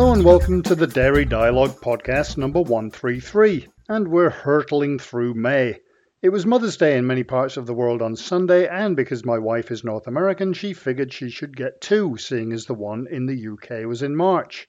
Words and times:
Hello 0.00 0.14
and 0.14 0.24
welcome 0.24 0.62
to 0.62 0.74
the 0.74 0.86
Dairy 0.86 1.26
Dialogue 1.26 1.78
podcast 1.78 2.38
number 2.38 2.62
133, 2.62 3.68
and 3.90 4.08
we're 4.08 4.30
hurtling 4.30 4.98
through 4.98 5.34
May. 5.34 5.78
It 6.22 6.30
was 6.30 6.46
Mother's 6.46 6.78
Day 6.78 6.96
in 6.96 7.06
many 7.06 7.22
parts 7.22 7.58
of 7.58 7.66
the 7.66 7.74
world 7.74 8.00
on 8.00 8.16
Sunday, 8.16 8.66
and 8.66 8.96
because 8.96 9.26
my 9.26 9.36
wife 9.36 9.70
is 9.70 9.84
North 9.84 10.06
American, 10.06 10.54
she 10.54 10.72
figured 10.72 11.12
she 11.12 11.28
should 11.28 11.54
get 11.54 11.82
two, 11.82 12.16
seeing 12.16 12.50
as 12.54 12.64
the 12.64 12.72
one 12.72 13.08
in 13.10 13.26
the 13.26 13.46
UK 13.46 13.86
was 13.86 14.02
in 14.02 14.16
March. 14.16 14.66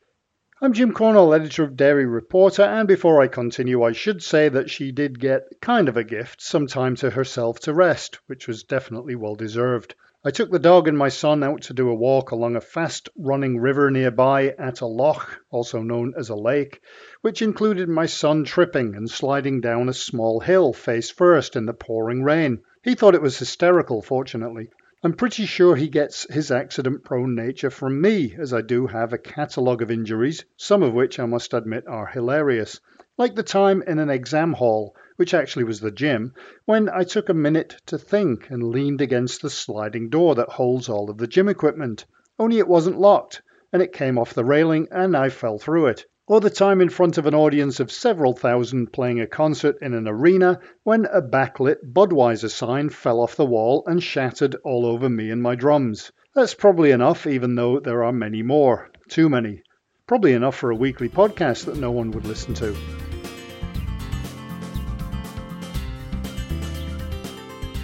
I'm 0.62 0.74
Jim 0.74 0.94
Cornall, 0.94 1.34
editor 1.34 1.64
of 1.64 1.78
Dairy 1.78 2.06
Reporter, 2.06 2.64
and 2.64 2.86
before 2.86 3.22
I 3.22 3.28
continue, 3.28 3.84
I 3.84 3.94
should 3.94 4.22
say 4.22 4.50
that 4.50 4.70
she 4.70 4.92
did 4.92 5.18
get 5.18 5.44
kind 5.62 5.88
of 5.88 5.96
a 5.96 6.04
gift, 6.04 6.42
some 6.42 6.68
time 6.68 6.98
to 6.98 7.10
herself 7.10 7.62
to 7.62 7.74
rest, 7.74 8.20
which 8.28 8.50
was 8.50 8.64
definitely 8.64 9.16
well 9.16 9.36
deserved. 9.36 9.96
I 10.24 10.30
took 10.30 10.52
the 10.52 10.60
dog 10.60 10.88
and 10.88 10.96
my 10.96 11.10
son 11.10 11.42
out 11.42 11.64
to 11.64 11.74
do 11.74 11.90
a 11.90 11.96
walk 11.96 12.30
along 12.30 12.56
a 12.56 12.62
fast 12.62 13.10
running 13.18 13.58
river 13.60 13.90
nearby 13.90 14.50
at 14.50 14.82
a 14.82 14.86
loch, 14.86 15.40
also 15.50 15.82
known 15.82 16.14
as 16.16 16.30
a 16.30 16.36
lake, 16.36 16.80
which 17.22 17.42
included 17.42 17.90
my 17.90 18.06
son 18.06 18.44
tripping 18.44 18.94
and 18.94 19.10
sliding 19.10 19.62
down 19.62 19.90
a 19.90 19.94
small 19.94 20.40
hill 20.40 20.74
face 20.74 21.10
first 21.10 21.56
in 21.56 21.66
the 21.66 21.74
pouring 21.74 22.22
rain. 22.22 22.62
He 22.84 22.94
thought 22.94 23.16
it 23.16 23.22
was 23.24 23.40
hysterical, 23.40 24.04
fortunately. 24.04 24.70
I'm 25.04 25.14
pretty 25.14 25.48
sure 25.48 25.76
he 25.76 25.88
gets 25.88 26.32
his 26.32 26.52
accident 26.52 27.04
prone 27.04 27.34
nature 27.34 27.72
from 27.72 28.00
me, 28.00 28.36
as 28.38 28.54
I 28.54 28.62
do 28.62 28.86
have 28.86 29.14
a 29.14 29.18
catalogue 29.18 29.82
of 29.82 29.90
injuries, 29.90 30.46
some 30.56 30.84
of 30.84 30.94
which 30.94 31.20
I 31.20 31.26
must 31.26 31.52
admit 31.56 31.88
are 31.88 32.06
hilarious. 32.06 32.80
Like 33.18 33.34
the 33.34 33.42
time 33.42 33.82
in 33.88 33.98
an 33.98 34.12
exam 34.12 34.54
hall 34.54 34.96
which 35.22 35.36
actually 35.36 35.64
was 35.64 35.80
the 35.80 35.92
gym, 35.92 36.34
when 36.66 36.90
I 36.90 37.04
took 37.04 37.30
a 37.30 37.34
minute 37.36 37.76
to 37.86 38.00
think 38.00 38.50
and 38.50 38.64
leaned 38.64 39.02
against 39.02 39.44
the 39.44 39.52
sliding 39.52 40.10
door 40.10 40.34
that 40.34 40.50
holds 40.50 40.90
all 40.90 41.12
of 41.12 41.20
the 41.20 41.28
gym 41.28 41.48
equipment. 41.48 42.08
Only 42.40 42.58
it 42.58 42.68
wasn't 42.68 43.00
locked, 43.00 43.44
and 43.72 43.84
it 43.84 43.94
came 43.94 44.18
off 44.18 44.34
the 44.34 44.44
railing 44.44 44.88
and 44.90 45.16
I 45.16 45.30
fell 45.30 45.60
through 45.60 45.86
it. 45.86 46.06
Or 46.26 46.42
the 46.42 46.50
time 46.50 46.82
in 46.82 46.90
front 46.90 47.20
of 47.20 47.28
an 47.28 47.36
audience 47.36 47.80
of 47.80 47.92
several 47.92 48.34
thousand 48.34 48.94
playing 48.94 49.20
a 49.20 49.28
concert 49.28 49.78
in 49.80 49.94
an 49.94 50.08
arena 50.08 50.60
when 50.82 51.06
a 51.06 51.22
backlit 51.22 51.78
Budweiser 51.94 52.50
sign 52.50 52.90
fell 52.90 53.20
off 53.20 53.36
the 53.36 53.46
wall 53.46 53.84
and 53.86 54.02
shattered 54.02 54.56
all 54.64 54.88
over 54.88 55.08
me 55.08 55.30
and 55.30 55.44
my 55.44 55.54
drums. 55.54 56.12
That's 56.34 56.56
probably 56.56 56.90
enough, 56.90 57.28
even 57.28 57.54
though 57.54 57.80
there 57.80 58.04
are 58.04 58.12
many 58.12 58.42
more. 58.42 58.90
Too 59.08 59.30
many. 59.30 59.62
Probably 60.08 60.34
enough 60.34 60.56
for 60.56 60.72
a 60.72 60.76
weekly 60.76 61.10
podcast 61.10 61.66
that 61.66 61.78
no 61.78 61.92
one 61.92 62.10
would 62.10 62.26
listen 62.26 62.56
to. 62.56 62.76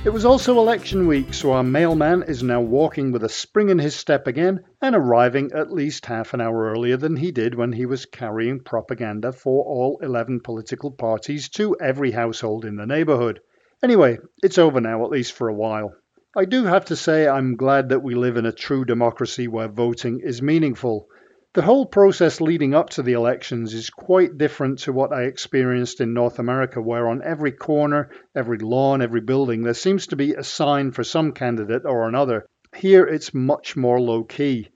It 0.07 0.13
was 0.13 0.23
also 0.23 0.57
election 0.57 1.05
week, 1.05 1.33
so 1.33 1.51
our 1.51 1.65
mailman 1.65 2.23
is 2.23 2.41
now 2.41 2.61
walking 2.61 3.11
with 3.11 3.25
a 3.25 3.29
spring 3.29 3.67
in 3.67 3.77
his 3.77 3.93
step 3.93 4.25
again 4.25 4.61
and 4.81 4.95
arriving 4.95 5.51
at 5.51 5.73
least 5.73 6.05
half 6.05 6.33
an 6.33 6.39
hour 6.39 6.71
earlier 6.71 6.95
than 6.95 7.17
he 7.17 7.29
did 7.29 7.55
when 7.55 7.73
he 7.73 7.85
was 7.85 8.05
carrying 8.05 8.61
propaganda 8.61 9.33
for 9.33 9.65
all 9.65 9.99
11 10.01 10.39
political 10.39 10.91
parties 10.91 11.49
to 11.49 11.75
every 11.81 12.11
household 12.11 12.63
in 12.63 12.77
the 12.77 12.85
neighbourhood. 12.85 13.41
Anyway, 13.83 14.17
it's 14.41 14.57
over 14.57 14.79
now, 14.79 15.03
at 15.03 15.11
least 15.11 15.33
for 15.33 15.49
a 15.49 15.53
while. 15.53 15.93
I 16.37 16.45
do 16.45 16.63
have 16.63 16.85
to 16.85 16.95
say 16.95 17.27
I'm 17.27 17.57
glad 17.57 17.89
that 17.89 18.01
we 18.01 18.15
live 18.15 18.37
in 18.37 18.45
a 18.45 18.53
true 18.53 18.85
democracy 18.85 19.49
where 19.49 19.67
voting 19.67 20.21
is 20.21 20.41
meaningful. 20.41 21.09
The 21.53 21.61
whole 21.63 21.85
process 21.85 22.39
leading 22.39 22.75
up 22.75 22.91
to 22.91 23.01
the 23.01 23.13
elections 23.13 23.73
is 23.73 23.89
quite 23.89 24.37
different 24.37 24.79
to 24.79 24.93
what 24.93 25.11
I 25.11 25.23
experienced 25.23 26.01
in 26.01 26.13
North 26.13 26.39
America, 26.39 26.81
where 26.81 27.07
on 27.07 27.23
every 27.23 27.51
corner, 27.51 28.09
every 28.35 28.57
lawn, 28.57 29.01
every 29.01 29.21
building, 29.21 29.63
there 29.63 29.73
seems 29.73 30.07
to 30.07 30.15
be 30.15 30.33
a 30.33 30.43
sign 30.43 30.91
for 30.91 31.03
some 31.03 31.31
candidate 31.31 31.83
or 31.85 32.07
another. 32.07 32.45
Here 32.75 33.07
it's 33.07 33.33
much 33.33 33.75
more 33.75 33.99
low 33.99 34.23
key. 34.23 34.69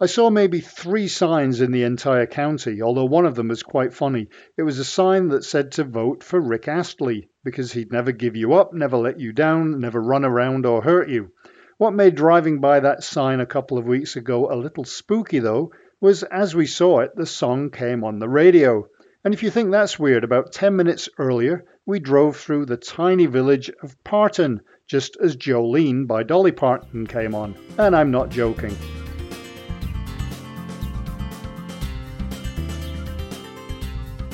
I 0.00 0.06
saw 0.06 0.30
maybe 0.30 0.60
three 0.60 1.08
signs 1.08 1.60
in 1.60 1.72
the 1.72 1.82
entire 1.82 2.26
county, 2.26 2.80
although 2.80 3.04
one 3.04 3.26
of 3.26 3.34
them 3.34 3.48
was 3.48 3.62
quite 3.62 3.92
funny. 3.92 4.28
It 4.56 4.62
was 4.62 4.78
a 4.78 4.84
sign 4.84 5.28
that 5.28 5.44
said 5.44 5.72
to 5.72 5.84
vote 5.84 6.22
for 6.22 6.40
Rick 6.40 6.68
Astley 6.68 7.28
because 7.44 7.72
he'd 7.72 7.92
never 7.92 8.12
give 8.12 8.34
you 8.34 8.54
up, 8.54 8.72
never 8.72 8.96
let 8.96 9.20
you 9.20 9.32
down, 9.32 9.80
never 9.80 10.00
run 10.00 10.24
around 10.24 10.64
or 10.64 10.82
hurt 10.82 11.08
you. 11.08 11.32
What 11.76 11.92
made 11.92 12.14
driving 12.14 12.60
by 12.60 12.80
that 12.80 13.02
sign 13.02 13.40
a 13.40 13.46
couple 13.46 13.78
of 13.78 13.86
weeks 13.86 14.16
ago 14.16 14.50
a 14.50 14.54
little 14.56 14.84
spooky, 14.84 15.38
though, 15.38 15.70
was 16.04 16.22
as 16.24 16.54
we 16.54 16.66
saw 16.66 17.00
it, 17.00 17.16
the 17.16 17.24
song 17.24 17.70
came 17.70 18.04
on 18.04 18.18
the 18.18 18.28
radio. 18.28 18.86
And 19.24 19.32
if 19.32 19.42
you 19.42 19.48
think 19.48 19.70
that's 19.70 19.98
weird, 19.98 20.22
about 20.22 20.52
10 20.52 20.76
minutes 20.76 21.08
earlier, 21.16 21.64
we 21.86 21.98
drove 21.98 22.36
through 22.36 22.66
the 22.66 22.76
tiny 22.76 23.24
village 23.24 23.70
of 23.82 23.96
Parton, 24.04 24.60
just 24.86 25.16
as 25.16 25.34
Jolene 25.34 26.06
by 26.06 26.22
Dolly 26.22 26.52
Parton 26.52 27.06
came 27.06 27.34
on. 27.34 27.54
And 27.78 27.96
I'm 27.96 28.10
not 28.10 28.28
joking. 28.28 28.76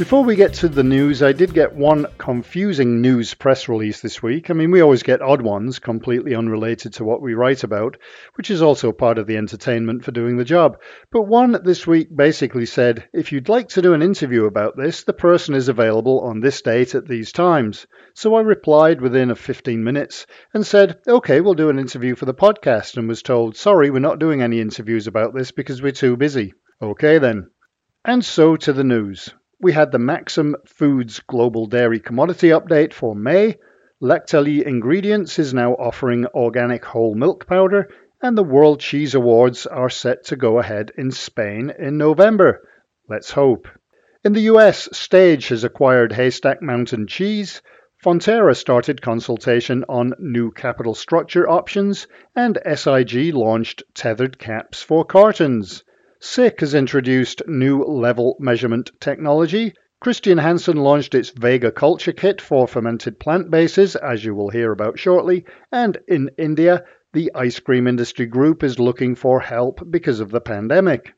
Before 0.01 0.25
we 0.25 0.35
get 0.35 0.55
to 0.55 0.69
the 0.71 0.83
news, 0.83 1.23
I 1.23 1.33
did 1.33 1.53
get 1.53 1.75
one 1.75 2.07
confusing 2.17 3.03
news 3.03 3.35
press 3.35 3.69
release 3.69 4.01
this 4.01 4.23
week. 4.23 4.49
I 4.49 4.55
mean, 4.55 4.71
we 4.71 4.81
always 4.81 5.03
get 5.03 5.21
odd 5.21 5.43
ones, 5.43 5.79
completely 5.79 6.35
unrelated 6.35 6.95
to 6.95 7.05
what 7.05 7.21
we 7.21 7.35
write 7.35 7.65
about, 7.65 7.99
which 8.37 8.51
is 8.51 8.63
also 8.63 8.93
part 8.93 9.19
of 9.19 9.27
the 9.27 9.37
entertainment 9.37 10.03
for 10.03 10.11
doing 10.11 10.39
the 10.39 10.45
job. 10.47 10.79
But 11.13 11.25
one 11.25 11.61
this 11.65 11.87
week 11.87 12.09
basically 12.17 12.65
said 12.65 13.11
if 13.13 13.31
you'd 13.31 13.51
like 13.51 13.69
to 13.69 13.83
do 13.83 13.93
an 13.93 14.01
interview 14.01 14.47
about 14.47 14.75
this, 14.75 15.05
the 15.05 15.13
person 15.13 15.55
is 15.55 15.69
available 15.69 16.21
on 16.21 16.41
this 16.41 16.63
date 16.63 16.95
at 16.95 17.07
these 17.07 17.31
times. 17.31 17.87
So 18.15 18.37
I 18.37 18.41
replied 18.41 19.03
within 19.03 19.31
a 19.31 19.37
15 19.37 19.85
minutes 19.85 20.27
and 20.55 20.67
said, 20.67 20.99
okay, 21.07 21.43
we'll 21.43 21.53
do 21.53 21.69
an 21.69 21.79
interview 21.79 22.15
for 22.15 22.25
the 22.25 22.33
podcast, 22.33 22.97
and 22.97 23.07
was 23.07 23.21
told, 23.21 23.55
sorry, 23.55 23.91
we're 23.91 23.99
not 23.99 24.19
doing 24.19 24.41
any 24.41 24.63
interviews 24.63 25.09
about 25.09 25.35
this 25.35 25.51
because 25.51 25.83
we're 25.83 25.93
too 25.93 26.17
busy. 26.17 26.55
Okay 26.81 27.19
then. 27.19 27.51
And 28.03 28.25
so 28.25 28.57
to 28.57 28.73
the 28.73 28.83
news 28.83 29.35
we 29.63 29.73
had 29.73 29.93
the 29.93 29.99
Maxum 29.99 30.55
Foods 30.65 31.21
Global 31.21 31.67
Dairy 31.67 32.01
Commodity 32.01 32.49
Update 32.49 32.95
for 32.95 33.15
May. 33.15 33.59
Lactalis 34.03 34.63
Ingredients 34.63 35.39
is 35.39 35.53
now 35.53 35.75
offering 35.75 36.25
organic 36.29 36.83
whole 36.83 37.15
milk 37.15 37.47
powder, 37.47 37.91
and 38.23 38.39
the 38.39 38.43
World 38.43 38.81
Cheese 38.81 39.15
Awards 39.15 39.67
are 39.67 39.91
set 39.91 40.25
to 40.25 40.37
go 40.37 40.59
ahead 40.59 40.93
in 40.97 41.11
Spain 41.11 41.71
in 41.79 41.99
November. 41.99 42.67
Let's 43.07 43.31
hope. 43.33 43.69
In 44.25 44.33
the 44.33 44.49
US, 44.53 44.89
Stage 44.97 45.49
has 45.49 45.63
acquired 45.63 46.13
Haystack 46.13 46.63
Mountain 46.63 47.07
Cheese. 47.07 47.61
Fonterra 48.03 48.57
started 48.57 49.03
consultation 49.03 49.85
on 49.91 50.15
new 50.19 50.53
capital 50.53 50.95
structure 50.95 51.47
options, 51.47 52.07
and 52.35 52.59
SIG 52.75 53.35
launched 53.35 53.83
tethered 53.93 54.39
caps 54.39 54.83
for 54.83 55.05
cartons. 55.05 55.85
SICK 56.23 56.61
has 56.61 56.75
introduced 56.75 57.41
new 57.49 57.83
level 57.83 58.37
measurement 58.39 58.91
technology. 59.01 59.73
Christian 60.03 60.37
Hansen 60.37 60.77
launched 60.77 61.15
its 61.15 61.31
Vega 61.31 61.73
Culture 61.73 62.13
Kit 62.13 62.43
for 62.43 62.69
fermented 62.69 63.19
plant 63.19 63.51
bases, 63.51 63.97
as 63.97 64.23
you 64.23 64.35
will 64.35 64.51
hear 64.51 64.71
about 64.71 64.99
shortly. 64.99 65.47
And 65.73 65.97
in 66.07 66.31
India, 66.37 66.85
the 67.15 67.33
ice 67.35 67.59
cream 67.59 67.87
industry 67.87 68.27
group 68.27 68.63
is 68.63 68.79
looking 68.79 69.15
for 69.15 69.41
help 69.41 69.81
because 69.91 70.21
of 70.21 70.31
the 70.31 70.43
pandemic. 70.43 71.15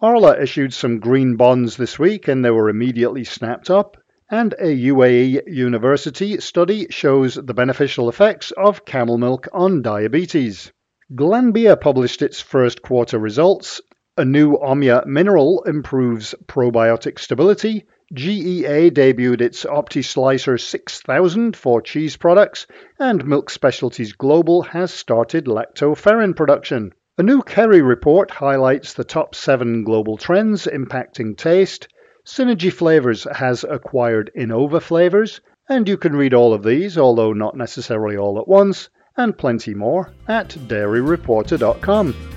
Arla 0.00 0.40
issued 0.40 0.72
some 0.72 1.00
green 1.00 1.36
bonds 1.36 1.76
this 1.76 1.98
week 1.98 2.26
and 2.26 2.42
they 2.42 2.50
were 2.50 2.70
immediately 2.70 3.24
snapped 3.24 3.68
up. 3.68 3.98
And 4.30 4.54
a 4.54 4.74
UAE 4.74 5.42
university 5.48 6.40
study 6.40 6.86
shows 6.88 7.34
the 7.34 7.52
beneficial 7.52 8.08
effects 8.08 8.52
of 8.52 8.86
camel 8.86 9.18
milk 9.18 9.48
on 9.52 9.82
diabetes. 9.82 10.72
Glanbia 11.14 11.78
published 11.78 12.22
its 12.22 12.40
first 12.40 12.80
quarter 12.80 13.18
results 13.18 13.82
a 14.18 14.24
new 14.24 14.56
Omya 14.56 15.04
mineral 15.04 15.62
improves 15.64 16.34
probiotic 16.46 17.18
stability. 17.18 17.84
GEA 18.14 18.90
debuted 18.90 19.40
its 19.42 19.64
OptiSlicer 19.64 20.58
6000 20.58 21.56
for 21.56 21.82
cheese 21.82 22.16
products, 22.16 22.66
and 22.98 23.26
Milk 23.26 23.50
Specialties 23.50 24.12
Global 24.14 24.62
has 24.62 24.92
started 24.92 25.46
lactoferrin 25.46 26.34
production. 26.34 26.92
A 27.18 27.22
new 27.22 27.42
Kerry 27.42 27.82
report 27.82 28.30
highlights 28.30 28.94
the 28.94 29.04
top 29.04 29.34
seven 29.34 29.84
global 29.84 30.16
trends 30.16 30.66
impacting 30.66 31.36
taste. 31.36 31.88
Synergy 32.24 32.72
Flavors 32.72 33.26
has 33.32 33.64
acquired 33.64 34.30
Innova 34.36 34.80
Flavors, 34.80 35.40
and 35.68 35.88
you 35.88 35.96
can 35.96 36.16
read 36.16 36.32
all 36.32 36.54
of 36.54 36.62
these, 36.62 36.96
although 36.96 37.32
not 37.32 37.56
necessarily 37.56 38.16
all 38.16 38.38
at 38.38 38.48
once, 38.48 38.88
and 39.16 39.36
plenty 39.36 39.74
more 39.74 40.12
at 40.28 40.50
dairyreporter.com. 40.50 42.35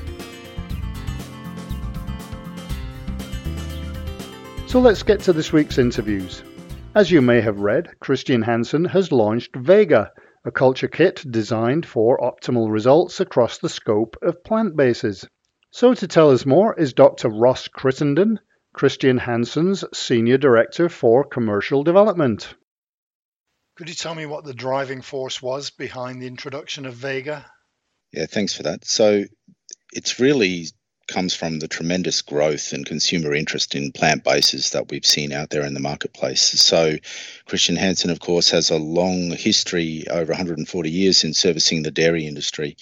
So 4.70 4.80
let's 4.80 5.02
get 5.02 5.22
to 5.22 5.34
this 5.34 5.52
week's 5.52 5.80
interviews. 5.80 6.44
As 6.94 7.10
you 7.10 7.24
may 7.24 7.42
have 7.42 7.60
read, 7.60 8.00
Christian 8.00 8.44
Hansen 8.44 8.86
has 8.86 9.12
launched 9.12 9.56
Vega, 9.56 10.12
a 10.46 10.52
culture 10.52 10.88
kit 10.88 11.24
designed 11.28 11.88
for 11.88 12.20
optimal 12.20 12.72
results 12.72 13.20
across 13.20 13.58
the 13.58 13.68
scope 13.68 14.16
of 14.22 14.44
plant 14.44 14.78
bases. 14.78 15.28
So 15.72 15.96
to 15.96 16.08
tell 16.08 16.30
us 16.30 16.46
more 16.46 16.80
is 16.80 16.94
Dr. 16.94 17.30
Ross 17.30 17.68
Crittenden, 17.68 18.42
Christian 18.72 19.18
Hansen's 19.18 19.84
Senior 19.92 20.38
Director 20.38 20.88
for 20.88 21.24
Commercial 21.24 21.84
Development. 21.84 22.54
Could 23.76 23.90
you 23.90 23.96
tell 23.96 24.14
me 24.14 24.28
what 24.28 24.44
the 24.44 24.54
driving 24.54 25.02
force 25.02 25.42
was 25.42 25.72
behind 25.72 26.22
the 26.22 26.28
introduction 26.28 26.86
of 26.86 26.94
Vega? 26.94 27.44
Yeah, 28.14 28.28
thanks 28.28 28.54
for 28.54 28.62
that. 28.62 28.86
So 28.86 29.24
it's 29.94 30.20
really 30.20 30.68
comes 31.10 31.34
from 31.34 31.60
the 31.60 31.68
tremendous 31.68 32.22
growth 32.22 32.72
and 32.72 32.86
consumer 32.86 33.34
interest 33.34 33.76
in 33.76 33.92
plant 33.92 34.24
bases 34.24 34.70
that 34.70 34.90
we've 34.90 35.06
seen 35.06 35.34
out 35.34 35.50
there 35.50 35.66
in 35.66 35.74
the 35.74 35.80
marketplace. 35.80 36.42
So, 36.42 36.96
Christian 37.46 37.76
Hansen, 37.76 38.10
of 38.10 38.20
course, 38.20 38.50
has 38.52 38.70
a 38.70 38.78
long 38.78 39.32
history 39.32 40.06
over 40.10 40.32
140 40.32 40.90
years 40.90 41.24
in 41.24 41.34
servicing 41.34 41.84
the 41.84 41.92
dairy 41.92 42.26
industry. 42.26 42.78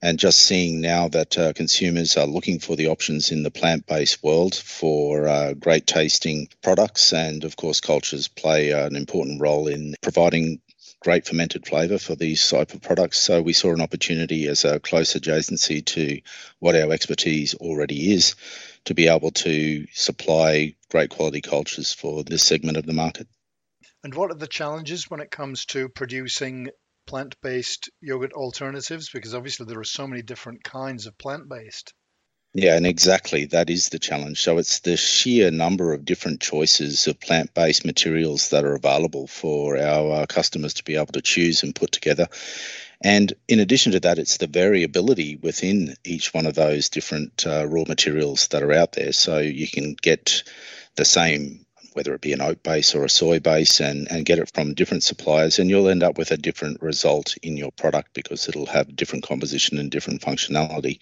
And 0.00 0.18
just 0.18 0.38
seeing 0.38 0.80
now 0.80 1.08
that 1.08 1.36
uh, 1.36 1.52
consumers 1.54 2.16
are 2.16 2.26
looking 2.26 2.60
for 2.60 2.76
the 2.76 2.86
options 2.86 3.32
in 3.32 3.42
the 3.42 3.50
plant 3.50 3.86
based 3.86 4.22
world 4.22 4.54
for 4.54 5.26
uh, 5.26 5.54
great 5.54 5.86
tasting 5.86 6.48
products. 6.62 7.12
And 7.12 7.42
of 7.42 7.56
course, 7.56 7.80
cultures 7.80 8.28
play 8.28 8.70
an 8.70 8.94
important 8.94 9.40
role 9.40 9.66
in 9.66 9.96
providing 10.00 10.60
great 11.00 11.26
fermented 11.26 11.66
flavour 11.66 11.98
for 11.98 12.14
these 12.14 12.48
type 12.48 12.74
of 12.74 12.82
products. 12.82 13.18
So 13.18 13.40
we 13.40 13.52
saw 13.52 13.72
an 13.72 13.80
opportunity 13.80 14.46
as 14.48 14.64
a 14.64 14.80
close 14.80 15.14
adjacency 15.14 15.84
to 15.86 16.20
what 16.58 16.74
our 16.74 16.92
expertise 16.92 17.54
already 17.54 18.12
is 18.12 18.34
to 18.86 18.94
be 18.94 19.08
able 19.08 19.30
to 19.30 19.86
supply 19.92 20.74
great 20.90 21.10
quality 21.10 21.40
cultures 21.40 21.92
for 21.92 22.24
this 22.24 22.42
segment 22.42 22.76
of 22.76 22.86
the 22.86 22.92
market. 22.92 23.28
And 24.02 24.14
what 24.14 24.30
are 24.30 24.38
the 24.38 24.46
challenges 24.46 25.10
when 25.10 25.20
it 25.20 25.30
comes 25.30 25.66
to 25.66 25.88
producing 25.88 26.70
plant 27.06 27.36
based 27.42 27.90
yogurt 28.00 28.32
alternatives? 28.32 29.10
Because 29.10 29.34
obviously 29.34 29.66
there 29.66 29.80
are 29.80 29.84
so 29.84 30.06
many 30.06 30.22
different 30.22 30.62
kinds 30.62 31.06
of 31.06 31.18
plant 31.18 31.48
based. 31.48 31.94
Yeah, 32.54 32.76
and 32.76 32.86
exactly 32.86 33.44
that 33.46 33.70
is 33.70 33.90
the 33.90 33.98
challenge. 33.98 34.40
So 34.40 34.58
it's 34.58 34.80
the 34.80 34.96
sheer 34.96 35.50
number 35.50 35.92
of 35.92 36.04
different 36.04 36.40
choices 36.40 37.06
of 37.06 37.20
plant 37.20 37.54
based 37.54 37.84
materials 37.84 38.48
that 38.50 38.64
are 38.64 38.74
available 38.74 39.26
for 39.26 39.78
our 39.78 40.22
uh, 40.22 40.26
customers 40.26 40.74
to 40.74 40.84
be 40.84 40.96
able 40.96 41.12
to 41.12 41.22
choose 41.22 41.62
and 41.62 41.74
put 41.74 41.92
together. 41.92 42.26
And 43.00 43.32
in 43.46 43.60
addition 43.60 43.92
to 43.92 44.00
that, 44.00 44.18
it's 44.18 44.38
the 44.38 44.48
variability 44.48 45.36
within 45.36 45.94
each 46.04 46.34
one 46.34 46.46
of 46.46 46.54
those 46.54 46.88
different 46.88 47.46
uh, 47.46 47.66
raw 47.66 47.84
materials 47.86 48.48
that 48.48 48.62
are 48.62 48.72
out 48.72 48.92
there. 48.92 49.12
So 49.12 49.38
you 49.38 49.68
can 49.68 49.94
get 49.94 50.42
the 50.96 51.04
same 51.04 51.64
whether 51.98 52.14
it 52.14 52.20
be 52.20 52.32
an 52.32 52.40
oat 52.40 52.62
base 52.62 52.94
or 52.94 53.04
a 53.04 53.10
soy 53.10 53.40
base, 53.40 53.80
and, 53.80 54.08
and 54.08 54.24
get 54.24 54.38
it 54.38 54.48
from 54.54 54.72
different 54.72 55.02
suppliers, 55.02 55.58
and 55.58 55.68
you'll 55.68 55.88
end 55.88 56.04
up 56.04 56.16
with 56.16 56.30
a 56.30 56.36
different 56.36 56.80
result 56.80 57.36
in 57.42 57.56
your 57.56 57.72
product 57.72 58.14
because 58.14 58.48
it'll 58.48 58.66
have 58.66 58.94
different 58.94 59.26
composition 59.26 59.80
and 59.80 59.90
different 59.90 60.22
functionality. 60.22 61.00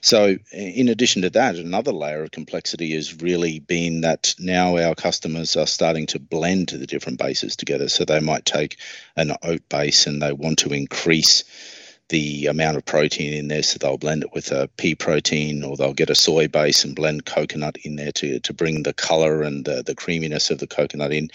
So, 0.00 0.38
in 0.50 0.88
addition 0.88 1.20
to 1.22 1.30
that, 1.30 1.56
another 1.56 1.92
layer 1.92 2.22
of 2.22 2.30
complexity 2.30 2.94
has 2.94 3.20
really 3.20 3.58
been 3.58 4.00
that 4.00 4.34
now 4.38 4.78
our 4.78 4.94
customers 4.94 5.56
are 5.56 5.66
starting 5.66 6.06
to 6.06 6.18
blend 6.18 6.68
the 6.68 6.86
different 6.86 7.18
bases 7.18 7.54
together. 7.54 7.90
So, 7.90 8.06
they 8.06 8.20
might 8.20 8.46
take 8.46 8.78
an 9.16 9.32
oat 9.42 9.68
base 9.68 10.06
and 10.06 10.22
they 10.22 10.32
want 10.32 10.60
to 10.60 10.72
increase 10.72 11.44
the 12.10 12.46
amount 12.46 12.76
of 12.76 12.84
protein 12.84 13.32
in 13.32 13.48
there. 13.48 13.62
So 13.62 13.78
they'll 13.78 13.96
blend 13.96 14.24
it 14.24 14.34
with 14.34 14.52
a 14.52 14.68
pea 14.76 14.94
protein 14.94 15.64
or 15.64 15.76
they'll 15.76 15.94
get 15.94 16.10
a 16.10 16.14
soy 16.14 16.48
base 16.48 16.84
and 16.84 16.94
blend 16.94 17.24
coconut 17.24 17.78
in 17.82 17.96
there 17.96 18.12
to, 18.12 18.38
to 18.40 18.52
bring 18.52 18.82
the 18.82 18.92
color 18.92 19.42
and 19.42 19.64
the, 19.64 19.82
the 19.82 19.94
creaminess 19.94 20.50
of 20.50 20.58
the 20.58 20.66
coconut 20.66 21.12
in. 21.12 21.30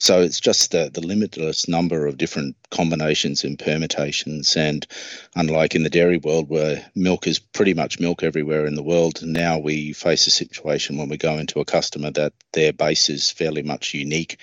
So 0.00 0.20
it's 0.20 0.38
just 0.38 0.70
the, 0.70 0.90
the 0.92 1.00
limitless 1.00 1.66
number 1.66 2.06
of 2.06 2.18
different 2.18 2.54
combinations 2.70 3.42
and 3.42 3.58
permutations. 3.58 4.56
And 4.56 4.86
unlike 5.34 5.74
in 5.74 5.82
the 5.82 5.90
dairy 5.90 6.18
world 6.18 6.48
where 6.48 6.88
milk 6.94 7.26
is 7.26 7.40
pretty 7.40 7.74
much 7.74 7.98
milk 7.98 8.22
everywhere 8.22 8.66
in 8.66 8.76
the 8.76 8.82
world, 8.82 9.20
now 9.24 9.58
we 9.58 9.92
face 9.92 10.26
a 10.28 10.30
situation 10.30 10.98
when 10.98 11.08
we 11.08 11.16
go 11.16 11.36
into 11.38 11.58
a 11.58 11.64
customer 11.64 12.12
that 12.12 12.32
their 12.52 12.72
base 12.72 13.10
is 13.10 13.30
fairly 13.30 13.62
much 13.62 13.92
unique. 13.92 14.38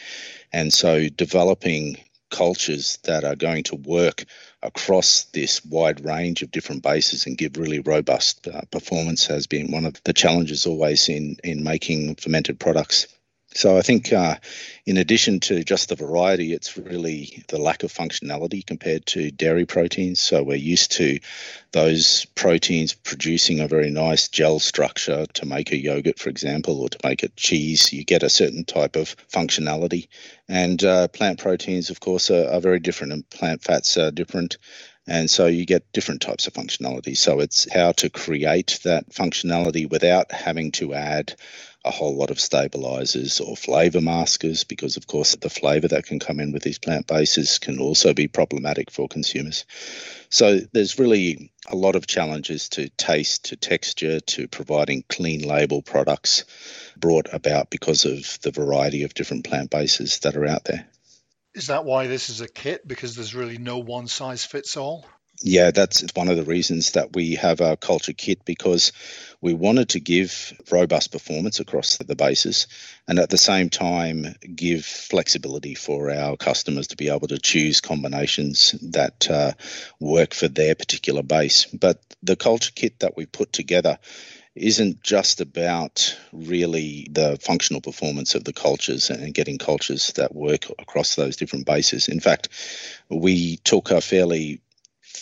And 0.52 0.74
so 0.74 1.08
developing 1.08 1.98
cultures 2.30 2.98
that 3.04 3.24
are 3.24 3.36
going 3.36 3.64
to 3.64 3.76
work 3.76 4.26
across 4.62 5.26
this 5.26 5.64
wide 5.66 6.04
range 6.04 6.42
of 6.42 6.52
different 6.52 6.84
bases 6.84 7.26
and 7.26 7.38
give 7.38 7.58
really 7.58 7.80
robust 7.80 8.48
uh, 8.48 8.62
performance 8.72 9.28
has 9.28 9.48
been 9.48 9.72
one 9.72 9.86
of 9.86 10.02
the 10.04 10.14
challenges 10.14 10.66
always 10.66 11.10
in 11.10 11.38
in 11.44 11.64
making 11.64 12.16
fermented 12.16 12.60
products. 12.60 13.08
So 13.56 13.78
I 13.78 13.82
think, 13.82 14.12
uh, 14.12 14.36
in 14.86 14.98
addition 14.98 15.40
to 15.42 15.64
just 15.64 15.88
the 15.88 15.96
variety, 15.96 16.52
it's 16.52 16.78
really 16.78 17.46
the 17.48 17.58
lack 17.58 17.84
of 17.84 17.94
functionality 17.94 18.66
compared 18.66 19.06
to 19.08 19.32
dairy 19.32 19.66
proteins. 19.66 20.20
So 20.20 20.44
we're 20.44 20.56
used 20.56 20.92
to 20.94 21.20
those 21.72 22.26
proteins 22.36 22.94
producing 22.94 23.62
a 23.62 23.68
very 23.70 23.90
nice 23.90 24.28
gel 24.28 24.60
structure 24.60 25.26
to 25.26 25.46
make 25.46 25.72
a 25.72 25.78
yogurt, 25.78 26.20
for 26.20 26.30
example, 26.30 26.82
or 26.82 26.90
to 26.90 27.00
make 27.06 27.24
a 27.24 27.30
cheese. 27.30 27.94
You 27.94 28.04
get 28.04 28.24
a 28.24 28.30
certain 28.30 28.66
type 28.66 28.98
of 28.98 29.16
functionality, 29.30 30.10
and 30.50 30.84
uh, 30.84 31.08
plant 31.08 31.40
proteins, 31.40 31.90
of 31.90 32.02
course, 32.02 32.30
are, 32.30 32.50
are 32.50 32.60
very 32.60 32.82
different, 32.82 33.14
and 33.14 33.30
plant 33.30 33.64
fats 33.64 33.98
are 33.98 34.12
different. 34.12 34.58
And 35.08 35.30
so 35.30 35.46
you 35.46 35.66
get 35.66 35.92
different 35.94 36.22
types 36.22 36.48
of 36.48 36.54
functionality. 36.54 37.16
So 37.16 37.40
it's 37.40 37.72
how 37.72 37.92
to 37.94 38.10
create 38.10 38.80
that 38.84 39.12
functionality 39.12 39.90
without 39.90 40.32
having 40.32 40.72
to 40.74 40.96
add 40.96 41.36
a 41.86 41.92
whole 41.92 42.16
lot 42.16 42.32
of 42.32 42.40
stabilizers 42.40 43.40
or 43.40 43.56
flavor 43.56 44.02
maskers 44.02 44.64
because, 44.64 44.98
of 44.98 45.06
course, 45.06 45.36
the 45.36 45.50
flavor 45.50 45.88
that 45.88 46.06
can 46.06 46.20
come 46.20 46.40
in 46.40 46.52
with 46.52 46.64
these 46.64 46.80
plant 46.80 47.06
bases 47.06 47.60
can 47.60 47.80
also 47.80 48.14
be 48.14 48.28
problematic 48.28 48.90
for 48.90 49.08
consumers. 49.08 49.66
So 50.30 50.60
there's 50.74 50.98
really 50.98 51.52
a 51.68 51.76
lot 51.76 51.96
of 51.96 52.08
challenges 52.08 52.70
to 52.70 52.90
taste, 52.90 53.46
to 53.46 53.56
texture, 53.56 54.20
to 54.20 54.48
providing 54.48 55.04
clean 55.08 55.48
label 55.48 55.84
products 55.84 56.46
brought 56.98 57.32
about 57.32 57.70
because 57.70 58.06
of 58.06 58.40
the 58.42 58.52
variety 58.52 59.04
of 59.04 59.14
different 59.14 59.46
plant 59.46 59.70
bases 59.70 60.20
that 60.20 60.36
are 60.36 60.48
out 60.48 60.66
there. 60.66 60.88
Is 61.54 61.68
that 61.68 61.86
why 61.86 62.08
this 62.08 62.30
is 62.30 62.42
a 62.42 62.48
kit? 62.48 62.86
Because 62.86 63.16
there's 63.16 63.36
really 63.36 63.58
no 63.58 63.78
one 63.78 64.08
size 64.08 64.44
fits 64.44 64.76
all? 64.76 65.06
Yeah, 65.42 65.72
that's 65.72 66.04
one 66.16 66.30
of 66.30 66.38
the 66.38 66.44
reasons 66.44 66.92
that 66.94 67.14
we 67.14 67.36
have 67.36 67.62
our 67.62 67.76
culture 67.76 68.14
kit 68.14 68.46
because 68.46 68.92
we 69.42 69.54
wanted 69.54 69.90
to 69.90 70.00
give 70.00 70.54
robust 70.72 71.12
performance 71.12 71.60
across 71.60 71.98
the 71.98 72.16
bases 72.16 72.68
and 73.08 73.20
at 73.20 73.30
the 73.30 73.38
same 73.38 73.70
time 73.70 74.36
give 74.56 74.86
flexibility 74.86 75.76
for 75.76 76.10
our 76.12 76.38
customers 76.38 76.88
to 76.88 76.98
be 76.98 77.10
able 77.10 77.28
to 77.28 77.38
choose 77.38 77.82
combinations 77.82 78.72
that 78.82 79.30
uh, 79.30 79.52
work 80.00 80.34
for 80.34 80.48
their 80.48 80.74
particular 80.74 81.22
base. 81.22 81.66
But 81.66 82.02
the 82.24 82.36
culture 82.36 82.72
kit 82.74 83.00
that 83.00 83.18
we 83.18 83.26
put 83.26 83.54
together 83.54 84.00
isn't 84.56 85.04
just 85.04 85.42
about 85.42 86.18
really 86.32 87.08
the 87.12 87.38
functional 87.42 87.82
performance 87.82 88.36
of 88.36 88.46
the 88.46 88.54
cultures 88.54 89.10
and 89.10 89.34
getting 89.34 89.58
cultures 89.58 90.14
that 90.16 90.34
work 90.34 90.66
across 90.80 91.16
those 91.16 91.36
different 91.36 91.66
bases. 91.66 92.08
In 92.08 92.22
fact, 92.22 92.48
we 93.10 93.58
took 93.58 93.92
a 93.92 94.02
fairly 94.02 94.62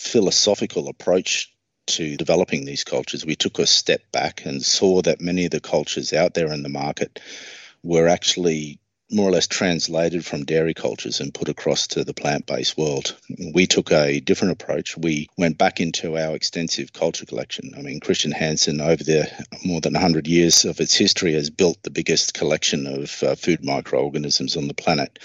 philosophical 0.04 0.88
approach 0.88 1.52
to 1.86 2.16
developing 2.16 2.64
these 2.64 2.84
cultures, 2.84 3.26
we 3.26 3.36
took 3.36 3.58
a 3.58 3.66
step 3.66 4.00
back 4.12 4.44
and 4.46 4.64
saw 4.64 5.02
that 5.02 5.20
many 5.20 5.44
of 5.44 5.50
the 5.50 5.60
cultures 5.60 6.12
out 6.12 6.34
there 6.34 6.52
in 6.52 6.62
the 6.62 6.68
market 6.68 7.20
were 7.82 8.08
actually 8.08 8.78
more 9.10 9.28
or 9.28 9.32
less 9.32 9.46
translated 9.46 10.24
from 10.24 10.44
dairy 10.44 10.72
cultures 10.72 11.20
and 11.20 11.34
put 11.34 11.48
across 11.48 11.86
to 11.86 12.04
the 12.04 12.14
plant 12.14 12.46
based 12.46 12.76
world. 12.78 13.14
We 13.52 13.66
took 13.66 13.92
a 13.92 14.20
different 14.20 14.52
approach. 14.52 14.96
We 14.96 15.28
went 15.36 15.58
back 15.58 15.78
into 15.78 16.16
our 16.16 16.34
extensive 16.34 16.92
culture 16.92 17.26
collection. 17.26 17.74
I 17.76 17.82
mean, 17.82 18.00
Christian 18.00 18.32
Hansen, 18.32 18.80
over 18.80 19.04
the 19.04 19.30
more 19.64 19.80
than 19.80 19.92
100 19.92 20.26
years 20.26 20.64
of 20.64 20.80
its 20.80 20.94
history, 20.94 21.34
has 21.34 21.50
built 21.50 21.82
the 21.82 21.90
biggest 21.90 22.34
collection 22.34 22.86
of 22.86 23.22
uh, 23.22 23.34
food 23.34 23.62
microorganisms 23.62 24.56
on 24.56 24.68
the 24.68 24.74
planet. 24.74 25.18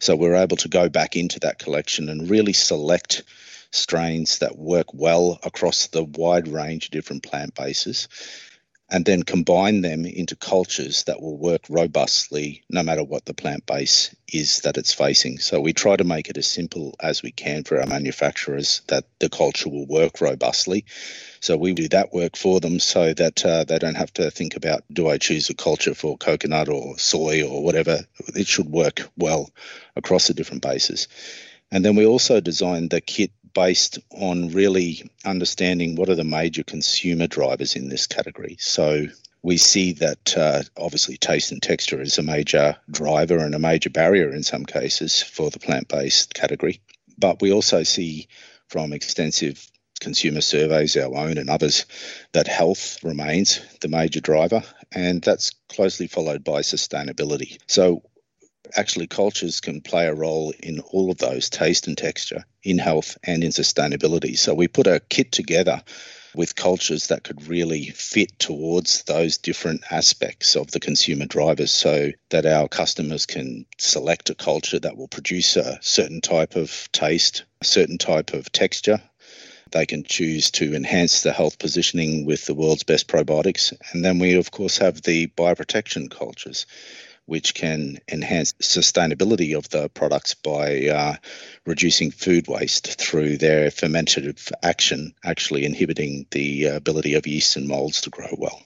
So 0.00 0.16
we're 0.16 0.34
able 0.34 0.56
to 0.58 0.68
go 0.68 0.88
back 0.88 1.14
into 1.14 1.38
that 1.40 1.60
collection 1.60 2.08
and 2.08 2.28
really 2.28 2.52
select 2.52 3.22
strains 3.72 4.38
that 4.38 4.56
work 4.56 4.94
well 4.94 5.38
across 5.42 5.88
the 5.88 6.04
wide 6.04 6.46
range 6.46 6.86
of 6.86 6.90
different 6.92 7.22
plant 7.22 7.54
bases 7.54 8.08
and 8.92 9.06
then 9.06 9.22
combine 9.22 9.80
them 9.80 10.04
into 10.04 10.36
cultures 10.36 11.04
that 11.04 11.22
will 11.22 11.38
work 11.38 11.62
robustly 11.70 12.62
no 12.68 12.82
matter 12.82 13.02
what 13.02 13.24
the 13.24 13.32
plant 13.32 13.64
base 13.64 14.14
is 14.30 14.58
that 14.58 14.76
it's 14.76 14.92
facing. 14.92 15.38
So 15.38 15.60
we 15.60 15.72
try 15.72 15.96
to 15.96 16.04
make 16.04 16.28
it 16.28 16.36
as 16.36 16.46
simple 16.46 16.94
as 17.00 17.22
we 17.22 17.32
can 17.32 17.64
for 17.64 17.80
our 17.80 17.86
manufacturers 17.86 18.82
that 18.88 19.04
the 19.18 19.30
culture 19.30 19.70
will 19.70 19.86
work 19.86 20.20
robustly. 20.20 20.84
So 21.40 21.56
we 21.56 21.72
do 21.72 21.88
that 21.88 22.12
work 22.12 22.36
for 22.36 22.60
them 22.60 22.78
so 22.78 23.14
that 23.14 23.44
uh, 23.46 23.64
they 23.64 23.78
don't 23.78 23.94
have 23.94 24.12
to 24.14 24.30
think 24.30 24.56
about 24.56 24.84
do 24.92 25.08
I 25.08 25.16
choose 25.16 25.48
a 25.48 25.54
culture 25.54 25.94
for 25.94 26.18
coconut 26.18 26.68
or 26.68 26.98
soy 26.98 27.48
or 27.48 27.64
whatever. 27.64 28.00
It 28.36 28.46
should 28.46 28.70
work 28.70 29.08
well 29.16 29.50
across 29.96 30.26
the 30.26 30.34
different 30.34 30.62
bases. 30.62 31.08
And 31.70 31.82
then 31.82 31.96
we 31.96 32.04
also 32.04 32.40
designed 32.40 32.90
the 32.90 33.00
kit 33.00 33.30
based 33.54 33.98
on 34.10 34.50
really 34.50 35.10
understanding 35.24 35.94
what 35.96 36.08
are 36.08 36.14
the 36.14 36.24
major 36.24 36.62
consumer 36.62 37.26
drivers 37.26 37.76
in 37.76 37.88
this 37.88 38.06
category. 38.06 38.56
So 38.58 39.06
we 39.42 39.56
see 39.56 39.92
that 39.94 40.36
uh, 40.36 40.62
obviously 40.76 41.16
taste 41.16 41.52
and 41.52 41.62
texture 41.62 42.00
is 42.00 42.18
a 42.18 42.22
major 42.22 42.76
driver 42.90 43.38
and 43.38 43.54
a 43.54 43.58
major 43.58 43.90
barrier 43.90 44.32
in 44.32 44.42
some 44.42 44.64
cases 44.64 45.22
for 45.22 45.50
the 45.50 45.58
plant 45.58 45.88
based 45.88 46.34
category. 46.34 46.80
But 47.18 47.42
we 47.42 47.52
also 47.52 47.82
see 47.82 48.28
from 48.68 48.92
extensive 48.92 49.66
consumer 50.00 50.40
surveys, 50.40 50.96
our 50.96 51.14
own 51.14 51.38
and 51.38 51.50
others, 51.50 51.86
that 52.32 52.48
health 52.48 53.02
remains 53.04 53.60
the 53.80 53.88
major 53.88 54.20
driver, 54.20 54.62
and 54.92 55.22
that's 55.22 55.52
closely 55.68 56.06
followed 56.06 56.42
by 56.42 56.60
sustainability. 56.60 57.58
So 57.68 58.02
actually 58.76 59.06
cultures 59.06 59.60
can 59.60 59.80
play 59.80 60.06
a 60.06 60.14
role 60.14 60.52
in 60.60 60.80
all 60.80 61.10
of 61.10 61.18
those 61.18 61.50
taste 61.50 61.86
and 61.86 61.96
texture 61.96 62.44
in 62.62 62.78
health 62.78 63.18
and 63.24 63.42
in 63.44 63.50
sustainability 63.50 64.36
so 64.36 64.54
we 64.54 64.68
put 64.68 64.86
a 64.86 65.00
kit 65.08 65.32
together 65.32 65.82
with 66.34 66.54
cultures 66.54 67.08
that 67.08 67.24
could 67.24 67.46
really 67.46 67.86
fit 67.90 68.38
towards 68.38 69.02
those 69.04 69.38
different 69.38 69.82
aspects 69.90 70.56
of 70.56 70.70
the 70.70 70.80
consumer 70.80 71.26
drivers 71.26 71.70
so 71.70 72.10
that 72.30 72.46
our 72.46 72.68
customers 72.68 73.26
can 73.26 73.66
select 73.78 74.30
a 74.30 74.34
culture 74.34 74.78
that 74.78 74.96
will 74.96 75.08
produce 75.08 75.56
a 75.56 75.78
certain 75.82 76.20
type 76.20 76.56
of 76.56 76.88
taste, 76.92 77.44
a 77.60 77.64
certain 77.64 77.98
type 77.98 78.32
of 78.32 78.50
texture. 78.52 79.00
They 79.70 79.86
can 79.86 80.04
choose 80.04 80.50
to 80.52 80.74
enhance 80.74 81.22
the 81.22 81.32
health 81.32 81.58
positioning 81.58 82.26
with 82.26 82.44
the 82.46 82.54
world's 82.54 82.82
best 82.82 83.08
probiotics. 83.08 83.72
And 83.92 84.04
then 84.04 84.18
we, 84.18 84.34
of 84.34 84.50
course, 84.50 84.78
have 84.78 85.02
the 85.02 85.28
bioprotection 85.28 86.10
cultures 86.10 86.66
which 87.26 87.54
can 87.54 87.98
enhance 88.10 88.52
sustainability 88.54 89.56
of 89.56 89.68
the 89.70 89.88
products 89.88 90.34
by 90.34 90.88
uh, 90.88 91.14
reducing 91.66 92.10
food 92.10 92.48
waste 92.48 93.00
through 93.00 93.38
their 93.38 93.70
fermentative 93.70 94.50
action, 94.62 95.14
actually 95.24 95.64
inhibiting 95.64 96.26
the 96.30 96.64
ability 96.66 97.14
of 97.14 97.26
yeast 97.26 97.56
and 97.56 97.68
molds 97.68 98.02
to 98.02 98.10
grow 98.10 98.34
well. 98.36 98.60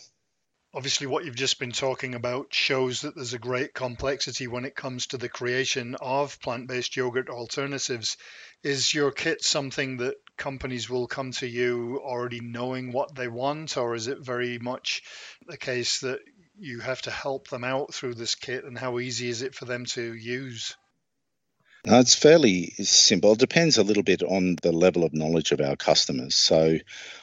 Obviously, 0.76 1.06
what 1.06 1.24
you've 1.24 1.34
just 1.34 1.58
been 1.58 1.72
talking 1.72 2.14
about 2.14 2.48
shows 2.52 3.00
that 3.00 3.14
there's 3.14 3.32
a 3.32 3.38
great 3.38 3.72
complexity 3.72 4.46
when 4.46 4.66
it 4.66 4.76
comes 4.76 5.06
to 5.06 5.16
the 5.16 5.28
creation 5.28 5.94
of 6.02 6.38
plant 6.40 6.66
based 6.66 6.96
yogurt 6.96 7.30
alternatives. 7.30 8.18
Is 8.62 8.92
your 8.92 9.10
kit 9.10 9.42
something 9.42 9.96
that 9.98 10.16
companies 10.36 10.90
will 10.90 11.06
come 11.06 11.32
to 11.32 11.46
you 11.46 11.98
already 12.04 12.40
knowing 12.40 12.92
what 12.92 13.14
they 13.14 13.26
want, 13.26 13.78
or 13.78 13.94
is 13.94 14.06
it 14.06 14.18
very 14.20 14.58
much 14.58 15.02
the 15.46 15.56
case 15.56 16.00
that 16.00 16.20
you 16.58 16.80
have 16.80 17.02
to 17.02 17.10
help 17.10 17.48
them 17.48 17.64
out 17.64 17.92
through 17.92 18.14
this 18.14 18.34
kit 18.34 18.64
and 18.64 18.78
how 18.78 18.98
easy 18.98 19.28
is 19.28 19.42
it 19.42 19.54
for 19.54 19.64
them 19.64 19.84
to 19.84 20.14
use? 20.14 20.74
No, 21.86 22.00
it's 22.00 22.16
fairly 22.16 22.72
simple. 22.82 23.32
It 23.32 23.38
depends 23.38 23.78
a 23.78 23.84
little 23.84 24.02
bit 24.02 24.22
on 24.22 24.56
the 24.60 24.72
level 24.72 25.04
of 25.04 25.14
knowledge 25.14 25.52
of 25.52 25.60
our 25.60 25.76
customers. 25.76 26.34
So 26.34 26.78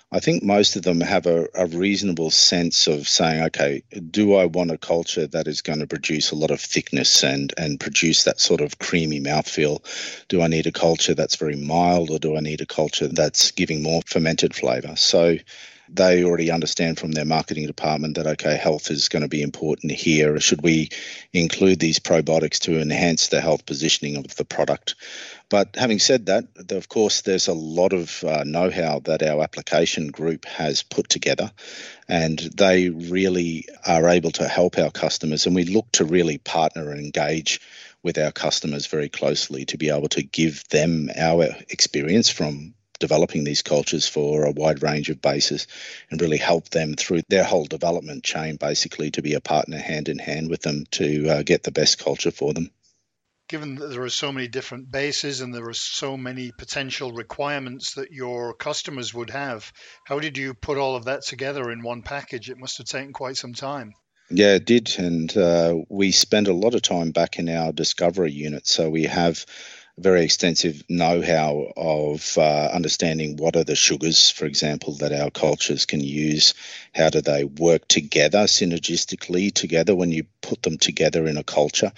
I 0.10 0.20
think 0.20 0.42
most 0.42 0.78
of 0.78 0.84
them 0.84 1.02
have 1.02 1.26
a, 1.26 1.48
a, 1.54 1.66
reasonable 1.66 2.32
sense 2.32 2.88
of 2.88 3.10
saying, 3.10 3.44
okay, 3.48 3.84
do 4.10 4.36
I 4.36 4.46
want 4.46 4.72
a 4.72 4.78
culture 4.78 5.28
that 5.28 5.48
is 5.48 5.64
going 5.64 5.80
to 5.80 5.88
produce 5.88 6.32
a 6.32 6.36
lot 6.36 6.52
of 6.52 6.62
thickness 6.62 7.24
and, 7.24 7.54
and 7.58 7.78
produce 7.78 8.24
that 8.24 8.40
sort 8.40 8.62
of 8.62 8.80
creamy 8.80 9.20
mouthfeel? 9.20 9.84
Do 10.30 10.42
I 10.42 10.48
need 10.48 10.68
a 10.68 10.72
culture 10.72 11.14
that's 11.14 11.36
very 11.36 11.58
mild 11.58 12.10
or 12.10 12.20
do 12.20 12.38
I 12.38 12.40
need 12.40 12.62
a 12.62 12.66
culture 12.66 13.08
that's 13.10 13.52
giving 13.52 13.82
more 13.82 14.02
fermented 14.06 14.56
flavor? 14.56 14.96
So 14.96 15.38
they 15.96 16.24
already 16.24 16.50
understand 16.50 16.98
from 16.98 17.12
their 17.12 17.26
marketing 17.26 17.68
department 17.68 18.16
that 18.16 18.28
okay 18.28 18.56
health 18.56 18.90
is 18.90 19.10
going 19.10 19.22
to 19.22 19.28
be 19.28 19.42
important 19.42 19.92
here. 19.92 20.40
Should 20.40 20.62
we 20.62 20.90
include 21.34 21.80
these 21.80 22.00
probiotics 22.00 22.60
to 22.62 22.80
enhance 22.80 23.28
the 23.28 23.42
health 23.42 23.66
positioning 23.66 24.18
of 24.18 24.36
the 24.36 24.46
product? 24.46 24.96
But 25.50 25.76
having 25.76 26.00
said 26.00 26.26
that 26.26 26.46
of 26.72 26.90
course 26.90 27.22
there's 27.22 27.48
a 27.48 27.54
lot 27.54 27.94
of 27.94 28.24
uh, 28.24 28.44
know-how 28.44 29.00
that 29.02 29.22
our 29.22 29.44
application 29.44 30.08
group 30.08 30.46
has 30.46 30.82
put 30.82 31.10
together 31.10 31.52
and 32.08 32.40
they 32.40 32.90
really 32.90 33.66
are 33.86 34.10
able 34.10 34.32
to 34.32 34.48
help 34.48 34.78
our 34.78 34.92
customers 34.92 35.46
and 35.46 35.56
we 35.56 35.66
look 35.66 35.92
to 35.94 36.06
really 36.06 36.40
partner 36.40 36.90
and 36.92 37.00
engage 37.00 37.62
with 38.02 38.18
our 38.18 38.32
customers 38.32 38.88
very 38.88 39.10
closely 39.10 39.66
to 39.66 39.78
be 39.78 39.90
able 39.90 40.10
to 40.10 40.24
give 40.24 40.68
them 40.70 41.10
our 41.16 41.50
experience 41.70 42.30
from 42.30 42.74
developing 43.04 43.44
these 43.44 43.62
cultures 43.62 44.08
for 44.08 44.46
a 44.46 44.52
wide 44.52 44.82
range 44.82 45.10
of 45.10 45.22
bases 45.22 45.68
and 46.10 46.22
really 46.22 46.38
help 46.38 46.70
them 46.70 46.94
through 46.94 47.22
their 47.28 47.44
whole 47.44 47.66
development 47.66 48.24
chain, 48.24 48.56
basically, 48.56 49.12
to 49.12 49.22
be 49.22 49.34
a 49.34 49.42
partner 49.42 49.78
hand 49.78 50.08
in 50.08 50.18
hand 50.18 50.50
with 50.50 50.62
them 50.62 50.86
to 50.90 51.28
uh, 51.28 51.44
get 51.44 51.64
the 51.64 51.72
best 51.72 52.00
culture 52.00 52.32
for 52.32 52.54
them. 52.54 52.72
Given 53.50 53.76
that 53.76 53.88
there 53.88 54.04
are 54.04 54.10
so 54.10 54.32
many 54.32 54.48
different 54.48 54.90
bases 54.90 55.42
and 55.42 55.54
there 55.54 55.68
are 55.68 55.74
so 55.74 56.16
many 56.16 56.54
potential 56.58 57.12
requirements 57.12 57.96
that 57.96 58.12
your 58.12 58.54
customers 58.54 59.14
would 59.14 59.32
have, 59.32 59.74
how 60.06 60.20
did 60.20 60.38
you 60.38 60.54
put 60.54 60.78
all 60.78 60.96
of 60.96 61.04
that 61.04 61.24
together 61.24 61.72
in 61.72 61.84
one 61.84 62.04
package? 62.04 62.50
It 62.50 62.58
must 62.58 62.78
have 62.78 62.88
taken 62.88 63.12
quite 63.12 63.36
some 63.36 63.54
time. 63.54 63.92
Yeah, 64.30 64.56
it 64.56 64.66
did. 64.66 64.96
And 64.98 65.36
uh, 65.36 65.76
we 65.90 66.12
spent 66.12 66.48
a 66.48 66.54
lot 66.54 66.74
of 66.74 66.82
time 66.82 67.12
back 67.12 67.38
in 67.38 67.50
our 67.50 67.74
discovery 67.74 68.32
unit. 68.32 68.66
So 68.66 68.90
we 68.90 69.04
have 69.04 69.46
very 69.98 70.24
extensive 70.24 70.84
know-how 70.90 71.72
of 71.78 72.38
uh, 72.38 72.70
understanding 72.74 73.38
what 73.38 73.56
are 73.56 73.64
the 73.64 73.76
sugars, 73.76 74.32
for 74.32 74.46
example, 74.46 74.94
that 74.96 75.14
our 75.14 75.30
cultures 75.30 75.86
can 75.86 76.00
use. 76.00 76.56
How 76.96 77.10
do 77.10 77.22
they 77.22 77.44
work 77.44 77.88
together 77.88 78.46
synergistically 78.46 79.54
together 79.54 79.96
when 79.96 80.12
you 80.12 80.26
put 80.42 80.64
them 80.64 80.80
together 80.80 81.28
in 81.28 81.38
a 81.38 81.44
culture? 81.44 81.92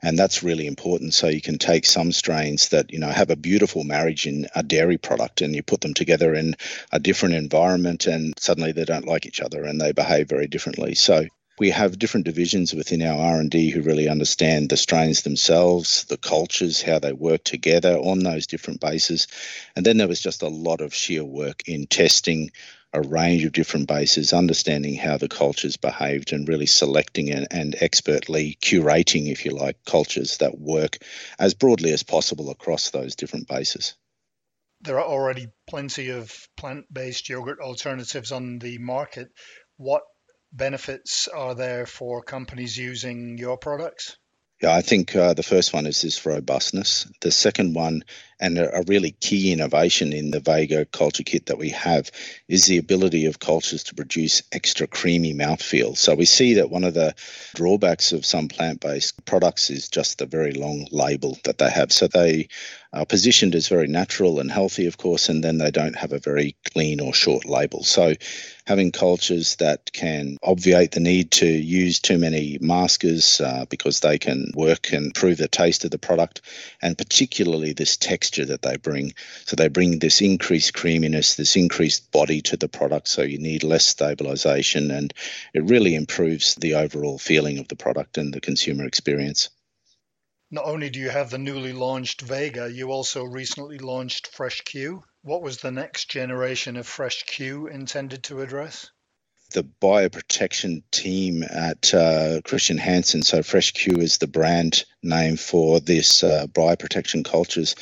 And 0.00 0.16
that's 0.16 0.44
really 0.44 0.66
important. 0.66 1.12
So 1.12 1.26
you 1.26 1.40
can 1.40 1.58
take 1.58 1.86
some 1.86 2.12
strains 2.12 2.68
that 2.68 2.92
you 2.92 3.00
know 3.00 3.08
have 3.10 3.30
a 3.30 3.36
beautiful 3.36 3.82
marriage 3.82 4.26
in 4.26 4.46
a 4.54 4.62
dairy 4.62 4.98
product, 4.98 5.40
and 5.40 5.54
you 5.54 5.62
put 5.62 5.80
them 5.80 5.94
together 5.94 6.34
in 6.34 6.54
a 6.92 7.00
different 7.00 7.34
environment, 7.34 8.06
and 8.06 8.34
suddenly 8.38 8.72
they 8.72 8.84
don't 8.84 9.08
like 9.08 9.26
each 9.26 9.40
other 9.40 9.64
and 9.64 9.80
they 9.80 9.92
behave 9.92 10.28
very 10.28 10.46
differently. 10.46 10.94
So 10.94 11.26
we 11.60 11.70
have 11.70 11.98
different 11.98 12.24
divisions 12.24 12.72
within 12.72 13.02
our 13.02 13.36
R&D 13.36 13.68
who 13.68 13.82
really 13.82 14.08
understand 14.08 14.70
the 14.70 14.78
strains 14.78 15.22
themselves, 15.22 16.04
the 16.04 16.16
cultures, 16.16 16.80
how 16.80 16.98
they 16.98 17.12
work 17.12 17.44
together 17.44 17.98
on 17.98 18.20
those 18.20 18.46
different 18.46 18.80
bases. 18.80 19.28
And 19.76 19.84
then 19.84 19.98
there 19.98 20.08
was 20.08 20.22
just 20.22 20.40
a 20.40 20.48
lot 20.48 20.80
of 20.80 20.94
sheer 20.94 21.22
work 21.22 21.68
in 21.68 21.86
testing 21.86 22.50
a 22.94 23.02
range 23.02 23.44
of 23.44 23.52
different 23.52 23.88
bases, 23.88 24.32
understanding 24.32 24.94
how 24.94 25.18
the 25.18 25.28
cultures 25.28 25.76
behaved, 25.76 26.32
and 26.32 26.48
really 26.48 26.64
selecting 26.64 27.30
and, 27.30 27.46
and, 27.50 27.76
expertly 27.80 28.56
curating, 28.62 29.30
if 29.30 29.44
you 29.44 29.50
like, 29.50 29.76
cultures 29.84 30.38
that 30.38 30.58
work 30.58 30.96
as 31.38 31.52
broadly 31.52 31.92
as 31.92 32.02
possible 32.02 32.50
across 32.50 32.88
those 32.88 33.14
different 33.14 33.46
bases. 33.46 33.94
There 34.80 34.98
are 34.98 35.06
already 35.06 35.48
plenty 35.68 36.08
of 36.08 36.48
plant 36.56 36.86
based 36.90 37.28
yogurt 37.28 37.60
alternatives 37.60 38.32
on 38.32 38.58
the 38.58 38.78
market. 38.78 39.28
What 39.76 40.02
benefits 40.52 41.28
are 41.28 41.54
there 41.54 41.86
for 41.86 42.22
companies 42.22 42.76
using 42.76 43.38
your 43.38 43.56
products? 43.56 44.16
Yeah, 44.62 44.74
I 44.74 44.82
think 44.82 45.16
uh, 45.16 45.32
the 45.32 45.42
first 45.42 45.72
one 45.72 45.86
is 45.86 46.02
this 46.02 46.26
robustness. 46.26 47.10
The 47.22 47.30
second 47.30 47.74
one, 47.74 48.04
and 48.38 48.58
a, 48.58 48.80
a, 48.80 48.82
really 48.82 49.12
key 49.12 49.52
innovation 49.52 50.12
in 50.12 50.30
the 50.30 50.40
Vega 50.40 50.84
culture 50.84 51.22
kit 51.22 51.46
that 51.46 51.56
we 51.56 51.70
have, 51.70 52.10
is 52.46 52.66
the 52.66 52.76
ability 52.76 53.24
of 53.24 53.38
cultures 53.38 53.84
to 53.84 53.94
produce 53.94 54.42
extra 54.52 54.86
creamy 54.86 55.32
mouthfeel. 55.32 55.96
So 55.96 56.14
we 56.14 56.26
see 56.26 56.54
that 56.54 56.68
one 56.68 56.84
of 56.84 56.92
the 56.92 57.14
drawbacks 57.54 58.12
of 58.12 58.26
some 58.26 58.48
plant 58.48 58.80
based 58.80 59.24
products 59.24 59.70
is 59.70 59.88
just 59.88 60.18
the 60.18 60.26
very 60.26 60.52
long 60.52 60.86
label 60.90 61.38
that 61.44 61.56
they 61.56 61.70
have. 61.70 61.90
So 61.90 62.06
they 62.06 62.48
are 62.92 63.06
positioned 63.06 63.54
as 63.54 63.68
very 63.68 63.86
natural 63.86 64.40
and 64.40 64.50
healthy, 64.50 64.86
of 64.86 64.98
course, 64.98 65.28
and 65.28 65.44
then 65.44 65.58
they 65.58 65.70
don't 65.70 65.96
have 65.96 66.12
a 66.12 66.18
very 66.18 66.56
clean 66.72 67.00
or 67.00 67.14
short 67.14 67.44
label. 67.44 67.84
So 67.84 68.14
having 68.66 68.90
cultures 68.90 69.56
that 69.56 69.92
can 69.92 70.36
obviate 70.42 70.92
the 70.92 71.00
need 71.00 71.30
to 71.32 71.46
use 71.46 72.00
too 72.00 72.18
many 72.18 72.58
maskers 72.60 73.40
uh, 73.40 73.64
because 73.70 74.00
they 74.00 74.18
can 74.18 74.50
work 74.54 74.92
and 74.92 75.06
improve 75.06 75.38
the 75.38 75.46
taste 75.46 75.84
of 75.84 75.92
the 75.92 75.98
product, 75.98 76.40
and 76.82 76.98
particularly 76.98 77.72
this 77.72 77.96
texture 77.96 78.44
that 78.46 78.62
they 78.62 78.76
bring. 78.76 79.12
So 79.44 79.54
they 79.54 79.68
bring 79.68 79.98
this 79.98 80.20
increased 80.20 80.74
creaminess, 80.74 81.36
this 81.36 81.56
increased 81.56 82.10
body 82.10 82.40
to 82.42 82.56
the 82.56 82.68
product, 82.68 83.06
so 83.06 83.22
you 83.22 83.38
need 83.38 83.62
less 83.62 83.86
stabilization, 83.86 84.90
and 84.90 85.14
it 85.54 85.62
really 85.64 85.94
improves 85.94 86.56
the 86.56 86.74
overall 86.74 87.18
feeling 87.18 87.58
of 87.58 87.68
the 87.68 87.76
product 87.76 88.18
and 88.18 88.34
the 88.34 88.40
consumer 88.40 88.84
experience. 88.84 89.48
Not 90.52 90.64
only 90.64 90.90
do 90.90 90.98
you 90.98 91.10
have 91.10 91.30
the 91.30 91.38
newly 91.38 91.72
launched 91.72 92.22
Vega, 92.22 92.68
you 92.68 92.90
also 92.90 93.22
recently 93.22 93.78
launched 93.78 94.26
Fresh 94.26 94.62
Q. 94.62 95.04
What 95.22 95.42
was 95.42 95.58
the 95.58 95.70
next 95.70 96.10
generation 96.10 96.76
of 96.76 96.88
Fresh 96.88 97.22
Q 97.22 97.68
intended 97.68 98.24
to 98.24 98.40
address? 98.40 98.90
The 99.52 99.62
bioprotection 99.62 100.82
team 100.90 101.44
at 101.44 101.94
uh, 101.94 102.40
Chr. 102.42 102.56
Hansen, 102.78 103.22
so 103.22 103.44
Fresh 103.44 103.74
Q 103.74 103.98
is 103.98 104.18
the 104.18 104.26
brand 104.26 104.84
name 105.04 105.36
for 105.36 105.78
this 105.78 106.24
uh, 106.24 106.48
bioprotection 106.48 107.24
cultures. 107.24 107.76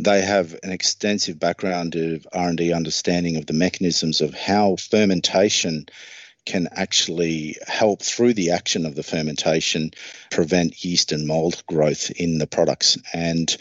They 0.00 0.20
have 0.20 0.58
an 0.64 0.72
extensive 0.72 1.38
background 1.38 1.94
of 1.94 2.26
R&D 2.32 2.72
understanding 2.72 3.36
of 3.36 3.46
the 3.46 3.52
mechanisms 3.52 4.20
of 4.20 4.34
how 4.34 4.74
fermentation 4.74 5.86
can 6.48 6.66
actually 6.72 7.56
help 7.66 8.00
through 8.00 8.32
the 8.32 8.52
action 8.52 8.86
of 8.86 8.94
the 8.94 9.02
fermentation 9.02 9.90
prevent 10.30 10.82
yeast 10.82 11.12
and 11.12 11.26
mold 11.26 11.62
growth 11.66 12.10
in 12.12 12.38
the 12.38 12.46
products. 12.46 12.96
And 13.12 13.54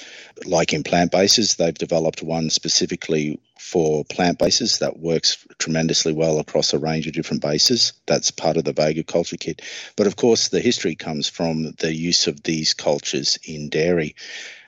like 0.46 0.72
in 0.72 0.84
plant 0.84 1.12
bases, 1.12 1.56
they've 1.56 1.74
developed 1.74 2.24
one 2.24 2.50
specifically 2.50 3.42
for 3.60 4.06
plant 4.06 4.40
bases 4.40 4.80
that 4.80 4.98
works 4.98 5.46
tremendously 5.60 6.14
well 6.14 6.40
across 6.40 6.74
a 6.74 6.80
range 6.80 7.08
of 7.08 7.14
different 7.14 7.42
bases. 7.42 7.92
That's 8.06 8.32
part 8.32 8.56
of 8.56 8.64
the 8.64 8.72
Vega 8.72 9.04
culture 9.04 9.36
kit. 9.36 9.62
But 9.98 10.08
of 10.08 10.16
course, 10.16 10.48
the 10.48 10.62
history 10.62 10.96
comes 10.96 11.28
from 11.28 11.74
the 11.80 11.94
use 11.94 12.28
of 12.28 12.42
these 12.42 12.74
cultures 12.74 13.38
in 13.44 13.68
dairy. 13.68 14.16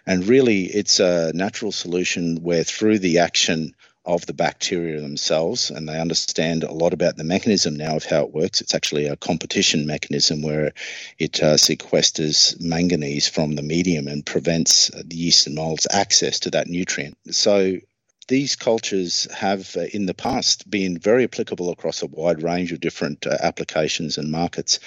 And 0.06 0.28
really, 0.28 0.64
it's 0.64 1.00
a 1.00 1.32
natural 1.34 1.72
solution 1.72 2.44
where 2.44 2.66
through 2.66 3.00
the 3.00 3.20
action 3.20 3.76
of 4.16 4.26
the 4.26 4.34
bacteria 4.34 5.02
themselves, 5.02 5.70
and 5.70 5.88
they 5.88 6.00
understand 6.00 6.64
a 6.64 6.72
lot 6.72 6.94
about 6.94 7.16
the 7.16 7.24
mechanism 7.24 7.76
now 7.76 7.96
of 7.96 8.06
how 8.06 8.24
it 8.24 8.34
works. 8.34 8.62
It's 8.62 8.74
actually 8.74 9.06
a 9.06 9.16
competition 9.16 9.86
mechanism 9.86 10.42
where 10.42 10.74
it 11.18 11.42
uh, 11.44 11.56
sequesters 11.56 12.60
manganese 12.60 13.28
from 13.28 13.56
the 13.56 13.62
medium 13.62 14.08
and 14.08 14.26
prevents 14.26 14.90
the 14.90 15.16
yeast 15.16 15.48
and 15.48 15.56
molds 15.56 15.86
access 15.92 16.40
to 16.42 16.52
that 16.52 16.68
nutrient. 16.68 17.18
So 17.32 17.78
these 18.30 18.56
cultures 18.56 19.28
have 19.34 19.76
uh, 19.76 19.82
in 19.92 20.06
the 20.06 20.14
past 20.14 20.70
been 20.70 20.98
very 20.98 21.24
applicable 21.24 21.72
across 21.72 22.02
a 22.02 22.08
wide 22.08 22.44
range 22.44 22.72
of 22.72 22.80
different 22.80 23.26
uh, 23.26 23.36
applications 23.42 24.18
and 24.18 24.32
markets. 24.32 24.80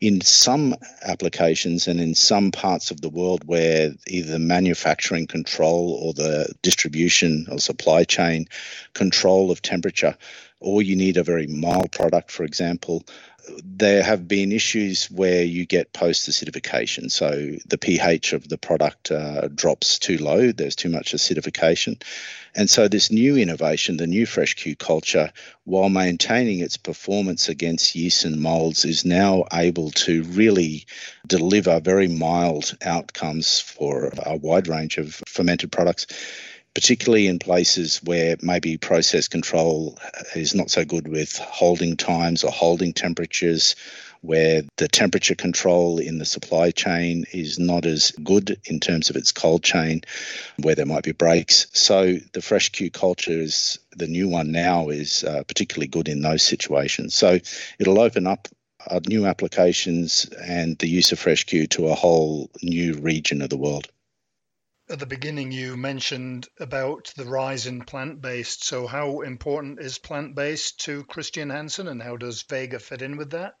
In 0.00 0.20
some 0.20 0.76
applications 1.02 1.88
and 1.88 2.00
in 2.00 2.14
some 2.14 2.52
parts 2.52 2.92
of 2.92 3.00
the 3.00 3.08
world 3.08 3.42
where 3.46 3.92
either 4.06 4.32
the 4.32 4.38
manufacturing 4.38 5.26
control 5.26 5.98
or 6.00 6.14
the 6.14 6.54
distribution 6.62 7.46
or 7.50 7.58
supply 7.58 8.04
chain 8.04 8.46
control 8.94 9.50
of 9.50 9.60
temperature, 9.60 10.16
or 10.60 10.80
you 10.80 10.94
need 10.94 11.16
a 11.16 11.24
very 11.24 11.48
mild 11.48 11.90
product, 11.90 12.30
for 12.30 12.44
example, 12.44 13.04
there 13.62 14.02
have 14.02 14.26
been 14.28 14.52
issues 14.52 15.10
where 15.10 15.42
you 15.42 15.66
get 15.66 15.92
post 15.92 16.28
acidification. 16.28 17.10
So 17.10 17.56
the 17.66 17.78
pH 17.78 18.32
of 18.32 18.48
the 18.48 18.58
product 18.58 19.10
uh, 19.10 19.48
drops 19.48 19.98
too 19.98 20.18
low, 20.18 20.52
there's 20.52 20.76
too 20.76 20.88
much 20.88 21.12
acidification. 21.12 22.02
And 22.56 22.70
so 22.70 22.86
this 22.86 23.10
new 23.10 23.36
innovation, 23.36 23.96
the 23.96 24.06
new 24.06 24.26
Fresh 24.26 24.54
Q 24.54 24.76
culture, 24.76 25.32
while 25.64 25.88
maintaining 25.88 26.60
its 26.60 26.76
performance 26.76 27.48
against 27.48 27.96
yeast 27.96 28.24
and 28.24 28.40
molds, 28.40 28.84
is 28.84 29.04
now 29.04 29.44
able 29.52 29.90
to 29.90 30.22
really 30.22 30.86
deliver 31.26 31.80
very 31.80 32.06
mild 32.06 32.76
outcomes 32.82 33.60
for 33.60 34.12
a 34.24 34.36
wide 34.36 34.68
range 34.68 34.98
of 34.98 35.20
fermented 35.26 35.72
products 35.72 36.06
particularly 36.74 37.28
in 37.28 37.38
places 37.38 38.02
where 38.02 38.36
maybe 38.42 38.76
process 38.76 39.28
control 39.28 39.96
is 40.34 40.54
not 40.54 40.70
so 40.70 40.84
good 40.84 41.06
with 41.06 41.38
holding 41.38 41.96
times 41.96 42.42
or 42.42 42.50
holding 42.50 42.92
temperatures, 42.92 43.76
where 44.22 44.62
the 44.78 44.88
temperature 44.88 45.34
control 45.34 45.98
in 45.98 46.18
the 46.18 46.24
supply 46.24 46.70
chain 46.70 47.24
is 47.32 47.58
not 47.58 47.86
as 47.86 48.10
good 48.22 48.58
in 48.64 48.80
terms 48.80 49.10
of 49.10 49.16
its 49.16 49.30
cold 49.30 49.62
chain, 49.62 50.00
where 50.56 50.74
there 50.74 50.86
might 50.86 51.04
be 51.04 51.12
breaks. 51.12 51.66
So 51.72 52.16
the 52.32 52.42
fresh 52.42 52.70
Q 52.70 52.90
culture 52.90 53.38
is 53.38 53.78
the 53.96 54.08
new 54.08 54.28
one 54.28 54.50
now 54.50 54.88
is 54.88 55.22
uh, 55.22 55.44
particularly 55.44 55.88
good 55.88 56.08
in 56.08 56.22
those 56.22 56.42
situations. 56.42 57.14
So 57.14 57.38
it'll 57.78 58.00
open 58.00 58.26
up 58.26 58.48
uh, 58.90 59.00
new 59.06 59.26
applications 59.26 60.26
and 60.42 60.76
the 60.78 60.88
use 60.88 61.12
of 61.12 61.18
fresh 61.18 61.46
to 61.46 61.86
a 61.86 61.94
whole 61.94 62.50
new 62.62 62.94
region 62.94 63.42
of 63.42 63.50
the 63.50 63.56
world 63.56 63.88
at 64.88 64.98
the 64.98 65.06
beginning 65.06 65.50
you 65.50 65.76
mentioned 65.76 66.46
about 66.60 67.12
the 67.16 67.24
rise 67.24 67.66
in 67.66 67.82
plant-based. 67.82 68.64
So 68.64 68.86
how 68.86 69.22
important 69.22 69.80
is 69.80 69.98
plant-based 69.98 70.80
to 70.80 71.04
Christian 71.04 71.50
Hansen 71.50 71.88
and 71.88 72.02
how 72.02 72.16
does 72.16 72.42
Vega 72.42 72.78
fit 72.78 73.00
in 73.00 73.16
with 73.16 73.30
that? 73.30 73.54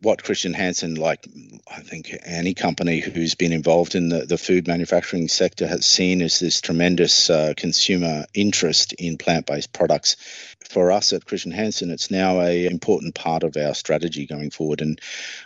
What 0.00 0.22
Christian 0.22 0.54
Hansen, 0.54 0.94
like 0.94 1.26
I 1.70 1.80
think 1.80 2.14
any 2.24 2.54
company 2.54 3.00
who's 3.00 3.34
been 3.34 3.52
involved 3.52 3.96
in 3.96 4.08
the, 4.08 4.26
the 4.26 4.38
food 4.38 4.68
manufacturing 4.68 5.26
sector, 5.28 5.66
has 5.66 5.86
seen 5.86 6.20
is 6.20 6.38
this 6.38 6.60
tremendous 6.60 7.28
uh, 7.30 7.54
consumer 7.56 8.24
interest 8.32 8.92
in 8.92 9.18
plant 9.18 9.46
based 9.46 9.72
products. 9.72 10.16
For 10.70 10.92
us 10.92 11.12
at 11.12 11.24
Christian 11.24 11.50
Hansen, 11.50 11.90
it's 11.90 12.10
now 12.10 12.40
a 12.40 12.66
important 12.66 13.14
part 13.14 13.42
of 13.42 13.56
our 13.56 13.74
strategy 13.74 14.26
going 14.26 14.50
forward. 14.50 14.82
And 14.82 15.00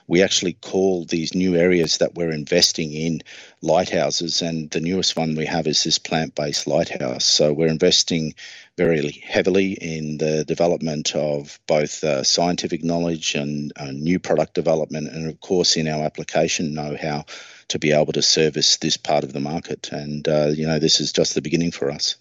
we 0.07 0.23
actually 0.23 0.55
call 0.55 1.05
these 1.05 1.35
new 1.35 1.57
areas 1.57 1.99
that 1.99 2.15
we're 2.15 2.33
investing 2.33 2.93
in 2.93 3.23
lighthouses. 3.63 4.43
And 4.43 4.71
the 4.71 4.81
newest 4.81 5.17
one 5.17 5.35
we 5.35 5.47
have 5.47 5.67
is 5.67 5.83
this 5.85 5.99
plant 5.99 6.35
based 6.35 6.67
lighthouse. 6.67 7.25
So 7.25 7.53
we're 7.53 7.69
investing 7.69 8.35
very 8.77 9.11
heavily 9.11 9.73
in 9.73 10.19
the 10.19 10.45
development 10.45 11.15
of 11.15 11.61
both 11.67 12.03
uh, 12.05 12.23
scientific 12.23 12.83
knowledge 12.83 13.35
and 13.35 13.73
uh, 13.77 13.91
new 13.93 14.19
product 14.19 14.55
development, 14.55 15.09
and 15.09 15.29
of 15.29 15.41
course 15.41 15.77
in 15.77 15.89
our 15.89 16.05
application 16.05 16.75
know-how 16.75 17.25
to 17.69 17.79
be 17.79 17.93
able 17.93 18.13
to 18.13 18.23
service 18.23 18.79
this 18.79 18.97
part 18.97 19.25
of 19.25 19.33
the 19.33 19.41
market. 19.41 19.91
And 19.93 20.27
uh, 20.27 20.51
you 20.55 20.67
know, 20.67 20.79
this 20.79 21.01
is 21.01 21.13
just 21.13 21.35
the 21.35 21.43
beginning 21.43 21.73
for 21.73 21.91
us. 21.91 22.17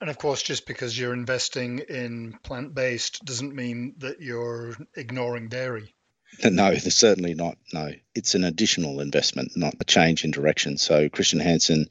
And 0.00 0.10
of 0.10 0.18
course, 0.18 0.42
just 0.42 0.66
because 0.66 0.98
you're 0.98 1.14
investing 1.14 1.78
in 1.78 2.38
plant-based 2.42 3.24
doesn't 3.24 3.54
mean 3.54 3.94
that 3.98 4.20
you're 4.20 4.74
ignoring 4.96 5.48
dairy. 5.48 5.94
No, 6.44 6.74
certainly 6.74 7.34
not. 7.34 7.56
No, 7.72 7.90
it's 8.14 8.34
an 8.34 8.44
additional 8.44 9.00
investment, 9.00 9.56
not 9.56 9.74
a 9.80 9.84
change 9.84 10.24
in 10.24 10.30
direction. 10.30 10.78
So, 10.78 11.08
Christian 11.08 11.40
Hansen, 11.40 11.88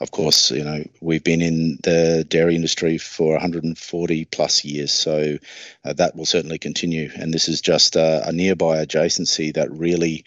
of 0.00 0.10
course, 0.10 0.50
you 0.50 0.64
know, 0.64 0.84
we've 1.00 1.24
been 1.24 1.40
in 1.40 1.78
the 1.82 2.24
dairy 2.28 2.54
industry 2.54 2.98
for 2.98 3.32
140 3.32 4.24
plus 4.26 4.64
years, 4.64 4.92
so 4.92 5.38
uh, 5.84 5.92
that 5.94 6.16
will 6.16 6.26
certainly 6.26 6.58
continue. 6.58 7.10
And 7.14 7.32
this 7.32 7.48
is 7.48 7.60
just 7.60 7.96
a, 7.96 8.26
a 8.28 8.32
nearby 8.32 8.84
adjacency 8.84 9.54
that 9.54 9.70
really, 9.70 10.24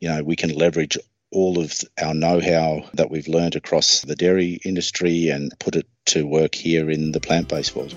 you 0.00 0.08
know, 0.08 0.22
we 0.22 0.36
can 0.36 0.50
leverage 0.50 0.98
all 1.30 1.58
of 1.58 1.80
our 2.00 2.14
know-how 2.14 2.88
that 2.94 3.10
we've 3.10 3.28
learned 3.28 3.56
across 3.56 4.02
the 4.02 4.14
dairy 4.14 4.60
industry 4.64 5.28
and 5.28 5.52
put 5.58 5.74
it 5.74 5.86
to 6.06 6.26
work 6.26 6.54
here 6.54 6.90
in 6.90 7.12
the 7.12 7.20
plant-based 7.20 7.74
world. 7.74 7.94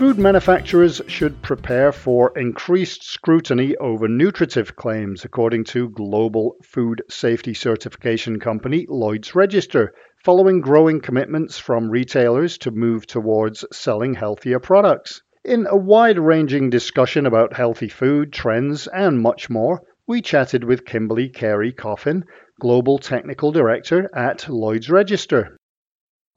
Food 0.00 0.18
manufacturers 0.18 1.02
should 1.08 1.42
prepare 1.42 1.92
for 1.92 2.32
increased 2.34 3.04
scrutiny 3.04 3.76
over 3.76 4.08
nutritive 4.08 4.74
claims, 4.74 5.26
according 5.26 5.64
to 5.64 5.90
global 5.90 6.56
food 6.62 7.02
safety 7.10 7.52
certification 7.52 8.40
company 8.40 8.86
Lloyd's 8.88 9.34
Register, 9.34 9.92
following 10.24 10.62
growing 10.62 11.02
commitments 11.02 11.58
from 11.58 11.90
retailers 11.90 12.56
to 12.56 12.70
move 12.70 13.06
towards 13.06 13.62
selling 13.72 14.14
healthier 14.14 14.58
products. 14.58 15.20
In 15.44 15.66
a 15.68 15.76
wide 15.76 16.18
ranging 16.18 16.70
discussion 16.70 17.26
about 17.26 17.52
healthy 17.52 17.90
food, 17.90 18.32
trends, 18.32 18.86
and 18.86 19.20
much 19.20 19.50
more, 19.50 19.82
we 20.06 20.22
chatted 20.22 20.64
with 20.64 20.86
Kimberly 20.86 21.28
Carey 21.28 21.72
Coffin, 21.72 22.24
Global 22.58 22.96
Technical 22.96 23.52
Director 23.52 24.08
at 24.16 24.48
Lloyd's 24.48 24.88
Register. 24.88 25.58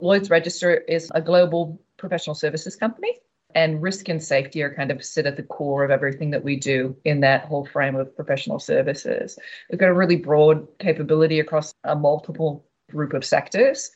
Lloyd's 0.02 0.30
Register 0.30 0.76
is 0.76 1.10
a 1.16 1.22
global 1.22 1.80
professional 1.96 2.36
services 2.36 2.76
company 2.76 3.22
and 3.56 3.82
risk 3.82 4.10
and 4.10 4.22
safety 4.22 4.62
are 4.64 4.74
kind 4.74 4.92
of 4.92 5.04
sit 5.04 5.26
at 5.26 5.38
the 5.38 5.44
core 5.44 5.84
of 5.84 5.92
everything 5.92 6.32
that 6.32 6.44
we 6.44 6.56
do 6.56 6.96
in 7.06 7.20
that 7.22 7.46
whole 7.46 7.66
frame 7.66 7.96
of 7.96 8.16
professional 8.16 8.60
services. 8.60 9.38
We've 9.70 9.80
got 9.80 9.90
a 9.90 9.94
really 9.94 10.16
broad 10.16 10.68
capability 10.80 11.40
across 11.40 11.74
a 11.84 11.96
multiple 11.96 12.66
group 12.92 13.14
of 13.14 13.26
sectors. 13.26 13.92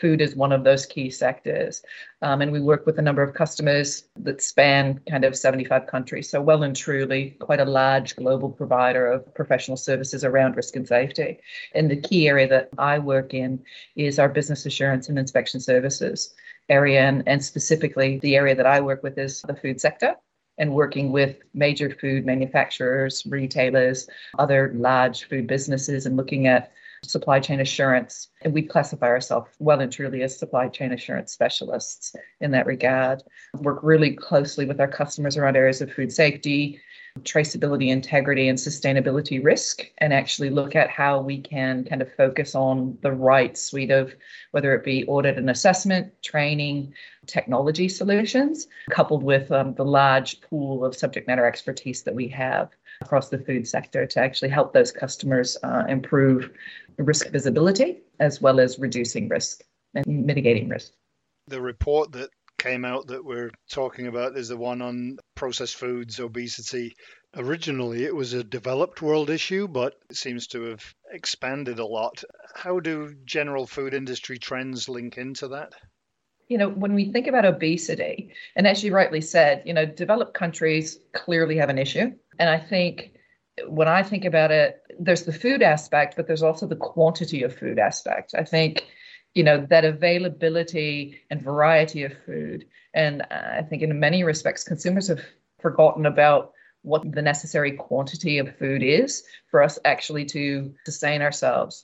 Food 0.00 0.20
is 0.20 0.34
one 0.34 0.50
of 0.50 0.64
those 0.64 0.86
key 0.86 1.08
sectors. 1.08 1.82
Um, 2.20 2.42
and 2.42 2.50
we 2.50 2.60
work 2.60 2.84
with 2.84 2.98
a 2.98 3.02
number 3.02 3.22
of 3.22 3.34
customers 3.34 4.08
that 4.16 4.42
span 4.42 5.00
kind 5.08 5.24
of 5.24 5.36
75 5.36 5.86
countries. 5.86 6.28
So, 6.28 6.40
well 6.40 6.64
and 6.64 6.74
truly, 6.74 7.36
quite 7.38 7.60
a 7.60 7.64
large 7.64 8.16
global 8.16 8.50
provider 8.50 9.06
of 9.06 9.32
professional 9.34 9.76
services 9.76 10.24
around 10.24 10.56
risk 10.56 10.74
and 10.74 10.86
safety. 10.86 11.38
And 11.74 11.88
the 11.90 12.00
key 12.00 12.28
area 12.28 12.48
that 12.48 12.70
I 12.76 12.98
work 12.98 13.34
in 13.34 13.62
is 13.94 14.18
our 14.18 14.28
business 14.28 14.66
assurance 14.66 15.08
and 15.08 15.18
inspection 15.18 15.60
services 15.60 16.34
area, 16.68 17.00
and, 17.00 17.22
and 17.26 17.44
specifically 17.44 18.18
the 18.20 18.36
area 18.36 18.54
that 18.54 18.66
I 18.66 18.80
work 18.80 19.02
with 19.02 19.18
is 19.18 19.42
the 19.42 19.54
food 19.54 19.80
sector 19.80 20.14
and 20.58 20.72
working 20.72 21.10
with 21.10 21.38
major 21.52 21.90
food 21.90 22.24
manufacturers, 22.24 23.26
retailers, 23.26 24.08
other 24.38 24.72
large 24.74 25.28
food 25.28 25.46
businesses, 25.46 26.06
and 26.06 26.16
looking 26.16 26.46
at 26.46 26.72
supply 27.02 27.40
chain 27.40 27.60
assurance. 27.60 28.28
And 28.42 28.54
we 28.54 28.62
classify 28.62 29.08
ourselves 29.08 29.50
well 29.58 29.80
and 29.80 29.92
truly 29.92 30.22
as 30.22 30.38
supply 30.38 30.68
chain 30.68 30.92
assurance 30.92 31.32
specialists 31.32 32.14
in 32.40 32.50
that 32.52 32.66
regard. 32.66 33.22
Work 33.54 33.80
really 33.82 34.14
closely 34.14 34.64
with 34.64 34.80
our 34.80 34.88
customers 34.88 35.36
around 35.36 35.56
areas 35.56 35.80
of 35.80 35.92
food 35.92 36.12
safety, 36.12 36.80
traceability, 37.20 37.88
integrity, 37.88 38.48
and 38.48 38.58
sustainability 38.58 39.42
risk, 39.42 39.82
and 39.98 40.12
actually 40.12 40.50
look 40.50 40.74
at 40.74 40.90
how 40.90 41.20
we 41.20 41.40
can 41.40 41.84
kind 41.84 42.02
of 42.02 42.12
focus 42.14 42.54
on 42.54 42.98
the 43.02 43.12
right 43.12 43.56
suite 43.56 43.90
of 43.90 44.14
whether 44.50 44.74
it 44.74 44.84
be 44.84 45.06
audit 45.06 45.38
and 45.38 45.48
assessment, 45.48 46.12
training, 46.22 46.92
technology 47.26 47.88
solutions, 47.88 48.66
coupled 48.90 49.22
with 49.22 49.50
um, 49.52 49.74
the 49.74 49.84
large 49.84 50.40
pool 50.40 50.84
of 50.84 50.96
subject 50.96 51.28
matter 51.28 51.46
expertise 51.46 52.02
that 52.02 52.14
we 52.14 52.26
have 52.28 52.70
across 53.00 53.28
the 53.28 53.38
food 53.38 53.66
sector 53.66 54.06
to 54.06 54.20
actually 54.20 54.48
help 54.48 54.72
those 54.72 54.90
customers 54.90 55.56
uh, 55.62 55.84
improve 55.88 56.50
risk 56.98 57.30
visibility 57.30 58.02
as 58.20 58.40
well 58.40 58.60
as 58.60 58.78
reducing 58.78 59.28
risk 59.28 59.62
and 59.94 60.06
mitigating 60.06 60.68
risk. 60.68 60.92
The 61.46 61.60
report 61.60 62.12
that 62.12 62.30
came 62.58 62.84
out 62.84 63.06
that 63.08 63.24
we're 63.24 63.50
talking 63.70 64.06
about 64.06 64.36
is 64.36 64.48
the 64.48 64.56
one 64.56 64.82
on 64.82 65.18
processed 65.34 65.76
foods, 65.76 66.20
obesity. 66.20 66.94
Originally, 67.36 68.04
it 68.04 68.14
was 68.14 68.32
a 68.32 68.44
developed 68.44 69.02
world 69.02 69.30
issue, 69.30 69.66
but 69.68 69.94
it 70.08 70.16
seems 70.16 70.46
to 70.48 70.62
have 70.62 70.94
expanded 71.10 71.78
a 71.78 71.86
lot. 71.86 72.22
How 72.54 72.80
do 72.80 73.14
general 73.24 73.66
food 73.66 73.94
industry 73.94 74.38
trends 74.38 74.88
link 74.88 75.18
into 75.18 75.48
that? 75.48 75.72
You 76.48 76.58
know, 76.58 76.68
when 76.68 76.94
we 76.94 77.10
think 77.10 77.26
about 77.26 77.44
obesity, 77.44 78.32
and 78.54 78.66
as 78.66 78.84
you 78.84 78.94
rightly 78.94 79.20
said, 79.20 79.62
you 79.64 79.72
know, 79.72 79.86
developed 79.86 80.34
countries 80.34 80.98
clearly 81.12 81.56
have 81.56 81.70
an 81.70 81.78
issue. 81.78 82.12
And 82.38 82.48
I 82.48 82.58
think 82.58 83.14
when 83.68 83.88
I 83.88 84.02
think 84.02 84.24
about 84.24 84.50
it, 84.50 84.82
there's 84.98 85.22
the 85.22 85.32
food 85.32 85.62
aspect, 85.62 86.16
but 86.16 86.26
there's 86.26 86.42
also 86.42 86.66
the 86.66 86.76
quantity 86.76 87.42
of 87.42 87.56
food 87.56 87.78
aspect. 87.78 88.34
I 88.36 88.44
think 88.44 88.84
you 89.34 89.42
know 89.42 89.66
that 89.68 89.84
availability 89.84 91.20
and 91.30 91.42
variety 91.42 92.04
of 92.04 92.12
food 92.24 92.66
and 92.94 93.22
uh, 93.22 93.58
i 93.58 93.62
think 93.62 93.82
in 93.82 93.98
many 93.98 94.24
respects 94.24 94.64
consumers 94.64 95.08
have 95.08 95.20
forgotten 95.60 96.06
about 96.06 96.52
what 96.84 97.10
the 97.12 97.22
necessary 97.22 97.72
quantity 97.72 98.38
of 98.38 98.56
food 98.56 98.82
is 98.82 99.24
for 99.50 99.62
us 99.62 99.78
actually 99.86 100.24
to 100.26 100.72
sustain 100.84 101.22
ourselves. 101.22 101.82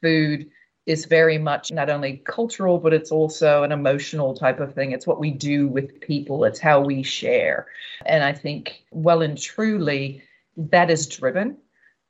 Food 0.00 0.50
is 0.86 1.04
very 1.04 1.36
much 1.36 1.70
not 1.70 1.90
only 1.90 2.22
cultural, 2.24 2.78
but 2.78 2.94
it's 2.94 3.12
also 3.12 3.62
an 3.62 3.70
emotional 3.70 4.34
type 4.34 4.58
of 4.58 4.74
thing. 4.74 4.92
It's 4.92 5.06
what 5.06 5.20
we 5.20 5.30
do 5.30 5.68
with 5.68 6.00
people, 6.00 6.44
it's 6.44 6.58
how 6.58 6.80
we 6.80 7.02
share. 7.02 7.66
And 8.06 8.24
I 8.24 8.32
think, 8.32 8.82
well 8.90 9.20
and 9.20 9.36
truly, 9.36 10.22
that 10.56 10.90
is 10.90 11.06
driven 11.06 11.58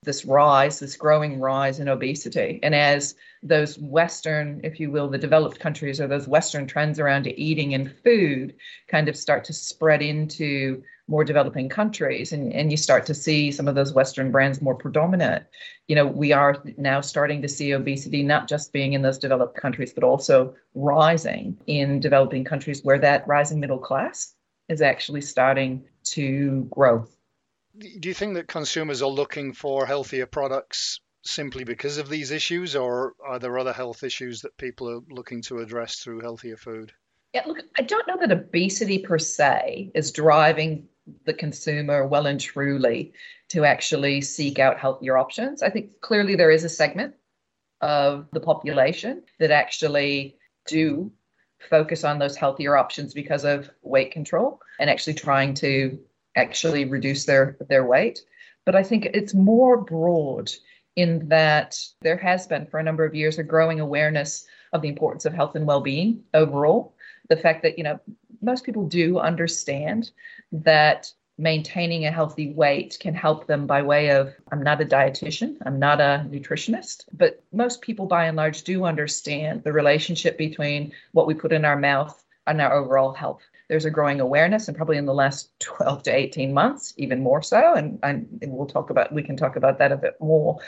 this 0.02 0.24
rise, 0.24 0.78
this 0.78 0.96
growing 0.96 1.38
rise 1.40 1.78
in 1.78 1.88
obesity. 1.88 2.58
And 2.62 2.74
as 2.74 3.14
those 3.42 3.78
Western, 3.78 4.60
if 4.64 4.80
you 4.80 4.90
will, 4.90 5.08
the 5.08 5.18
developed 5.18 5.60
countries 5.60 6.00
or 6.00 6.06
those 6.06 6.26
Western 6.26 6.66
trends 6.66 6.98
around 6.98 7.26
eating 7.26 7.74
and 7.74 7.94
food 8.02 8.54
kind 8.88 9.10
of 9.10 9.16
start 9.16 9.44
to 9.44 9.52
spread 9.52 10.00
into 10.00 10.82
more 11.06 11.22
developing 11.22 11.68
countries 11.68 12.32
and, 12.32 12.50
and 12.54 12.70
you 12.70 12.78
start 12.78 13.04
to 13.04 13.14
see 13.14 13.50
some 13.50 13.68
of 13.68 13.74
those 13.74 13.92
Western 13.92 14.30
brands 14.30 14.62
more 14.62 14.74
predominant, 14.74 15.44
you 15.86 15.96
know, 15.96 16.06
we 16.06 16.32
are 16.32 16.62
now 16.78 17.02
starting 17.02 17.42
to 17.42 17.48
see 17.48 17.72
obesity 17.72 18.22
not 18.22 18.48
just 18.48 18.72
being 18.72 18.94
in 18.94 19.02
those 19.02 19.18
developed 19.18 19.56
countries, 19.60 19.92
but 19.92 20.04
also 20.04 20.54
rising 20.74 21.58
in 21.66 22.00
developing 22.00 22.44
countries 22.44 22.82
where 22.84 22.98
that 22.98 23.26
rising 23.26 23.60
middle 23.60 23.78
class 23.78 24.34
is 24.68 24.80
actually 24.80 25.20
starting 25.20 25.84
to 26.04 26.66
grow 26.70 27.06
do 27.80 28.08
you 28.08 28.14
think 28.14 28.34
that 28.34 28.48
consumers 28.48 29.02
are 29.02 29.08
looking 29.08 29.52
for 29.52 29.86
healthier 29.86 30.26
products 30.26 31.00
simply 31.22 31.64
because 31.64 31.98
of 31.98 32.08
these 32.08 32.30
issues, 32.30 32.76
or 32.76 33.14
are 33.24 33.38
there 33.38 33.58
other 33.58 33.72
health 33.72 34.02
issues 34.02 34.42
that 34.42 34.56
people 34.56 34.88
are 34.88 35.00
looking 35.10 35.42
to 35.42 35.58
address 35.58 35.96
through 35.96 36.20
healthier 36.20 36.56
food? 36.56 36.92
Yeah, 37.32 37.42
look, 37.46 37.58
I 37.78 37.82
don't 37.82 38.08
know 38.08 38.16
that 38.18 38.32
obesity 38.32 38.98
per 38.98 39.18
se 39.18 39.92
is 39.94 40.12
driving 40.12 40.88
the 41.24 41.34
consumer 41.34 42.06
well 42.06 42.26
and 42.26 42.40
truly 42.40 43.12
to 43.48 43.64
actually 43.64 44.20
seek 44.20 44.58
out 44.58 44.78
healthier 44.78 45.16
options. 45.16 45.62
I 45.62 45.70
think 45.70 46.00
clearly 46.00 46.36
there 46.36 46.50
is 46.50 46.64
a 46.64 46.68
segment 46.68 47.14
of 47.80 48.28
the 48.32 48.40
population 48.40 49.22
that 49.38 49.50
actually 49.50 50.36
do 50.66 51.10
focus 51.68 52.04
on 52.04 52.18
those 52.18 52.36
healthier 52.36 52.76
options 52.76 53.12
because 53.12 53.44
of 53.44 53.70
weight 53.82 54.12
control 54.12 54.60
and 54.78 54.88
actually 54.88 55.14
trying 55.14 55.54
to 55.54 55.98
actually 56.36 56.84
reduce 56.84 57.24
their 57.24 57.56
their 57.68 57.84
weight. 57.84 58.20
But 58.64 58.76
I 58.76 58.82
think 58.82 59.06
it's 59.06 59.34
more 59.34 59.76
broad 59.76 60.50
in 60.96 61.28
that 61.28 61.78
there 62.00 62.16
has 62.16 62.46
been 62.46 62.66
for 62.66 62.78
a 62.78 62.82
number 62.82 63.04
of 63.04 63.14
years 63.14 63.38
a 63.38 63.42
growing 63.42 63.80
awareness 63.80 64.46
of 64.72 64.82
the 64.82 64.88
importance 64.88 65.24
of 65.24 65.32
health 65.32 65.54
and 65.54 65.66
well-being 65.66 66.22
overall. 66.34 66.94
The 67.28 67.36
fact 67.36 67.62
that 67.62 67.78
you 67.78 67.84
know 67.84 68.00
most 68.42 68.64
people 68.64 68.86
do 68.86 69.18
understand 69.18 70.10
that 70.52 71.12
maintaining 71.38 72.04
a 72.04 72.10
healthy 72.10 72.52
weight 72.52 72.98
can 73.00 73.14
help 73.14 73.46
them 73.46 73.66
by 73.66 73.80
way 73.80 74.10
of 74.10 74.34
I'm 74.52 74.62
not 74.62 74.82
a 74.82 74.84
dietitian, 74.84 75.56
I'm 75.64 75.78
not 75.78 76.00
a 76.00 76.26
nutritionist, 76.28 77.04
but 77.12 77.42
most 77.50 77.80
people 77.80 78.06
by 78.06 78.26
and 78.26 78.36
large 78.36 78.62
do 78.62 78.84
understand 78.84 79.64
the 79.64 79.72
relationship 79.72 80.36
between 80.36 80.92
what 81.12 81.26
we 81.26 81.34
put 81.34 81.52
in 81.52 81.64
our 81.64 81.78
mouth 81.78 82.22
and 82.46 82.60
our 82.60 82.74
overall 82.74 83.12
health 83.12 83.42
there's 83.70 83.84
a 83.84 83.90
growing 83.90 84.18
awareness 84.18 84.66
and 84.66 84.76
probably 84.76 84.98
in 84.98 85.06
the 85.06 85.14
last 85.14 85.48
12 85.60 86.02
to 86.02 86.10
18 86.10 86.52
months 86.52 86.92
even 86.96 87.22
more 87.22 87.40
so 87.40 87.74
and, 87.74 88.00
and 88.02 88.26
we'll 88.42 88.66
talk 88.66 88.90
about 88.90 89.12
we 89.12 89.22
can 89.22 89.36
talk 89.36 89.54
about 89.54 89.78
that 89.78 89.92
a 89.92 89.96
bit 89.96 90.16
more. 90.20 90.58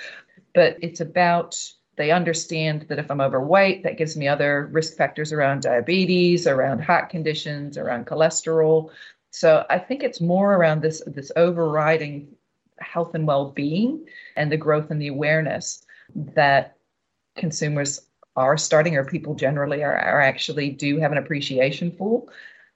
But 0.55 0.77
it's 0.81 1.01
about 1.01 1.61
they 1.97 2.13
understand 2.13 2.87
that 2.89 3.01
if 3.01 3.11
i'm 3.11 3.21
overweight 3.21 3.83
that 3.83 3.99
gives 3.99 4.17
me 4.17 4.29
other 4.29 4.69
risk 4.73 4.97
factors 4.97 5.33
around 5.33 5.63
diabetes 5.63 6.47
around 6.47 6.79
heart 6.79 7.11
conditions 7.11 7.77
around 7.77 8.07
cholesterol. 8.07 8.91
So 9.31 9.67
i 9.69 9.79
think 9.81 10.05
it's 10.05 10.21
more 10.21 10.55
around 10.55 10.81
this 10.81 11.03
this 11.07 11.33
overriding 11.35 12.29
health 12.79 13.17
and 13.17 13.27
well-being 13.27 14.07
and 14.37 14.51
the 14.51 14.57
growth 14.57 14.93
and 14.93 15.03
the 15.03 15.09
awareness 15.09 15.85
that 16.15 16.77
consumers 17.35 18.01
are 18.37 18.57
starting 18.57 18.97
or 18.97 19.05
people 19.05 19.35
generally 19.35 19.83
are, 19.83 19.97
are 19.97 20.21
actually 20.21 20.71
do 20.71 20.99
have 20.99 21.13
an 21.13 21.19
appreciation 21.19 21.91
for 21.91 22.25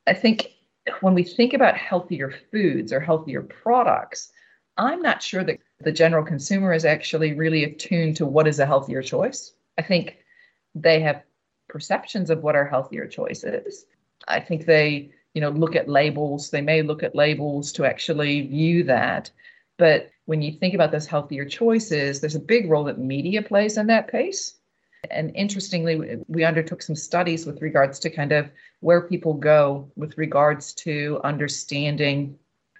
I 0.06 0.14
think 0.14 0.52
when 1.00 1.14
we 1.14 1.24
think 1.24 1.52
about 1.52 1.76
healthier 1.76 2.32
foods 2.50 2.92
or 2.92 3.00
healthier 3.00 3.42
products, 3.42 4.32
I'm 4.76 5.02
not 5.02 5.22
sure 5.22 5.42
that 5.44 5.58
the 5.80 5.92
general 5.92 6.24
consumer 6.24 6.72
is 6.72 6.84
actually 6.84 7.32
really 7.32 7.64
attuned 7.64 8.16
to 8.16 8.26
what 8.26 8.46
is 8.46 8.60
a 8.60 8.66
healthier 8.66 9.02
choice. 9.02 9.52
I 9.78 9.82
think 9.82 10.18
they 10.74 11.00
have 11.00 11.22
perceptions 11.68 12.30
of 12.30 12.42
what 12.42 12.54
our 12.54 12.66
healthier 12.66 13.06
choice 13.06 13.42
is. 13.42 13.86
I 14.28 14.40
think 14.40 14.64
they, 14.64 15.10
you 15.34 15.40
know, 15.40 15.50
look 15.50 15.76
at 15.76 15.88
labels. 15.88 16.50
They 16.50 16.60
may 16.60 16.82
look 16.82 17.02
at 17.02 17.14
labels 17.14 17.72
to 17.72 17.84
actually 17.84 18.46
view 18.46 18.84
that. 18.84 19.30
But 19.78 20.10
when 20.26 20.42
you 20.42 20.52
think 20.52 20.74
about 20.74 20.92
those 20.92 21.06
healthier 21.06 21.44
choices, 21.44 22.20
there's 22.20 22.34
a 22.34 22.40
big 22.40 22.70
role 22.70 22.84
that 22.84 22.98
media 22.98 23.42
plays 23.42 23.76
in 23.76 23.86
that 23.88 24.08
pace. 24.08 24.54
And 25.10 25.34
interestingly, 25.34 26.18
we 26.26 26.44
undertook 26.44 26.82
some 26.82 26.96
studies 26.96 27.46
with 27.46 27.62
regards 27.62 27.98
to 28.00 28.10
kind 28.10 28.32
of 28.32 28.50
where 28.80 29.02
people 29.02 29.34
go 29.34 29.90
with 29.96 30.18
regards 30.18 30.74
to 30.74 31.20
understanding 31.24 32.38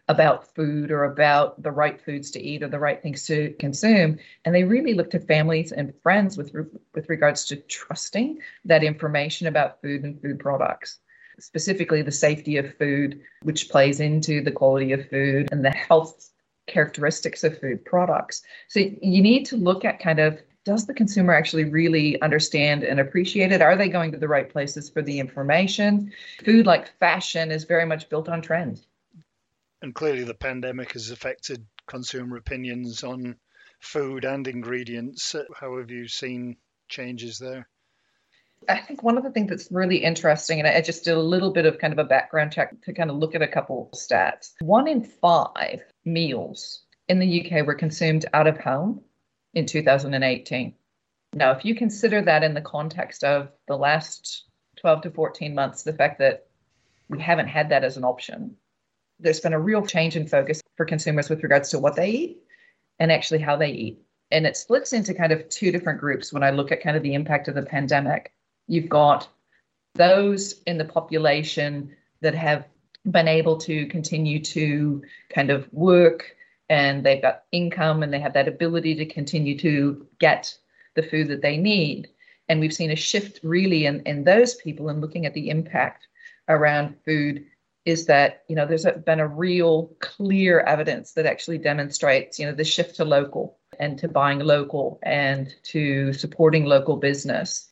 about 0.09 0.55
food 0.55 0.90
or 0.90 1.05
about 1.05 1.61
the 1.62 1.70
right 1.70 2.00
foods 2.00 2.31
to 2.31 2.40
eat 2.40 2.62
or 2.62 2.68
the 2.68 2.79
right 2.79 3.02
things 3.02 3.26
to 3.26 3.55
consume. 3.59 4.18
And 4.44 4.55
they 4.55 4.64
really 4.64 4.94
looked 4.94 5.12
to 5.12 5.20
families 5.20 5.72
and 5.72 5.92
friends 6.02 6.37
with 6.37 6.52
with 6.94 7.09
regards 7.09 7.44
to 7.46 7.57
trusting 7.57 8.38
that 8.64 8.85
information 8.85 9.46
about 9.46 9.81
food 9.81 10.05
and 10.05 10.20
food 10.20 10.38
products 10.38 11.00
specifically 11.38 12.02
the 12.02 12.12
safety 12.12 12.57
of 12.57 12.74
food 12.76 13.20
which 13.42 13.68
plays 13.68 14.00
into 14.00 14.42
the 14.42 14.50
quality 14.50 14.92
of 14.92 15.09
food 15.09 15.48
and 15.52 15.64
the 15.64 15.70
health 15.70 16.31
characteristics 16.66 17.44
of 17.44 17.59
food 17.61 17.85
products. 17.85 18.42
So 18.68 18.81
you 18.81 19.22
need 19.22 19.44
to 19.46 19.57
look 19.57 19.85
at 19.85 20.00
kind 20.00 20.18
of 20.18 20.40
does 20.66 20.85
the 20.85 20.92
consumer 20.92 21.33
actually 21.33 21.64
really 21.64 22.20
understand 22.20 22.83
and 22.83 22.98
appreciate 22.98 23.52
it? 23.52 23.62
Are 23.62 23.76
they 23.76 23.88
going 23.88 24.11
to 24.11 24.18
the 24.18 24.26
right 24.26 24.50
places 24.50 24.90
for 24.90 25.00
the 25.00 25.20
information? 25.20 26.12
Food, 26.44 26.66
like 26.66 26.98
fashion, 26.98 27.52
is 27.52 27.62
very 27.62 27.87
much 27.87 28.09
built 28.09 28.29
on 28.29 28.42
trends. 28.42 28.85
And 29.81 29.94
clearly, 29.94 30.24
the 30.24 30.35
pandemic 30.35 30.92
has 30.94 31.12
affected 31.12 31.64
consumer 31.87 32.37
opinions 32.37 33.05
on 33.05 33.37
food 33.79 34.24
and 34.24 34.48
ingredients. 34.48 35.37
How 35.55 35.79
have 35.79 35.92
you 35.92 36.09
seen 36.09 36.57
changes 36.88 37.38
there? 37.38 37.68
I 38.68 38.79
think 38.79 39.05
one 39.05 39.16
of 39.16 39.22
the 39.22 39.31
things 39.31 39.50
that's 39.50 39.70
really 39.70 39.98
interesting, 39.98 40.59
and 40.59 40.66
I 40.66 40.81
just 40.81 41.05
did 41.05 41.14
a 41.14 41.20
little 41.20 41.52
bit 41.52 41.66
of 41.66 41.79
kind 41.79 41.92
of 41.92 42.00
a 42.00 42.05
background 42.05 42.50
check 42.50 42.83
to 42.83 42.92
kind 42.92 43.11
of 43.11 43.18
look 43.18 43.37
at 43.37 43.42
a 43.42 43.46
couple 43.46 43.88
of 43.92 43.96
stats. 43.96 44.55
One 44.61 44.88
in 44.88 45.05
five 45.05 45.83
meals 46.05 46.83
in 47.09 47.20
the 47.20 47.44
UK 47.44 47.64
were 47.64 47.74
consumed 47.74 48.26
out 48.35 48.48
of 48.48 48.59
home 48.59 49.00
in 49.57 49.64
2018. 49.64 50.75
Now, 51.33 51.51
if 51.51 51.64
you 51.64 51.75
consider 51.75 52.21
that 52.23 52.45
in 52.45 52.53
the 52.55 52.61
context 52.61 53.25
of 53.25 53.49
the 53.66 53.77
last 53.77 54.45
12 54.77 55.03
to 55.03 55.11
14 55.11 55.55
months, 55.55 55.83
the 55.83 55.95
fact 55.95 56.19
that 56.19 56.47
we 57.09 57.21
haven't 57.21 57.49
had 57.49 57.71
that 57.71 57.83
as 57.83 57.97
an 57.97 58.05
option, 58.05 58.55
there's 59.19 59.40
been 59.40 59.55
a 59.55 59.59
real 59.59 59.85
change 59.85 60.14
in 60.14 60.27
focus 60.27 60.61
for 60.77 60.85
consumers 60.85 61.31
with 61.31 61.42
regards 61.42 61.71
to 61.71 61.79
what 61.79 61.97
they 61.97 62.11
eat 62.11 62.38
and 62.99 63.11
actually 63.11 63.40
how 63.40 63.57
they 63.57 63.71
eat. 63.71 63.99
And 64.31 64.47
it 64.47 64.59
splits 64.59 64.92
into 64.92 65.14
kind 65.14 65.33
of 65.33 65.49
two 65.49 65.73
different 65.73 66.01
groups 66.01 66.35
when 66.35 66.42
I 66.42 66.51
look 66.51 66.71
at 66.71 66.83
kind 66.83 66.97
of 66.97 67.03
the 67.03 67.14
impact 67.14 67.49
of 67.49 67.55
the 67.55 67.62
pandemic. 67.62 68.35
You've 68.66 68.90
got 68.90 69.27
those 69.95 70.61
in 70.66 70.77
the 70.77 70.85
population 70.85 71.97
that 72.21 72.35
have 72.35 72.66
been 73.11 73.29
able 73.29 73.57
to 73.59 73.87
continue 73.87 74.42
to 74.42 75.03
kind 75.31 75.49
of 75.49 75.73
work 75.73 76.36
and 76.68 77.05
they've 77.05 77.22
got 77.22 77.44
income 77.52 78.02
and 78.02 78.12
they 78.12 78.20
have 78.20 78.35
that 78.35 78.48
ability 78.48 78.94
to 78.96 79.07
continue 79.07 79.59
to 79.59 80.07
get 80.18 80.57
the 80.94 81.02
food 81.02 81.29
that 81.29 81.42
they 81.42 81.57
need. 81.57 82.09
And 82.48 82.61
we've 82.61 82.72
seen 82.72 82.90
a 82.90 82.96
shift 82.96 83.40
really 83.42 83.87
in, 83.87 84.00
in 84.02 84.24
those 84.24 84.55
people 84.55 84.88
and 84.88 85.00
looking 85.00 85.26
at 85.26 85.35
the 85.35 85.50
impact 85.50 86.09
around 86.48 86.96
food 87.05 87.44
is 87.85 88.07
that, 88.07 88.42
you 88.48 88.57
know, 88.57 88.66
there's 88.66 88.87
been 89.05 89.20
a 89.20 89.29
real 89.29 89.94
clear 90.00 90.61
evidence 90.61 91.12
that 91.12 91.26
actually 91.26 91.59
demonstrates, 91.59 92.38
you 92.38 92.46
know, 92.46 92.52
the 92.52 92.64
shift 92.64 92.96
to 92.96 93.05
local 93.05 93.59
and 93.79 93.98
to 93.98 94.09
buying 94.09 94.40
local 94.40 94.98
and 95.02 95.55
to 95.62 96.12
supporting 96.12 96.64
local 96.64 96.96
business, 96.96 97.70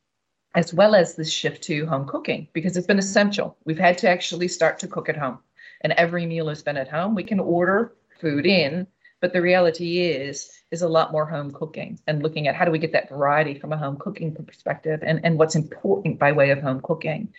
as 0.55 0.73
well 0.73 0.95
as 0.95 1.15
the 1.15 1.25
shift 1.25 1.65
to 1.65 1.85
home 1.87 2.07
cooking, 2.07 2.47
because 2.53 2.77
it's 2.77 2.87
been 2.87 2.99
essential. 2.99 3.57
We've 3.65 3.79
had 3.79 3.99
to 3.99 4.09
actually 4.09 4.47
start 4.47 4.79
to 4.81 4.89
cook 4.89 5.09
at 5.09 5.17
home 5.17 5.39
and 5.81 5.93
every 5.95 6.27
meal 6.27 6.49
has 6.49 6.63
been 6.63 6.77
at 6.77 6.89
home. 6.89 7.15
We 7.15 7.25
can 7.25 7.41
order 7.41 7.95
food 8.21 8.47
in 8.47 8.87
but 9.25 9.33
the 9.33 9.41
reality 9.41 10.01
is 10.03 10.51
is 10.71 10.83
a 10.83 10.89
lot 10.89 11.11
more 11.11 11.25
home 11.25 11.51
cooking 11.51 11.99
and 12.07 12.23
looking 12.23 12.47
at 12.47 12.55
how 12.55 12.67
do 12.67 12.71
we 12.71 12.79
get 12.79 12.93
that 12.93 13.09
variety 13.09 13.59
from 13.59 13.73
a 13.73 13.79
home 13.79 13.97
cooking 13.97 14.35
perspective 14.35 15.01
and, 15.03 15.19
and 15.25 15.39
what's 15.39 15.55
important 15.55 16.19
by 16.19 16.31
way 16.31 16.51
of 16.51 16.61
home 16.61 16.79
cooking. 16.83 17.33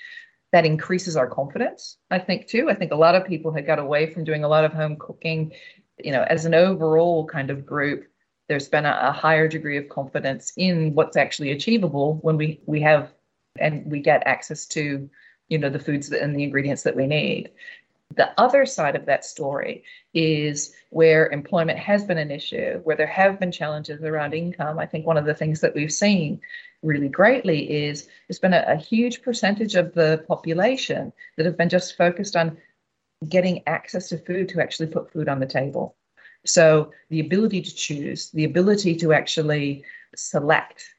That 0.52 0.66
increases 0.66 1.16
our 1.16 1.28
confidence 1.28 1.98
i 2.10 2.18
think 2.18 2.48
too. 2.48 2.72
I 2.72 2.74
think 2.74 2.92
a 2.92 2.96
lot 2.96 3.14
of 3.14 3.28
people 3.28 3.54
had 3.54 3.68
got 3.68 3.78
away 3.78 4.12
from 4.12 4.24
doing 4.24 4.44
a 4.44 4.48
lot 4.48 4.66
of 4.66 4.74
home 4.74 4.96
cooking. 4.98 5.52
You 6.04 6.12
know 6.12 6.24
as 6.24 6.46
an 6.46 6.56
overall 6.56 7.28
kind 7.28 7.52
of 7.52 7.68
group 7.68 8.06
there's 8.48 8.68
been 8.68 8.88
a, 8.88 8.98
a 9.04 9.12
higher 9.12 9.48
degree 9.48 9.78
of 9.78 9.88
confidence 9.88 10.54
in 10.58 10.96
what's 10.96 11.18
actually 11.18 11.52
achievable 11.52 12.18
when 12.24 12.36
we 12.36 12.62
we 12.66 12.82
have 12.82 13.14
and 13.60 13.92
we 13.92 14.00
get 14.00 14.26
access 14.26 14.66
to 14.78 15.08
you 15.50 15.58
know 15.60 15.70
the 15.70 15.86
foods 15.88 16.12
and 16.12 16.36
the 16.36 16.44
ingredients 16.44 16.82
that 16.82 16.96
we 16.96 17.06
need 17.06 17.52
The 18.14 18.40
other 18.40 18.66
side 18.66 18.96
of 18.96 19.06
that 19.08 19.26
story 19.26 19.84
is 20.14 20.74
where 20.90 21.28
employment 21.32 21.80
has 21.80 22.06
been 22.06 22.18
an 22.18 22.32
issue, 22.32 22.80
where 22.84 22.96
there 22.96 23.08
have 23.08 23.40
been 23.40 23.52
challenges 23.52 24.02
around 24.04 24.34
income. 24.34 24.80
I 24.80 24.86
think 24.86 25.06
one 25.06 25.18
of 25.18 25.26
the 25.26 25.34
things 25.34 25.60
that 25.62 25.74
we've 25.76 25.92
seen 25.92 26.40
really 26.84 27.10
greatly 27.10 27.86
is 27.86 28.08
there's 28.28 28.40
been 28.40 28.54
a, 28.54 28.64
a 28.68 28.76
huge 28.76 29.22
percentage 29.22 29.76
of 29.76 29.94
the 29.94 30.24
population 30.28 31.12
that 31.36 31.46
have 31.46 31.58
been 31.58 31.70
just 31.70 31.98
focused 31.98 32.36
on 32.36 32.58
getting 33.28 33.64
access 33.68 34.10
to 34.10 34.18
food 34.20 34.50
to 34.50 34.62
actually 34.62 34.88
put 34.88 35.12
food 35.12 35.28
on 35.28 35.40
the 35.40 35.46
table. 35.46 35.96
So 36.46 36.92
the 37.10 37.22
ability 37.22 37.62
to 37.62 37.76
choose, 37.76 38.30
the 38.32 38.44
ability 38.44 38.96
to 38.98 39.14
actually 39.14 39.84
select 40.16 40.95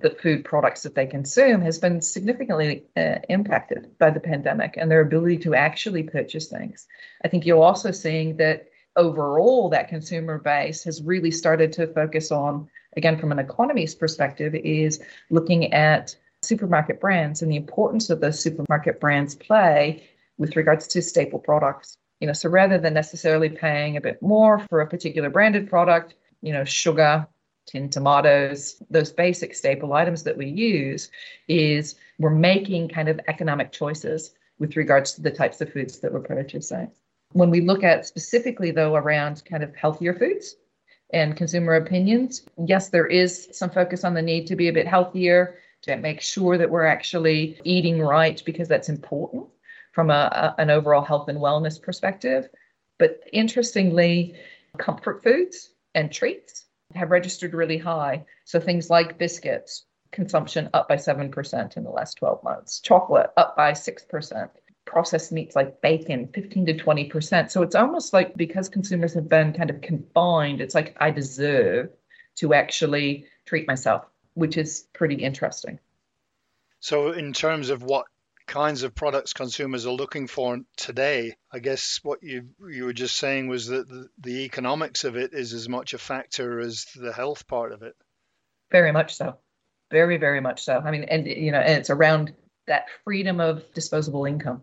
the 0.00 0.10
food 0.10 0.44
products 0.44 0.82
that 0.82 0.94
they 0.94 1.06
consume 1.06 1.62
has 1.62 1.78
been 1.78 2.00
significantly 2.00 2.84
uh, 2.96 3.16
impacted 3.28 3.98
by 3.98 4.10
the 4.10 4.20
pandemic 4.20 4.74
and 4.76 4.90
their 4.90 5.00
ability 5.00 5.38
to 5.38 5.54
actually 5.54 6.02
purchase 6.02 6.48
things. 6.48 6.86
I 7.24 7.28
think 7.28 7.46
you're 7.46 7.62
also 7.62 7.90
seeing 7.90 8.36
that 8.36 8.68
overall 8.96 9.68
that 9.70 9.88
consumer 9.88 10.38
base 10.38 10.82
has 10.84 11.02
really 11.02 11.30
started 11.30 11.72
to 11.74 11.86
focus 11.88 12.32
on 12.32 12.68
again 12.96 13.18
from 13.18 13.30
an 13.30 13.38
economy's 13.38 13.94
perspective 13.94 14.54
is 14.54 15.02
looking 15.30 15.72
at 15.72 16.16
supermarket 16.42 17.00
brands 17.00 17.42
and 17.42 17.50
the 17.50 17.56
importance 17.56 18.10
of 18.10 18.20
those 18.20 18.40
supermarket 18.40 18.98
brands 18.98 19.34
play 19.34 20.02
with 20.38 20.56
regards 20.56 20.86
to 20.86 21.02
staple 21.02 21.38
products 21.38 21.98
you 22.20 22.26
know 22.26 22.32
so 22.32 22.48
rather 22.48 22.78
than 22.78 22.94
necessarily 22.94 23.50
paying 23.50 23.96
a 23.96 24.00
bit 24.00 24.20
more 24.22 24.58
for 24.70 24.80
a 24.80 24.86
particular 24.86 25.28
branded 25.28 25.68
product 25.68 26.14
you 26.40 26.52
know 26.52 26.64
sugar 26.64 27.26
tin 27.66 27.88
tomatoes 27.88 28.82
those 28.90 29.12
basic 29.12 29.54
staple 29.54 29.92
items 29.92 30.22
that 30.22 30.36
we 30.36 30.46
use 30.46 31.10
is 31.48 31.96
we're 32.18 32.30
making 32.30 32.88
kind 32.88 33.08
of 33.08 33.20
economic 33.28 33.72
choices 33.72 34.32
with 34.58 34.76
regards 34.76 35.12
to 35.12 35.22
the 35.22 35.30
types 35.30 35.60
of 35.60 35.72
foods 35.72 35.98
that 35.98 36.12
we're 36.12 36.20
purchasing 36.20 36.90
when 37.32 37.50
we 37.50 37.60
look 37.60 37.82
at 37.82 38.06
specifically 38.06 38.70
though 38.70 38.94
around 38.94 39.42
kind 39.44 39.62
of 39.62 39.74
healthier 39.76 40.14
foods 40.14 40.56
and 41.12 41.36
consumer 41.36 41.74
opinions 41.74 42.42
yes 42.66 42.88
there 42.88 43.06
is 43.06 43.48
some 43.52 43.70
focus 43.70 44.04
on 44.04 44.14
the 44.14 44.22
need 44.22 44.46
to 44.46 44.56
be 44.56 44.68
a 44.68 44.72
bit 44.72 44.86
healthier 44.86 45.58
to 45.82 45.96
make 45.96 46.20
sure 46.20 46.58
that 46.58 46.70
we're 46.70 46.86
actually 46.86 47.60
eating 47.64 48.00
right 48.00 48.42
because 48.44 48.68
that's 48.68 48.88
important 48.88 49.46
from 49.92 50.10
a, 50.10 50.54
a, 50.58 50.60
an 50.60 50.68
overall 50.68 51.02
health 51.02 51.28
and 51.28 51.38
wellness 51.38 51.80
perspective. 51.80 52.48
But 52.98 53.20
interestingly, 53.32 54.34
comfort 54.78 55.22
foods 55.22 55.70
and 55.94 56.12
treats 56.12 56.65
have 56.96 57.10
registered 57.10 57.54
really 57.54 57.78
high. 57.78 58.24
So 58.44 58.58
things 58.58 58.90
like 58.90 59.18
biscuits, 59.18 59.84
consumption 60.12 60.70
up 60.74 60.88
by 60.88 60.96
7% 60.96 61.76
in 61.76 61.84
the 61.84 61.90
last 61.90 62.14
12 62.14 62.42
months, 62.42 62.80
chocolate 62.80 63.30
up 63.36 63.56
by 63.56 63.72
6%, 63.72 64.48
processed 64.84 65.32
meats 65.32 65.56
like 65.56 65.80
bacon 65.80 66.28
15 66.32 66.66
to 66.66 66.74
20%. 66.74 67.50
So 67.50 67.62
it's 67.62 67.74
almost 67.74 68.12
like 68.12 68.34
because 68.36 68.68
consumers 68.68 69.14
have 69.14 69.28
been 69.28 69.52
kind 69.52 69.70
of 69.70 69.80
confined, 69.80 70.60
it's 70.60 70.74
like 70.74 70.96
I 70.98 71.10
deserve 71.10 71.90
to 72.36 72.54
actually 72.54 73.26
treat 73.44 73.66
myself, 73.66 74.04
which 74.34 74.56
is 74.56 74.86
pretty 74.92 75.16
interesting. 75.16 75.78
So, 76.80 77.12
in 77.12 77.32
terms 77.32 77.70
of 77.70 77.82
what 77.82 78.06
kinds 78.46 78.82
of 78.82 78.94
products 78.94 79.32
consumers 79.32 79.86
are 79.86 79.92
looking 79.92 80.26
for 80.26 80.58
today. 80.76 81.36
I 81.52 81.58
guess 81.58 82.00
what 82.02 82.22
you 82.22 82.48
you 82.68 82.84
were 82.84 82.92
just 82.92 83.16
saying 83.16 83.48
was 83.48 83.68
that 83.68 83.88
the, 83.88 84.08
the 84.18 84.44
economics 84.44 85.04
of 85.04 85.16
it 85.16 85.32
is 85.32 85.52
as 85.52 85.68
much 85.68 85.94
a 85.94 85.98
factor 85.98 86.60
as 86.60 86.86
the 86.94 87.12
health 87.12 87.46
part 87.46 87.72
of 87.72 87.82
it. 87.82 87.94
Very 88.70 88.92
much 88.92 89.14
so. 89.14 89.36
Very, 89.90 90.16
very 90.16 90.40
much 90.40 90.64
so. 90.64 90.78
I 90.78 90.90
mean, 90.90 91.04
and 91.04 91.26
you 91.26 91.52
know, 91.52 91.60
and 91.60 91.78
it's 91.78 91.90
around 91.90 92.34
that 92.66 92.86
freedom 93.04 93.40
of 93.40 93.62
disposable 93.74 94.24
income. 94.24 94.62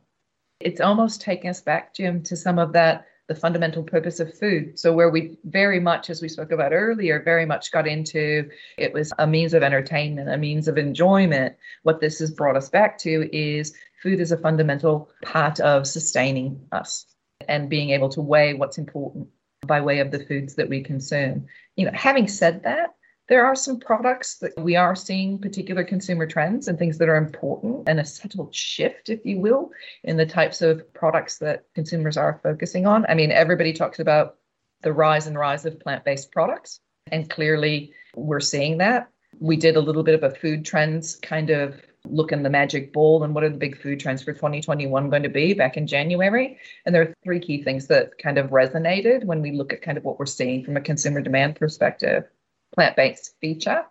It's 0.59 0.81
almost 0.81 1.21
taking 1.21 1.49
us 1.49 1.61
back, 1.61 1.93
Jim, 1.93 2.23
to 2.23 2.35
some 2.35 2.59
of 2.59 2.73
that 2.73 3.05
the 3.33 3.39
fundamental 3.39 3.83
purpose 3.83 4.19
of 4.19 4.37
food. 4.37 4.77
So, 4.77 4.93
where 4.93 5.09
we 5.09 5.37
very 5.45 5.79
much, 5.79 6.09
as 6.09 6.21
we 6.21 6.29
spoke 6.29 6.51
about 6.51 6.73
earlier, 6.73 7.21
very 7.21 7.45
much 7.45 7.71
got 7.71 7.87
into 7.87 8.49
it 8.77 8.93
was 8.93 9.11
a 9.17 9.25
means 9.25 9.53
of 9.53 9.63
entertainment, 9.63 10.29
a 10.29 10.37
means 10.37 10.67
of 10.67 10.77
enjoyment. 10.77 11.55
What 11.83 11.99
this 11.99 12.19
has 12.19 12.31
brought 12.31 12.55
us 12.55 12.69
back 12.69 12.97
to 12.99 13.35
is 13.35 13.73
food 14.01 14.19
is 14.19 14.31
a 14.31 14.37
fundamental 14.37 15.09
part 15.23 15.59
of 15.59 15.87
sustaining 15.87 16.67
us 16.71 17.05
and 17.47 17.69
being 17.69 17.89
able 17.89 18.09
to 18.09 18.21
weigh 18.21 18.53
what's 18.53 18.77
important 18.77 19.27
by 19.65 19.81
way 19.81 19.99
of 19.99 20.11
the 20.11 20.25
foods 20.25 20.55
that 20.55 20.69
we 20.69 20.81
consume. 20.81 21.47
You 21.75 21.85
know, 21.85 21.91
having 21.93 22.27
said 22.27 22.63
that, 22.63 22.95
there 23.33 23.47
are 23.47 23.55
some 23.55 23.79
products 23.79 24.35
that 24.35 24.53
we 24.59 24.75
are 24.75 24.95
seeing 24.95 25.39
particular 25.39 25.83
consumer 25.83 26.27
trends 26.27 26.67
and 26.67 26.77
things 26.77 26.99
that 26.99 27.09
are 27.09 27.15
important 27.15 27.89
and 27.89 27.99
a 27.99 28.05
settled 28.05 28.53
shift, 28.53 29.09
if 29.09 29.25
you 29.25 29.39
will, 29.39 29.71
in 30.03 30.17
the 30.17 30.25
types 30.27 30.61
of 30.61 30.93
products 30.93 31.39
that 31.39 31.65
consumers 31.73 32.15
are 32.15 32.39
focusing 32.43 32.85
on. 32.85 33.07
I 33.09 33.15
mean, 33.15 33.31
everybody 33.31 33.73
talks 33.73 33.97
about 33.97 34.35
the 34.83 34.93
rise 34.93 35.25
and 35.25 35.35
rise 35.35 35.65
of 35.65 35.79
plant 35.79 36.05
based 36.05 36.31
products, 36.31 36.79
and 37.11 37.27
clearly 37.27 37.91
we're 38.15 38.39
seeing 38.39 38.77
that. 38.77 39.09
We 39.39 39.57
did 39.57 39.77
a 39.77 39.81
little 39.81 40.03
bit 40.03 40.13
of 40.13 40.21
a 40.21 40.35
food 40.35 40.63
trends 40.63 41.15
kind 41.15 41.49
of 41.49 41.81
look 42.05 42.31
in 42.31 42.43
the 42.43 42.51
magic 42.51 42.93
ball 42.93 43.23
and 43.23 43.33
what 43.33 43.43
are 43.43 43.49
the 43.49 43.57
big 43.57 43.81
food 43.81 43.99
trends 43.99 44.21
for 44.21 44.33
2021 44.33 45.09
going 45.09 45.23
to 45.23 45.29
be 45.29 45.55
back 45.55 45.75
in 45.75 45.87
January. 45.87 46.59
And 46.85 46.93
there 46.93 47.01
are 47.01 47.13
three 47.23 47.39
key 47.39 47.63
things 47.63 47.87
that 47.87 48.15
kind 48.19 48.37
of 48.37 48.51
resonated 48.51 49.23
when 49.23 49.41
we 49.41 49.53
look 49.53 49.73
at 49.73 49.81
kind 49.81 49.97
of 49.97 50.03
what 50.03 50.19
we're 50.19 50.27
seeing 50.27 50.63
from 50.63 50.77
a 50.77 50.81
consumer 50.81 51.19
demand 51.19 51.55
perspective 51.55 52.25
plant 52.73 52.95
based 52.95 53.35
feature 53.39 53.85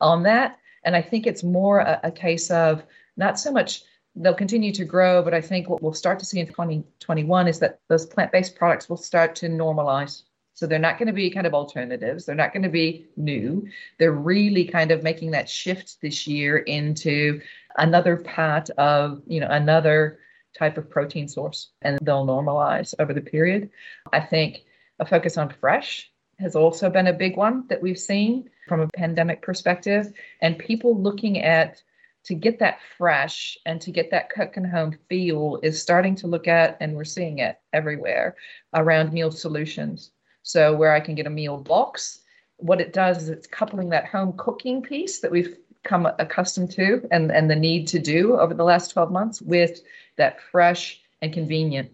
on 0.00 0.22
that. 0.24 0.58
And 0.84 0.94
I 0.94 1.02
think 1.02 1.26
it's 1.26 1.42
more 1.42 1.80
a, 1.80 2.00
a 2.04 2.10
case 2.10 2.50
of 2.50 2.82
not 3.16 3.38
so 3.38 3.50
much 3.50 3.82
they'll 4.16 4.34
continue 4.34 4.72
to 4.72 4.84
grow, 4.84 5.22
but 5.22 5.34
I 5.34 5.40
think 5.40 5.68
what 5.68 5.82
we'll 5.82 5.92
start 5.92 6.18
to 6.20 6.24
see 6.24 6.40
in 6.40 6.46
2021 6.46 7.48
is 7.48 7.58
that 7.58 7.80
those 7.88 8.06
plant 8.06 8.32
based 8.32 8.56
products 8.56 8.88
will 8.88 8.96
start 8.96 9.34
to 9.36 9.48
normalize. 9.48 10.22
So 10.54 10.66
they're 10.66 10.78
not 10.78 10.96
going 10.96 11.08
to 11.08 11.12
be 11.12 11.28
kind 11.30 11.46
of 11.46 11.52
alternatives. 11.52 12.24
They're 12.24 12.34
not 12.34 12.54
going 12.54 12.62
to 12.62 12.70
be 12.70 13.06
new. 13.16 13.68
They're 13.98 14.12
really 14.12 14.64
kind 14.64 14.90
of 14.90 15.02
making 15.02 15.32
that 15.32 15.50
shift 15.50 16.00
this 16.00 16.26
year 16.26 16.58
into 16.58 17.42
another 17.76 18.16
part 18.16 18.70
of, 18.70 19.20
you 19.26 19.40
know, 19.40 19.48
another 19.50 20.18
type 20.58 20.78
of 20.78 20.88
protein 20.88 21.28
source 21.28 21.72
and 21.82 21.98
they'll 22.00 22.26
normalize 22.26 22.94
over 22.98 23.12
the 23.12 23.20
period. 23.20 23.68
I 24.14 24.20
think 24.20 24.64
a 24.98 25.04
focus 25.04 25.36
on 25.36 25.50
fresh 25.60 26.10
has 26.38 26.54
also 26.54 26.90
been 26.90 27.06
a 27.06 27.12
big 27.12 27.36
one 27.36 27.66
that 27.68 27.80
we've 27.82 27.98
seen 27.98 28.50
from 28.68 28.80
a 28.80 28.88
pandemic 28.88 29.42
perspective, 29.42 30.12
and 30.40 30.58
people 30.58 31.00
looking 31.00 31.40
at 31.42 31.82
to 32.24 32.34
get 32.34 32.58
that 32.58 32.78
fresh 32.98 33.56
and 33.64 33.80
to 33.80 33.92
get 33.92 34.10
that 34.10 34.30
cook 34.30 34.56
and 34.56 34.66
home 34.66 34.98
feel 35.08 35.60
is 35.62 35.80
starting 35.80 36.16
to 36.16 36.26
look 36.26 36.48
at, 36.48 36.76
and 36.80 36.94
we're 36.94 37.04
seeing 37.04 37.38
it 37.38 37.58
everywhere 37.72 38.34
around 38.74 39.12
meal 39.12 39.30
solutions. 39.30 40.10
So, 40.42 40.74
where 40.74 40.92
I 40.92 41.00
can 41.00 41.14
get 41.14 41.26
a 41.26 41.30
meal 41.30 41.56
box, 41.56 42.20
what 42.56 42.80
it 42.80 42.92
does 42.92 43.22
is 43.22 43.28
it's 43.28 43.46
coupling 43.46 43.90
that 43.90 44.06
home 44.06 44.34
cooking 44.36 44.82
piece 44.82 45.20
that 45.20 45.30
we've 45.30 45.56
come 45.84 46.06
accustomed 46.18 46.72
to 46.72 47.06
and, 47.10 47.30
and 47.30 47.48
the 47.48 47.56
need 47.56 47.86
to 47.88 47.98
do 47.98 48.38
over 48.38 48.54
the 48.54 48.64
last 48.64 48.90
12 48.90 49.12
months 49.12 49.40
with 49.40 49.80
that 50.16 50.40
fresh 50.50 51.00
and 51.22 51.32
convenient 51.32 51.90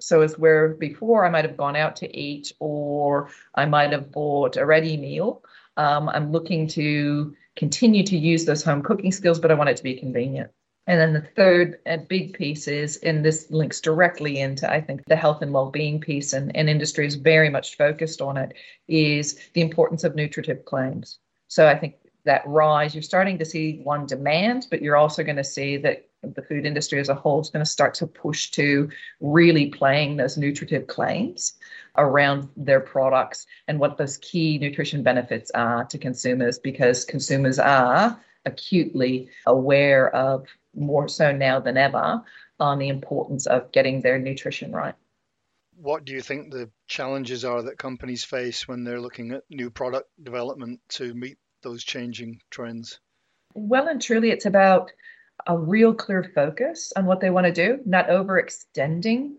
so 0.00 0.22
as 0.22 0.38
where 0.38 0.68
before 0.68 1.24
I 1.24 1.30
might 1.30 1.44
have 1.44 1.56
gone 1.56 1.76
out 1.76 1.96
to 1.96 2.16
eat 2.16 2.52
or 2.60 3.30
I 3.54 3.66
might 3.66 3.92
have 3.92 4.12
bought 4.12 4.56
a 4.56 4.66
ready 4.66 4.96
meal. 4.96 5.42
Um, 5.76 6.08
I'm 6.08 6.32
looking 6.32 6.66
to 6.68 7.34
continue 7.56 8.04
to 8.04 8.16
use 8.16 8.44
those 8.44 8.62
home 8.62 8.82
cooking 8.82 9.12
skills, 9.12 9.38
but 9.38 9.50
I 9.50 9.54
want 9.54 9.70
it 9.70 9.76
to 9.76 9.82
be 9.82 9.94
convenient. 9.94 10.50
And 10.86 10.98
then 10.98 11.12
the 11.12 11.28
third 11.36 12.08
big 12.08 12.32
piece 12.32 12.66
is, 12.66 12.96
and 12.98 13.22
this 13.22 13.50
links 13.50 13.80
directly 13.80 14.40
into, 14.40 14.70
I 14.72 14.80
think, 14.80 15.04
the 15.04 15.16
health 15.16 15.42
and 15.42 15.52
well-being 15.52 16.00
piece, 16.00 16.32
and, 16.32 16.54
and 16.56 16.70
industry 16.70 17.06
is 17.06 17.14
very 17.14 17.50
much 17.50 17.76
focused 17.76 18.22
on 18.22 18.38
it, 18.38 18.54
is 18.88 19.38
the 19.52 19.60
importance 19.60 20.02
of 20.02 20.16
nutritive 20.16 20.64
claims. 20.64 21.18
So 21.48 21.68
I 21.68 21.78
think 21.78 21.96
that 22.24 22.42
rise, 22.46 22.94
you're 22.94 23.02
starting 23.02 23.38
to 23.38 23.44
see 23.44 23.80
one 23.84 24.06
demand, 24.06 24.68
but 24.70 24.80
you're 24.80 24.96
also 24.96 25.22
going 25.22 25.36
to 25.36 25.44
see 25.44 25.76
that 25.76 26.07
the 26.22 26.42
food 26.42 26.66
industry 26.66 26.98
as 26.98 27.08
a 27.08 27.14
whole 27.14 27.40
is 27.40 27.50
going 27.50 27.64
to 27.64 27.70
start 27.70 27.94
to 27.94 28.06
push 28.06 28.50
to 28.50 28.88
really 29.20 29.66
playing 29.70 30.16
those 30.16 30.36
nutritive 30.36 30.86
claims 30.86 31.54
around 31.96 32.48
their 32.56 32.80
products 32.80 33.46
and 33.68 33.78
what 33.78 33.96
those 33.96 34.18
key 34.18 34.58
nutrition 34.58 35.02
benefits 35.02 35.50
are 35.52 35.84
to 35.84 35.98
consumers 35.98 36.58
because 36.58 37.04
consumers 37.04 37.58
are 37.58 38.20
acutely 38.44 39.28
aware 39.46 40.14
of 40.14 40.46
more 40.74 41.08
so 41.08 41.32
now 41.32 41.60
than 41.60 41.76
ever 41.76 42.22
on 42.60 42.78
the 42.78 42.88
importance 42.88 43.46
of 43.46 43.70
getting 43.72 44.00
their 44.00 44.18
nutrition 44.18 44.72
right. 44.72 44.94
What 45.76 46.04
do 46.04 46.12
you 46.12 46.20
think 46.20 46.50
the 46.50 46.70
challenges 46.88 47.44
are 47.44 47.62
that 47.62 47.78
companies 47.78 48.24
face 48.24 48.66
when 48.66 48.82
they're 48.82 49.00
looking 49.00 49.30
at 49.30 49.44
new 49.48 49.70
product 49.70 50.08
development 50.20 50.80
to 50.90 51.14
meet 51.14 51.38
those 51.62 51.84
changing 51.84 52.40
trends? 52.50 52.98
Well 53.54 53.86
and 53.86 54.02
truly, 54.02 54.30
it's 54.30 54.46
about 54.46 54.90
a 55.46 55.56
real 55.56 55.94
clear 55.94 56.30
focus 56.34 56.92
on 56.96 57.06
what 57.06 57.20
they 57.20 57.30
want 57.30 57.46
to 57.46 57.52
do, 57.52 57.80
not 57.84 58.08
overextending. 58.08 59.34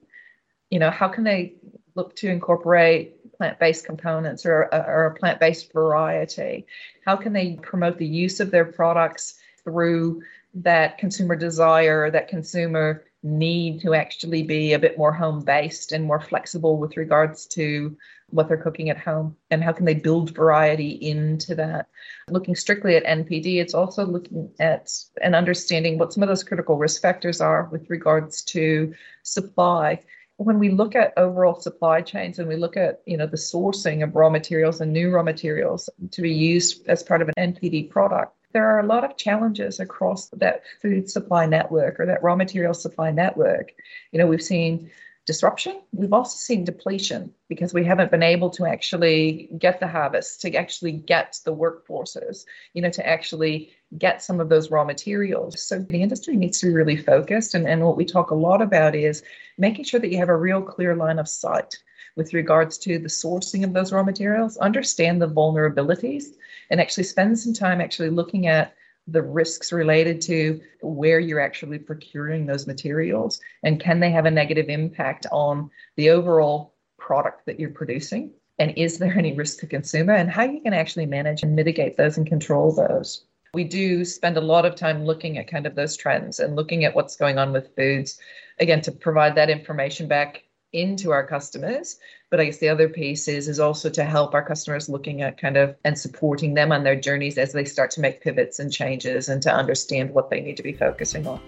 You 0.70 0.80
know, 0.80 0.92
how 0.92 1.08
can 1.08 1.24
they 1.24 1.56
look 1.96 2.16
to 2.18 2.30
incorporate 2.30 3.16
plant-based 3.38 3.86
components 3.86 4.46
or, 4.46 4.74
or 4.74 5.06
a 5.06 5.20
plant-based 5.20 5.72
variety? 5.72 6.66
How 7.06 7.16
can 7.16 7.34
they 7.34 7.58
promote 7.62 7.98
the 7.98 8.06
use 8.06 8.40
of 8.40 8.52
their 8.52 8.66
products 8.66 9.36
through 9.64 10.22
that 10.54 10.98
consumer 10.98 11.36
desire, 11.36 12.10
that 12.12 12.28
consumer 12.28 13.04
need 13.22 13.82
to 13.82 13.94
actually 13.94 14.44
be 14.44 14.74
a 14.74 14.80
bit 14.80 14.98
more 14.98 15.12
home 15.12 15.42
based 15.44 15.92
and 15.92 16.06
more 16.06 16.22
flexible 16.22 16.78
with 16.78 16.98
regards 16.98 17.46
to 17.46 17.96
what 18.32 18.48
they're 18.48 18.58
cooking 18.58 18.90
at 18.90 18.98
home 18.98 19.36
and 19.52 19.64
how 19.64 19.72
can 19.72 19.86
they 19.86 19.94
build 19.94 20.36
variety 20.36 20.92
into 20.92 21.56
that 21.56 21.88
looking 22.30 22.56
strictly 22.56 22.96
at 22.96 23.06
npd 23.06 23.58
it's 23.58 23.74
also 23.74 24.06
looking 24.06 24.50
at 24.60 24.92
and 25.22 25.36
understanding 25.36 25.98
what 25.98 26.14
some 26.14 26.24
of 26.24 26.30
those 26.30 26.44
critical 26.44 26.78
risk 26.78 27.02
factors 27.02 27.42
are 27.42 27.70
with 27.72 27.90
regards 27.90 28.42
to 28.44 28.94
supply 29.24 30.00
when 30.38 30.60
we 30.60 30.70
look 30.70 30.96
at 30.96 31.14
overall 31.18 31.60
supply 31.60 32.02
chains 32.02 32.40
and 32.40 32.48
we 32.48 32.56
look 32.56 32.78
at 32.78 33.02
you 33.06 33.18
know 33.18 33.28
the 33.28 33.38
sourcing 33.38 34.04
of 34.04 34.16
raw 34.16 34.30
materials 34.30 34.82
and 34.82 34.92
new 34.92 35.12
raw 35.12 35.24
materials 35.24 35.90
to 36.12 36.22
be 36.22 36.34
used 36.34 36.88
as 36.88 37.04
part 37.04 37.22
of 37.22 37.30
an 37.36 37.54
npd 37.54 37.90
product 37.90 38.34
there 38.52 38.66
are 38.66 38.80
a 38.80 38.86
lot 38.86 39.04
of 39.04 39.18
challenges 39.18 39.80
across 39.80 40.30
that 40.30 40.64
food 40.82 41.10
supply 41.10 41.46
network 41.46 42.00
or 42.00 42.06
that 42.06 42.24
raw 42.24 42.36
material 42.36 42.74
supply 42.74 43.12
network. 43.12 43.72
You 44.12 44.20
know, 44.20 44.28
we've 44.28 44.42
seen 44.42 44.90
disruption. 45.30 45.80
We've 45.92 46.12
also 46.12 46.36
seen 46.36 46.66
depletion 46.66 47.32
because 47.50 47.72
we 47.72 47.86
haven't 47.86 48.10
been 48.10 48.24
able 48.24 48.50
to 48.50 48.66
actually 48.66 49.48
get 49.60 49.80
the 49.80 49.88
harvest, 49.88 50.42
to 50.42 50.56
actually 50.56 50.94
get 50.94 51.38
the 51.46 51.56
workforces, 51.56 52.46
you 52.74 52.82
know, 52.82 52.90
to 52.90 53.08
actually 53.08 53.70
get 54.00 54.24
some 54.24 54.40
of 54.40 54.50
those 54.50 54.72
raw 54.72 54.84
materials. 54.84 55.62
So 55.62 55.78
the 55.78 56.02
industry 56.02 56.36
needs 56.36 56.60
to 56.60 56.66
be 56.66 56.74
really 56.74 56.98
focused. 56.98 57.54
And, 57.54 57.68
and 57.68 57.84
what 57.84 57.96
we 57.96 58.06
talk 58.06 58.32
a 58.32 58.44
lot 58.48 58.60
about 58.60 58.96
is 58.96 59.22
making 59.60 59.86
sure 59.86 60.00
that 60.00 60.12
you 60.12 60.18
have 60.18 60.30
a 60.30 60.36
real 60.36 60.64
clear 60.64 60.96
line 60.96 61.20
of 61.20 61.30
sight 61.30 61.78
with 62.16 62.34
regards 62.34 62.80
to 62.80 62.98
the 62.98 63.08
sourcing 63.08 63.64
of 63.64 63.74
those 63.74 63.94
raw 63.94 64.02
materials, 64.02 64.58
understand 64.58 65.22
the 65.22 65.30
vulnerabilities, 65.30 66.24
and 66.72 66.82
actually 66.82 67.04
spend 67.04 67.38
some 67.38 67.54
time 67.54 67.80
actually 67.80 68.10
looking 68.10 68.48
at 68.48 68.74
the 69.12 69.22
risks 69.22 69.72
related 69.72 70.22
to 70.22 70.62
where 70.82 71.20
you're 71.20 71.40
actually 71.40 71.80
procuring 71.80 72.46
those 72.46 72.68
materials 72.68 73.40
and 73.64 73.80
can 73.80 74.00
they 74.00 74.12
have 74.12 74.26
a 74.26 74.32
negative 74.32 74.70
impact 74.70 75.26
on 75.32 75.70
the 75.96 76.10
overall 76.10 76.74
product 76.98 77.46
that 77.46 77.60
you're 77.60 77.70
producing? 77.70 78.32
And 78.60 78.74
is 78.78 78.98
there 78.98 79.18
any 79.18 79.34
risk 79.34 79.60
to 79.60 79.68
consumer? 79.68 80.14
And 80.14 80.30
how 80.30 80.44
you 80.44 80.62
can 80.62 80.74
actually 80.74 81.06
manage 81.06 81.44
and 81.44 81.56
mitigate 81.56 81.98
those 81.98 82.18
and 82.18 82.28
control 82.28 82.74
those? 82.74 83.26
We 83.54 83.64
do 83.64 84.06
spend 84.06 84.38
a 84.38 84.42
lot 84.42 84.66
of 84.66 84.76
time 84.76 85.06
looking 85.06 85.38
at 85.38 85.50
kind 85.50 85.66
of 85.66 85.76
those 85.76 85.98
trends 85.98 86.40
and 86.40 86.56
looking 86.56 86.86
at 86.86 86.94
what's 86.94 87.16
going 87.16 87.40
on 87.40 87.52
with 87.52 87.76
foods 87.76 88.20
again 88.60 88.82
to 88.82 88.92
provide 88.92 89.36
that 89.36 89.50
information 89.50 90.08
back 90.08 90.44
into 90.74 91.12
our 91.12 91.26
customers 91.26 91.98
but 92.30 92.40
i 92.40 92.46
guess 92.46 92.60
the 92.60 92.70
other 92.70 92.90
piece 92.90 93.28
is 93.28 93.48
is 93.48 93.60
also 93.60 93.90
to 93.90 94.04
help 94.04 94.34
our 94.34 94.46
customers 94.46 94.90
looking 94.90 95.22
at 95.22 95.40
kind 95.40 95.58
of 95.58 95.76
and 95.84 95.98
supporting 95.98 96.54
them 96.54 96.72
on 96.72 96.84
their 96.84 97.00
journeys 97.00 97.38
as 97.38 97.54
they 97.54 97.66
start 97.66 97.92
to 97.92 98.02
make 98.02 98.22
pivots 98.22 98.60
and 98.60 98.72
changes 98.72 99.30
and 99.30 99.42
to 99.42 99.54
understand 99.54 100.12
what 100.12 100.30
they 100.30 100.40
need 100.40 100.58
to 100.58 100.64
be 100.64 100.74
focusing 100.74 101.26
on. 101.28 101.40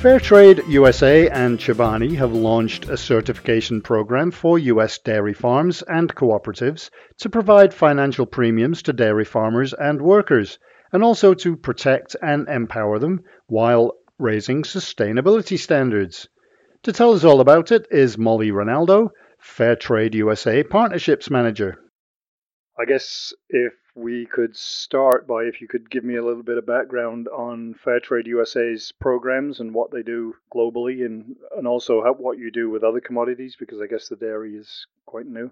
Fairtrade 0.00 0.66
USA 0.66 1.28
and 1.28 1.58
Chobani 1.58 2.16
have 2.16 2.32
launched 2.32 2.88
a 2.88 2.96
certification 2.96 3.82
program 3.82 4.30
for 4.30 4.58
US 4.58 4.96
dairy 4.96 5.34
farms 5.34 5.82
and 5.82 6.14
cooperatives 6.14 6.88
to 7.18 7.28
provide 7.28 7.74
financial 7.74 8.24
premiums 8.24 8.80
to 8.84 8.94
dairy 8.94 9.26
farmers 9.26 9.74
and 9.74 10.00
workers 10.00 10.58
and 10.92 11.02
also 11.02 11.34
to 11.34 11.56
protect 11.56 12.16
and 12.22 12.48
empower 12.48 12.98
them 12.98 13.22
while 13.46 13.94
raising 14.18 14.62
sustainability 14.62 15.58
standards. 15.58 16.28
To 16.84 16.92
tell 16.92 17.12
us 17.12 17.24
all 17.24 17.40
about 17.40 17.72
it 17.72 17.86
is 17.90 18.18
Molly 18.18 18.50
Ronaldo, 18.50 19.10
Fairtrade 19.42 20.14
USA 20.14 20.62
Partnerships 20.62 21.30
Manager. 21.30 21.76
I 22.78 22.84
guess 22.86 23.34
if 23.48 23.74
we 23.94 24.26
could 24.26 24.56
start 24.56 25.26
by 25.26 25.44
if 25.44 25.60
you 25.60 25.68
could 25.68 25.90
give 25.90 26.04
me 26.04 26.16
a 26.16 26.24
little 26.24 26.42
bit 26.42 26.58
of 26.58 26.66
background 26.66 27.28
on 27.28 27.74
Fairtrade 27.84 28.26
USA's 28.26 28.92
programs 29.00 29.60
and 29.60 29.74
what 29.74 29.90
they 29.90 30.02
do 30.02 30.34
globally 30.54 31.04
and, 31.04 31.36
and 31.56 31.66
also 31.66 32.02
how, 32.02 32.14
what 32.14 32.38
you 32.38 32.50
do 32.50 32.70
with 32.70 32.84
other 32.84 33.00
commodities 33.00 33.56
because 33.58 33.80
I 33.80 33.86
guess 33.86 34.08
the 34.08 34.16
dairy 34.16 34.54
is 34.54 34.86
quite 35.06 35.26
new. 35.26 35.50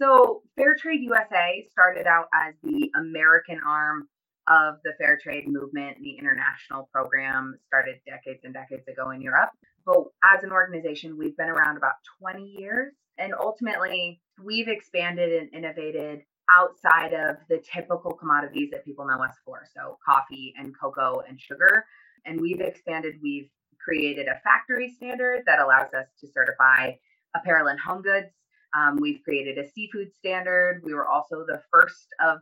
So, 0.00 0.42
Fairtrade 0.58 1.02
USA 1.02 1.64
started 1.70 2.06
out 2.06 2.26
as 2.34 2.54
the 2.64 2.90
American 2.96 3.60
arm 3.64 4.08
of 4.48 4.76
the 4.84 4.92
fair 4.98 5.18
trade 5.22 5.48
movement, 5.48 5.98
the 6.02 6.16
international 6.18 6.88
program 6.92 7.58
started 7.66 7.96
decades 8.06 8.40
and 8.44 8.54
decades 8.54 8.86
ago 8.88 9.10
in 9.10 9.20
Europe. 9.20 9.50
But 9.86 10.04
as 10.24 10.44
an 10.44 10.52
organization, 10.52 11.16
we've 11.18 11.36
been 11.36 11.48
around 11.48 11.76
about 11.76 11.94
20 12.20 12.42
years. 12.58 12.92
And 13.18 13.32
ultimately, 13.38 14.20
we've 14.42 14.68
expanded 14.68 15.30
and 15.32 15.54
innovated 15.54 16.22
outside 16.50 17.12
of 17.12 17.36
the 17.48 17.58
typical 17.58 18.12
commodities 18.12 18.70
that 18.72 18.84
people 18.84 19.06
know 19.06 19.22
us 19.22 19.34
for. 19.44 19.62
So, 19.74 19.98
coffee 20.04 20.52
and 20.58 20.74
cocoa 20.78 21.22
and 21.28 21.40
sugar. 21.40 21.84
And 22.26 22.40
we've 22.40 22.60
expanded, 22.60 23.14
we've 23.22 23.48
created 23.82 24.26
a 24.26 24.40
factory 24.42 24.90
standard 24.90 25.42
that 25.46 25.60
allows 25.60 25.92
us 25.94 26.06
to 26.20 26.26
certify 26.26 26.92
apparel 27.36 27.68
and 27.68 27.78
home 27.78 28.02
goods. 28.02 28.28
Um, 28.76 28.96
we've 28.96 29.22
created 29.22 29.58
a 29.58 29.70
seafood 29.70 30.12
standard. 30.14 30.82
We 30.84 30.94
were 30.94 31.06
also 31.06 31.44
the 31.46 31.62
first 31.72 32.08
of 32.24 32.38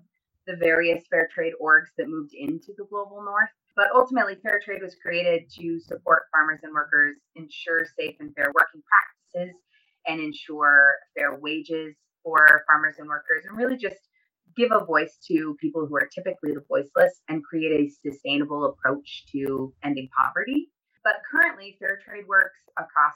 the 0.46 0.56
various 0.56 1.04
fair 1.10 1.28
trade 1.32 1.52
orgs 1.62 1.90
that 1.98 2.08
moved 2.08 2.34
into 2.34 2.72
the 2.76 2.84
global 2.90 3.22
north. 3.24 3.50
But 3.74 3.88
ultimately, 3.94 4.36
fair 4.42 4.60
trade 4.64 4.82
was 4.82 4.96
created 5.00 5.50
to 5.58 5.80
support 5.80 6.24
farmers 6.32 6.60
and 6.62 6.74
workers, 6.74 7.16
ensure 7.36 7.86
safe 7.98 8.16
and 8.20 8.34
fair 8.34 8.52
working 8.54 8.82
practices, 8.84 9.56
and 10.06 10.20
ensure 10.20 10.94
fair 11.16 11.38
wages 11.40 11.94
for 12.22 12.64
farmers 12.66 12.96
and 12.98 13.08
workers, 13.08 13.44
and 13.48 13.56
really 13.56 13.76
just 13.76 13.96
give 14.56 14.70
a 14.72 14.84
voice 14.84 15.16
to 15.28 15.56
people 15.60 15.86
who 15.86 15.96
are 15.96 16.08
typically 16.14 16.52
the 16.52 16.64
voiceless 16.68 17.20
and 17.28 17.42
create 17.44 17.72
a 17.72 18.10
sustainable 18.10 18.66
approach 18.66 19.24
to 19.32 19.72
ending 19.82 20.08
poverty. 20.16 20.68
But 21.04 21.16
currently, 21.30 21.76
fair 21.80 21.98
trade 22.04 22.26
works 22.28 22.60
across 22.78 23.14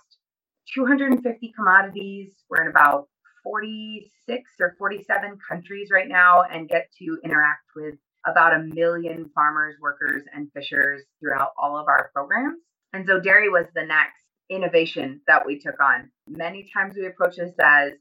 250 0.75 1.53
commodities. 1.57 2.33
We're 2.49 2.62
in 2.62 2.69
about 2.69 3.09
46 3.47 4.51
or 4.59 4.75
47 4.77 5.39
countries 5.49 5.89
right 5.93 6.09
now 6.09 6.43
and 6.43 6.69
get 6.69 6.89
to 6.99 7.19
interact 7.23 7.63
with 7.77 7.95
about 8.27 8.53
a 8.53 8.59
million 8.59 9.31
farmers, 9.33 9.77
workers, 9.81 10.25
and 10.35 10.51
fishers 10.53 11.03
throughout 11.21 11.53
all 11.57 11.79
of 11.79 11.87
our 11.87 12.11
programs. 12.13 12.59
And 12.93 13.07
so 13.07 13.21
dairy 13.21 13.49
was 13.49 13.67
the 13.73 13.85
next 13.85 14.25
innovation 14.51 15.21
that 15.29 15.47
we 15.47 15.61
took 15.61 15.81
on. 15.81 16.11
Many 16.29 16.69
times 16.75 16.95
we 16.97 17.07
approach 17.07 17.37
this 17.37 17.53
as 17.63 17.93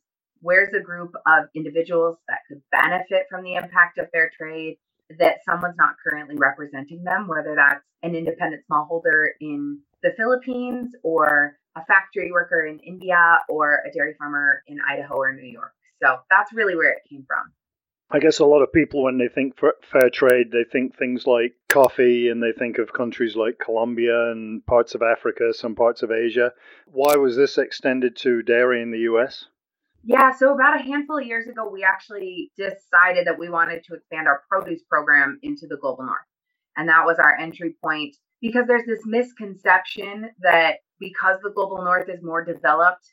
where's 0.42 0.74
a 0.74 0.80
group 0.80 1.14
of 1.28 1.46
individuals 1.54 2.18
that 2.28 2.40
could 2.48 2.62
benefit 2.72 3.28
from 3.30 3.44
the 3.44 3.54
impact 3.54 4.00
of 4.00 4.10
fair 4.10 4.32
trade 4.36 4.78
that 5.20 5.44
someone's 5.46 5.78
not 5.78 5.96
currently 6.04 6.36
representing 6.38 7.04
them, 7.04 7.28
whether 7.28 7.54
that's 7.54 7.84
an 8.02 8.16
independent 8.16 8.64
smallholder 8.70 9.28
in 9.40 9.80
the 10.02 10.12
Philippines 10.18 10.96
or 11.04 11.58
a 11.76 11.86
factory 11.86 12.32
worker 12.32 12.66
in 12.66 12.80
India 12.80 13.40
or 13.50 13.82
a 13.86 13.92
dairy 13.92 14.16
farmer 14.18 14.64
in 14.68 14.78
Idaho 14.88 15.16
or 15.16 15.34
New 15.34 15.48
York. 15.48 15.74
So 16.02 16.18
that's 16.30 16.54
really 16.54 16.76
where 16.76 16.92
it 16.92 17.04
came 17.10 17.26
from. 17.28 17.52
I 18.12 18.20
guess 18.20 18.40
a 18.40 18.46
lot 18.46 18.62
of 18.62 18.72
people, 18.72 19.04
when 19.04 19.18
they 19.18 19.28
think 19.28 19.58
fair 19.58 20.10
trade, 20.12 20.52
they 20.52 20.64
think 20.64 20.96
things 20.96 21.26
like 21.26 21.56
coffee 21.70 22.30
and 22.30 22.42
they 22.42 22.52
think 22.52 22.78
of 22.78 22.94
countries 22.94 23.36
like 23.36 23.58
Colombia 23.58 24.32
and 24.32 24.64
parts 24.66 24.94
of 24.94 25.02
Africa, 25.02 25.54
some 25.54 25.74
parts 25.74 26.04
of 26.04 26.12
Asia. 26.12 26.54
Why 26.86 27.16
was 27.16 27.36
this 27.36 27.58
extended 27.58 28.16
to 28.18 28.44
dairy 28.44 28.84
in 28.84 28.92
the 28.92 29.00
US? 29.12 29.46
Yeah, 30.04 30.32
so 30.36 30.54
about 30.54 30.80
a 30.80 30.84
handful 30.84 31.18
of 31.18 31.26
years 31.26 31.48
ago, 31.48 31.68
we 31.68 31.84
actually 31.84 32.52
decided 32.56 33.26
that 33.26 33.40
we 33.40 33.50
wanted 33.50 33.84
to 33.86 33.96
expand 33.96 34.28
our 34.28 34.44
produce 34.48 34.84
program 34.88 35.40
into 35.42 35.66
the 35.66 35.78
global 35.78 36.06
north. 36.06 36.20
And 36.78 36.88
that 36.90 37.06
was 37.06 37.18
our 37.18 37.36
entry 37.36 37.76
point 37.84 38.16
because 38.40 38.68
there's 38.68 38.86
this 38.86 39.04
misconception 39.06 40.30
that 40.42 40.76
because 41.00 41.40
the 41.42 41.52
global 41.52 41.84
north 41.84 42.10
is 42.10 42.24
more 42.24 42.44
developed, 42.44 43.06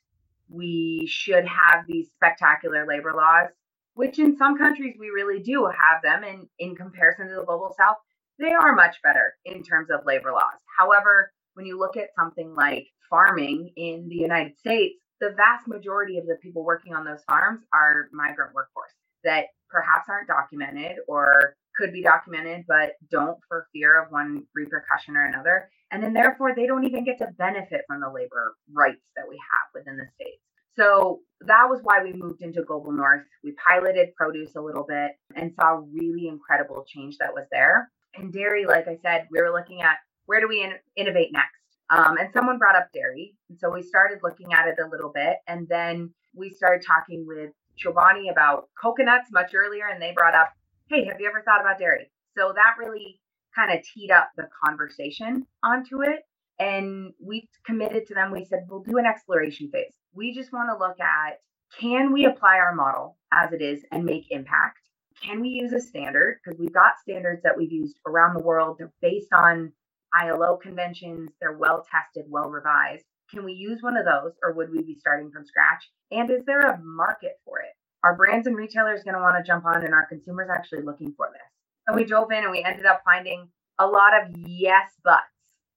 we 0.48 1.04
should 1.06 1.46
have 1.46 1.84
these 1.86 2.10
spectacular 2.14 2.86
labor 2.86 3.12
laws, 3.14 3.48
which 3.94 4.18
in 4.18 4.36
some 4.36 4.56
countries 4.56 4.96
we 4.98 5.10
really 5.10 5.42
do 5.42 5.66
have 5.66 6.02
them. 6.02 6.22
And 6.24 6.46
in 6.58 6.74
comparison 6.74 7.28
to 7.28 7.34
the 7.36 7.44
global 7.44 7.74
south, 7.78 7.96
they 8.38 8.52
are 8.52 8.74
much 8.74 8.96
better 9.02 9.34
in 9.44 9.62
terms 9.62 9.90
of 9.90 10.06
labor 10.06 10.32
laws. 10.32 10.60
However, 10.78 11.32
when 11.54 11.66
you 11.66 11.78
look 11.78 11.96
at 11.96 12.14
something 12.16 12.54
like 12.54 12.86
farming 13.10 13.72
in 13.76 14.08
the 14.08 14.16
United 14.16 14.58
States, 14.58 14.98
the 15.20 15.34
vast 15.36 15.68
majority 15.68 16.18
of 16.18 16.26
the 16.26 16.36
people 16.42 16.64
working 16.64 16.94
on 16.94 17.04
those 17.04 17.22
farms 17.24 17.60
are 17.72 18.08
migrant 18.12 18.54
workforce 18.54 18.92
that 19.24 19.46
perhaps 19.70 20.08
aren't 20.08 20.28
documented 20.28 20.98
or 21.08 21.54
could 21.76 21.92
be 21.92 22.02
documented, 22.02 22.64
but 22.66 22.92
don't 23.10 23.38
for 23.48 23.66
fear 23.72 24.02
of 24.02 24.10
one 24.10 24.42
repercussion 24.54 25.16
or 25.16 25.24
another. 25.24 25.70
And 25.92 26.02
then 26.02 26.14
therefore 26.14 26.54
they 26.56 26.66
don't 26.66 26.84
even 26.84 27.04
get 27.04 27.18
to 27.18 27.28
benefit 27.38 27.82
from 27.86 28.00
the 28.00 28.10
labor 28.10 28.56
rights 28.72 29.02
that 29.14 29.28
we 29.28 29.36
have 29.36 29.70
within 29.74 29.96
the 29.96 30.06
states. 30.14 30.42
So 30.74 31.20
that 31.42 31.68
was 31.68 31.80
why 31.82 32.02
we 32.02 32.14
moved 32.14 32.42
into 32.42 32.62
Global 32.62 32.92
North. 32.92 33.22
We 33.44 33.54
piloted 33.68 34.14
produce 34.16 34.56
a 34.56 34.60
little 34.60 34.86
bit 34.88 35.12
and 35.36 35.52
saw 35.54 35.82
really 35.92 36.28
incredible 36.28 36.84
change 36.88 37.18
that 37.18 37.34
was 37.34 37.44
there. 37.52 37.90
And 38.14 38.32
dairy, 38.32 38.64
like 38.64 38.88
I 38.88 38.98
said, 39.02 39.28
we 39.30 39.40
were 39.40 39.52
looking 39.52 39.82
at 39.82 39.98
where 40.26 40.40
do 40.40 40.48
we 40.48 40.62
in- 40.62 40.78
innovate 40.96 41.30
next? 41.32 41.60
Um, 41.90 42.16
and 42.16 42.30
someone 42.32 42.56
brought 42.56 42.76
up 42.76 42.88
dairy. 42.94 43.34
And 43.50 43.58
so 43.60 43.70
we 43.70 43.82
started 43.82 44.20
looking 44.22 44.54
at 44.54 44.66
it 44.66 44.78
a 44.82 44.88
little 44.88 45.12
bit. 45.14 45.36
And 45.46 45.68
then 45.68 46.14
we 46.34 46.48
started 46.48 46.82
talking 46.86 47.26
with 47.26 47.50
Chobani 47.78 48.30
about 48.30 48.70
coconuts 48.80 49.28
much 49.30 49.52
earlier. 49.54 49.88
And 49.88 50.00
they 50.00 50.12
brought 50.12 50.34
up 50.34 50.52
hey, 50.92 51.06
have 51.06 51.20
you 51.20 51.26
ever 51.26 51.42
thought 51.42 51.60
about 51.60 51.78
dairy? 51.78 52.10
So 52.36 52.52
that 52.54 52.76
really 52.78 53.18
kind 53.54 53.76
of 53.76 53.84
teed 53.84 54.10
up 54.10 54.30
the 54.36 54.48
conversation 54.64 55.46
onto 55.64 56.02
it. 56.02 56.20
And 56.58 57.12
we 57.20 57.48
committed 57.66 58.06
to 58.06 58.14
them, 58.14 58.30
we 58.30 58.44
said, 58.44 58.66
we'll 58.68 58.82
do 58.82 58.98
an 58.98 59.06
exploration 59.06 59.70
phase. 59.70 59.94
We 60.14 60.34
just 60.34 60.52
want 60.52 60.68
to 60.70 60.78
look 60.78 61.00
at 61.00 61.38
can 61.80 62.12
we 62.12 62.26
apply 62.26 62.58
our 62.58 62.74
model 62.74 63.16
as 63.32 63.52
it 63.52 63.62
is 63.62 63.82
and 63.90 64.04
make 64.04 64.26
impact? 64.30 64.78
Can 65.22 65.40
we 65.40 65.48
use 65.48 65.72
a 65.72 65.80
standard? 65.80 66.40
Because 66.44 66.58
we've 66.58 66.72
got 66.72 66.98
standards 67.00 67.42
that 67.44 67.56
we've 67.56 67.72
used 67.72 67.98
around 68.06 68.34
the 68.34 68.42
world. 68.42 68.76
They're 68.78 68.92
based 69.00 69.32
on 69.32 69.72
ILO 70.14 70.58
conventions, 70.58 71.30
they're 71.40 71.56
well 71.56 71.86
tested, 71.90 72.26
well 72.28 72.50
revised. 72.50 73.04
Can 73.30 73.44
we 73.44 73.52
use 73.54 73.82
one 73.82 73.96
of 73.96 74.04
those 74.04 74.32
or 74.42 74.52
would 74.52 74.70
we 74.70 74.82
be 74.82 74.98
starting 74.98 75.30
from 75.30 75.46
scratch? 75.46 75.90
And 76.10 76.30
is 76.30 76.44
there 76.44 76.60
a 76.60 76.80
market 76.82 77.40
for 77.46 77.60
it? 77.60 77.72
Are 78.04 78.16
brands 78.16 78.46
and 78.46 78.56
retailers 78.56 79.04
going 79.04 79.14
to 79.14 79.20
want 79.20 79.36
to 79.36 79.48
jump 79.48 79.64
on 79.64 79.84
and 79.84 79.94
our 79.94 80.06
consumers 80.06 80.50
actually 80.54 80.82
looking 80.82 81.14
for 81.16 81.30
this? 81.32 81.61
And 81.86 81.96
we 81.96 82.04
drove 82.04 82.30
in 82.30 82.42
and 82.44 82.50
we 82.50 82.62
ended 82.62 82.86
up 82.86 83.02
finding 83.04 83.48
a 83.78 83.86
lot 83.86 84.12
of 84.20 84.34
yes 84.36 84.90
buts. 85.04 85.24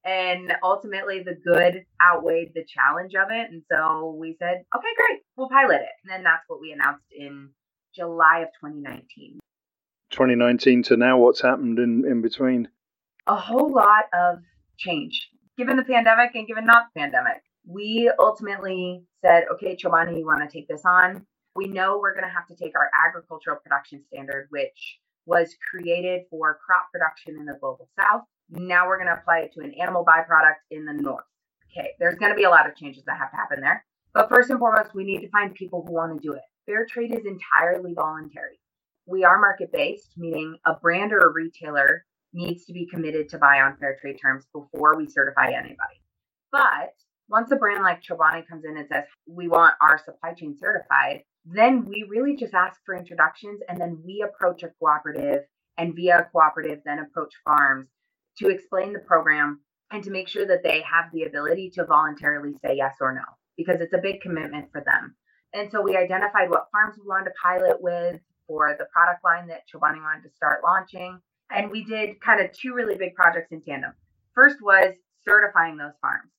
And 0.03 0.53
ultimately, 0.61 1.23
the 1.23 1.33
good 1.33 1.83
outweighed 1.99 2.51
the 2.53 2.63
challenge 2.63 3.15
of 3.15 3.31
it. 3.31 3.49
And 3.49 3.63
so 3.71 4.15
we 4.19 4.35
said, 4.37 4.63
okay, 4.75 4.87
great, 4.97 5.21
we'll 5.35 5.49
pilot 5.49 5.81
it. 5.81 5.89
And 6.03 6.11
then 6.11 6.23
that's 6.23 6.43
what 6.47 6.61
we 6.61 6.71
announced 6.71 7.05
in 7.11 7.49
July 7.95 8.41
of 8.41 8.49
2019. 8.61 9.39
2019 10.11 10.83
to 10.83 10.97
now, 10.97 11.17
what's 11.17 11.41
happened 11.41 11.79
in, 11.79 12.05
in 12.05 12.21
between? 12.21 12.67
A 13.25 13.35
whole 13.35 13.73
lot 13.73 14.05
of 14.13 14.39
change. 14.77 15.29
Given 15.57 15.77
the 15.77 15.83
pandemic 15.83 16.35
and 16.35 16.45
given 16.45 16.65
not 16.65 16.87
the 16.93 16.99
pandemic, 16.99 17.41
we 17.67 18.11
ultimately 18.19 19.03
said, 19.23 19.45
okay, 19.53 19.75
Chobani, 19.75 20.19
you 20.19 20.25
want 20.25 20.47
to 20.47 20.55
take 20.55 20.67
this 20.67 20.83
on? 20.85 21.25
We 21.55 21.65
know 21.67 21.97
we're 21.97 22.13
going 22.13 22.25
to 22.25 22.29
have 22.29 22.47
to 22.47 22.55
take 22.55 22.73
our 22.77 22.91
agricultural 23.07 23.57
production 23.63 24.03
standard, 24.07 24.47
which 24.51 24.99
was 25.25 25.55
created 25.69 26.21
for 26.29 26.59
crop 26.65 26.91
production 26.91 27.35
in 27.39 27.45
the 27.45 27.57
global 27.59 27.89
south. 27.99 28.21
Now 28.49 28.87
we're 28.87 28.97
going 28.97 29.09
to 29.09 29.19
apply 29.19 29.39
it 29.39 29.53
to 29.53 29.61
an 29.61 29.73
animal 29.73 30.05
byproduct 30.05 30.61
in 30.71 30.85
the 30.85 30.93
north. 30.93 31.25
Okay, 31.71 31.89
there's 31.99 32.15
going 32.15 32.31
to 32.31 32.37
be 32.37 32.43
a 32.43 32.49
lot 32.49 32.69
of 32.69 32.75
changes 32.75 33.03
that 33.05 33.17
have 33.17 33.31
to 33.31 33.37
happen 33.37 33.59
there. 33.59 33.85
But 34.13 34.29
first 34.29 34.49
and 34.49 34.59
foremost, 34.59 34.95
we 34.95 35.03
need 35.03 35.21
to 35.21 35.29
find 35.29 35.53
people 35.53 35.83
who 35.85 35.93
want 35.93 36.15
to 36.15 36.25
do 36.25 36.33
it. 36.33 36.41
Fair 36.65 36.85
trade 36.85 37.11
is 37.11 37.25
entirely 37.25 37.93
voluntary. 37.93 38.59
We 39.05 39.23
are 39.23 39.39
market 39.39 39.71
based, 39.71 40.13
meaning 40.17 40.57
a 40.65 40.73
brand 40.75 41.11
or 41.11 41.19
a 41.19 41.33
retailer 41.33 42.05
needs 42.33 42.65
to 42.65 42.73
be 42.73 42.87
committed 42.87 43.29
to 43.29 43.37
buy 43.37 43.61
on 43.61 43.77
fair 43.77 43.97
trade 43.99 44.17
terms 44.21 44.45
before 44.53 44.95
we 44.97 45.07
certify 45.07 45.47
anybody. 45.47 46.01
But 46.51 46.93
once 47.27 47.51
a 47.51 47.55
brand 47.55 47.83
like 47.83 48.01
Chobani 48.01 48.47
comes 48.47 48.65
in 48.65 48.77
and 48.77 48.87
says, 48.91 49.03
we 49.27 49.47
want 49.47 49.75
our 49.81 49.99
supply 50.03 50.33
chain 50.33 50.55
certified, 50.57 51.21
then 51.45 51.85
we 51.85 52.05
really 52.09 52.35
just 52.35 52.53
ask 52.53 52.79
for 52.85 52.95
introductions 52.95 53.61
and 53.67 53.79
then 53.79 53.99
we 54.05 54.23
approach 54.27 54.63
a 54.63 54.69
cooperative 54.79 55.43
and 55.77 55.95
via 55.95 56.19
a 56.19 56.23
cooperative 56.31 56.79
then 56.85 56.99
approach 56.99 57.33
farms 57.43 57.87
to 58.37 58.49
explain 58.49 58.93
the 58.93 58.99
program 58.99 59.61
and 59.91 60.03
to 60.03 60.11
make 60.11 60.27
sure 60.27 60.45
that 60.47 60.63
they 60.63 60.81
have 60.81 61.11
the 61.13 61.23
ability 61.23 61.69
to 61.69 61.85
voluntarily 61.85 62.53
say 62.63 62.75
yes 62.75 62.95
or 62.99 63.13
no 63.13 63.21
because 63.57 63.79
it's 63.79 63.93
a 63.93 63.99
big 63.99 64.21
commitment 64.21 64.71
for 64.71 64.81
them. 64.81 65.15
And 65.53 65.71
so 65.71 65.81
we 65.81 65.95
identified 65.95 66.49
what 66.49 66.67
farms 66.71 66.97
we 66.99 67.07
wanted 67.07 67.25
to 67.25 67.31
pilot 67.41 67.81
with 67.81 68.19
for 68.47 68.75
the 68.77 68.85
product 68.93 69.23
line 69.23 69.47
that 69.47 69.61
Chobani 69.71 70.01
wanted 70.01 70.23
to 70.23 70.35
start 70.35 70.63
launching. 70.63 71.19
And 71.49 71.71
we 71.71 71.83
did 71.83 72.19
kind 72.21 72.41
of 72.41 72.51
two 72.51 72.73
really 72.73 72.97
big 72.97 73.15
projects 73.15 73.51
in 73.51 73.61
tandem. 73.61 73.93
First 74.33 74.57
was 74.61 74.95
certifying 75.23 75.77
those 75.77 75.93
farms. 76.01 76.31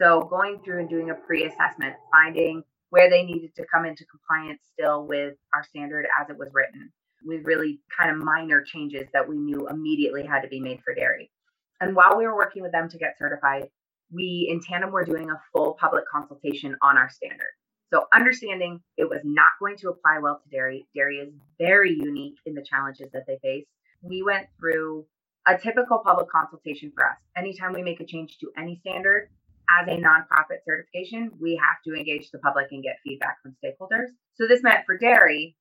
So 0.00 0.22
going 0.22 0.60
through 0.64 0.80
and 0.80 0.88
doing 0.88 1.10
a 1.10 1.14
pre 1.14 1.44
assessment, 1.44 1.94
finding 2.10 2.62
where 2.90 3.10
they 3.10 3.24
needed 3.24 3.54
to 3.56 3.64
come 3.72 3.84
into 3.84 4.04
compliance 4.06 4.60
still 4.72 5.06
with 5.06 5.34
our 5.54 5.64
standard 5.64 6.06
as 6.20 6.30
it 6.30 6.38
was 6.38 6.48
written, 6.52 6.92
with 7.24 7.44
really 7.44 7.80
kind 7.98 8.10
of 8.10 8.22
minor 8.22 8.62
changes 8.62 9.06
that 9.12 9.28
we 9.28 9.36
knew 9.36 9.68
immediately 9.68 10.24
had 10.24 10.42
to 10.42 10.48
be 10.48 10.60
made 10.60 10.80
for 10.84 10.94
dairy. 10.94 11.30
And 11.80 11.96
while 11.96 12.16
we 12.16 12.26
were 12.26 12.36
working 12.36 12.62
with 12.62 12.72
them 12.72 12.88
to 12.88 12.98
get 12.98 13.18
certified, 13.18 13.68
we 14.12 14.48
in 14.50 14.60
tandem 14.60 14.90
were 14.90 15.04
doing 15.04 15.30
a 15.30 15.40
full 15.52 15.76
public 15.80 16.04
consultation 16.08 16.76
on 16.82 16.96
our 16.96 17.10
standard. 17.10 17.50
So 17.92 18.06
understanding 18.12 18.80
it 18.96 19.08
was 19.08 19.20
not 19.24 19.50
going 19.60 19.76
to 19.78 19.88
apply 19.88 20.18
well 20.20 20.40
to 20.42 20.50
dairy, 20.50 20.86
dairy 20.94 21.18
is 21.18 21.32
very 21.58 21.92
unique 21.92 22.36
in 22.46 22.54
the 22.54 22.64
challenges 22.64 23.08
that 23.12 23.24
they 23.26 23.38
face. 23.42 23.66
We 24.02 24.22
went 24.22 24.46
through 24.58 25.06
a 25.46 25.58
typical 25.58 25.98
public 25.98 26.28
consultation 26.30 26.92
for 26.94 27.06
us. 27.06 27.16
Anytime 27.36 27.72
we 27.72 27.82
make 27.82 28.00
a 28.00 28.06
change 28.06 28.38
to 28.38 28.50
any 28.56 28.76
standard, 28.76 29.28
as 29.70 29.88
a 29.88 30.00
nonprofit 30.00 30.58
certification, 30.64 31.30
we 31.40 31.56
have 31.56 31.76
to 31.86 31.98
engage 31.98 32.30
the 32.30 32.38
public 32.38 32.66
and 32.70 32.82
get 32.82 32.96
feedback 33.04 33.36
from 33.42 33.56
stakeholders. 33.64 34.08
So 34.34 34.46
this 34.46 34.62
meant 34.62 34.84
for 34.86 34.98
dairy, 34.98 35.56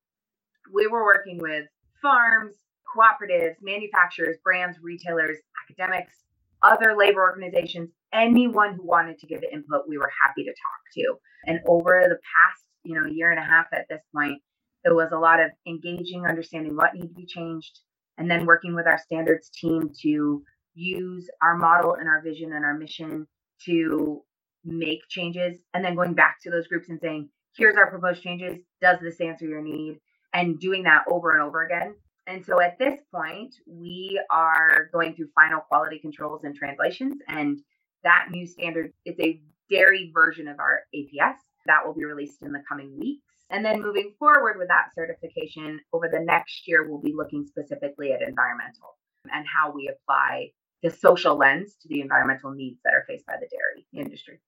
we 0.73 0.87
were 0.87 1.03
working 1.03 1.39
with 1.39 1.65
farms, 2.01 2.55
cooperatives, 2.95 3.55
manufacturers, 3.61 4.37
brands, 4.43 4.77
retailers, 4.81 5.37
academics, 5.69 6.13
other 6.61 6.95
labor 6.97 7.21
organizations, 7.21 7.89
anyone 8.13 8.75
who 8.75 8.85
wanted 8.85 9.19
to 9.19 9.27
give 9.27 9.43
input, 9.43 9.87
we 9.87 9.97
were 9.97 10.11
happy 10.25 10.43
to 10.43 10.51
talk 10.51 10.93
to. 10.93 11.15
And 11.45 11.59
over 11.67 12.05
the 12.07 12.15
past, 12.15 12.63
you 12.83 12.99
know, 12.99 13.07
year 13.07 13.31
and 13.31 13.39
a 13.39 13.43
half 13.43 13.67
at 13.73 13.85
this 13.89 14.01
point, 14.15 14.41
it 14.85 14.93
was 14.93 15.11
a 15.11 15.17
lot 15.17 15.39
of 15.39 15.51
engaging, 15.67 16.25
understanding 16.25 16.75
what 16.75 16.93
needed 16.93 17.09
to 17.09 17.15
be 17.15 17.25
changed, 17.25 17.79
and 18.17 18.29
then 18.29 18.45
working 18.45 18.75
with 18.75 18.87
our 18.87 18.99
standards 18.99 19.49
team 19.49 19.89
to 20.01 20.43
use 20.73 21.29
our 21.41 21.57
model 21.57 21.95
and 21.95 22.07
our 22.07 22.21
vision 22.21 22.53
and 22.53 22.65
our 22.65 22.77
mission 22.77 23.27
to 23.65 24.21
make 24.65 25.01
changes 25.09 25.57
and 25.73 25.83
then 25.83 25.95
going 25.95 26.13
back 26.13 26.37
to 26.41 26.49
those 26.49 26.67
groups 26.67 26.89
and 26.89 26.99
saying, 27.01 27.29
here's 27.57 27.75
our 27.75 27.89
proposed 27.89 28.23
changes. 28.23 28.57
Does 28.81 28.99
this 29.01 29.19
answer 29.21 29.45
your 29.45 29.61
need? 29.61 29.99
And 30.33 30.59
doing 30.59 30.83
that 30.83 31.03
over 31.09 31.31
and 31.31 31.41
over 31.41 31.63
again. 31.63 31.95
And 32.25 32.45
so 32.45 32.61
at 32.61 32.79
this 32.79 32.99
point, 33.13 33.53
we 33.67 34.19
are 34.31 34.89
going 34.93 35.13
through 35.15 35.29
final 35.35 35.59
quality 35.61 35.99
controls 35.99 36.43
and 36.43 36.55
translations. 36.55 37.15
And 37.27 37.59
that 38.03 38.27
new 38.31 38.47
standard 38.47 38.93
is 39.05 39.15
a 39.19 39.41
dairy 39.69 40.11
version 40.13 40.47
of 40.47 40.59
our 40.59 40.81
APS 40.95 41.35
that 41.65 41.85
will 41.85 41.93
be 41.93 42.05
released 42.05 42.41
in 42.41 42.51
the 42.51 42.63
coming 42.67 42.97
weeks. 42.97 43.23
And 43.49 43.63
then 43.63 43.81
moving 43.81 44.13
forward 44.17 44.57
with 44.57 44.69
that 44.69 44.87
certification 44.95 45.79
over 45.91 46.09
the 46.11 46.19
next 46.19 46.67
year, 46.67 46.89
we'll 46.89 47.01
be 47.01 47.13
looking 47.15 47.45
specifically 47.45 48.11
at 48.11 48.21
environmental 48.21 48.97
and 49.31 49.45
how 49.45 49.71
we 49.71 49.89
apply 49.89 50.49
the 50.83 50.91
social 50.91 51.37
lens 51.37 51.75
to 51.81 51.87
the 51.87 52.01
environmental 52.01 52.51
needs 52.51 52.79
that 52.83 52.93
are 52.93 53.05
faced 53.07 53.25
by 53.25 53.35
the 53.39 53.47
dairy 53.47 53.87
industry. 53.93 54.39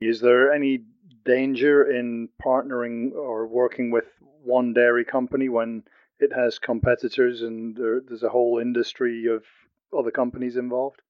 Is 0.00 0.20
there 0.20 0.52
any 0.52 0.84
danger 1.24 1.90
in 1.90 2.30
partnering 2.42 3.12
or 3.12 3.46
working 3.46 3.90
with 3.90 4.06
one 4.42 4.72
dairy 4.72 5.04
company 5.04 5.48
when 5.48 5.82
it 6.18 6.32
has 6.32 6.58
competitors 6.58 7.42
and 7.42 7.76
there, 7.76 8.00
there's 8.00 8.22
a 8.22 8.28
whole 8.28 8.58
industry 8.58 9.26
of 9.26 9.44
other 9.96 10.10
companies 10.10 10.56
involved? 10.56 11.00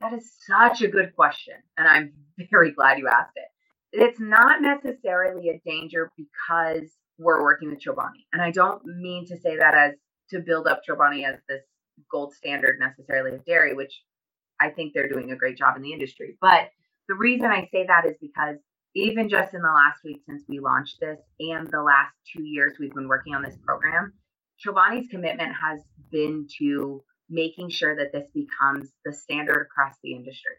That 0.00 0.12
is 0.14 0.32
such 0.46 0.82
a 0.82 0.88
good 0.88 1.14
question, 1.14 1.54
and 1.76 1.86
I'm 1.86 2.12
very 2.50 2.72
glad 2.72 2.98
you 2.98 3.06
asked 3.08 3.36
it. 3.36 3.48
It's 3.92 4.18
not 4.18 4.62
necessarily 4.62 5.50
a 5.50 5.60
danger 5.68 6.10
because 6.16 6.88
we're 7.18 7.42
working 7.42 7.70
with 7.70 7.80
Chobani. 7.80 8.24
And 8.32 8.40
I 8.40 8.50
don't 8.50 8.82
mean 8.84 9.26
to 9.26 9.38
say 9.38 9.56
that 9.56 9.74
as 9.74 9.92
to 10.30 10.40
build 10.40 10.66
up 10.66 10.80
Chobani 10.88 11.28
as 11.28 11.38
this 11.48 11.62
gold 12.10 12.34
standard 12.34 12.78
necessarily 12.78 13.36
of 13.36 13.44
dairy, 13.44 13.74
which 13.74 14.02
I 14.60 14.70
think 14.70 14.92
they're 14.92 15.08
doing 15.08 15.32
a 15.32 15.36
great 15.36 15.56
job 15.56 15.76
in 15.76 15.82
the 15.82 15.92
industry. 15.92 16.36
But 16.40 16.70
the 17.08 17.14
reason 17.14 17.50
I 17.50 17.68
say 17.72 17.86
that 17.86 18.06
is 18.06 18.16
because 18.20 18.56
even 18.94 19.28
just 19.28 19.54
in 19.54 19.62
the 19.62 19.68
last 19.68 20.00
week 20.04 20.20
since 20.26 20.42
we 20.48 20.60
launched 20.60 20.98
this 21.00 21.18
and 21.38 21.66
the 21.68 21.82
last 21.82 22.14
two 22.32 22.42
years 22.42 22.74
we've 22.78 22.94
been 22.94 23.08
working 23.08 23.34
on 23.34 23.42
this 23.42 23.56
program, 23.64 24.12
Chobani's 24.64 25.08
commitment 25.08 25.52
has 25.54 25.80
been 26.10 26.46
to 26.58 27.02
making 27.28 27.70
sure 27.70 27.96
that 27.96 28.12
this 28.12 28.28
becomes 28.34 28.90
the 29.04 29.12
standard 29.12 29.66
across 29.70 29.94
the 30.02 30.12
industry 30.12 30.54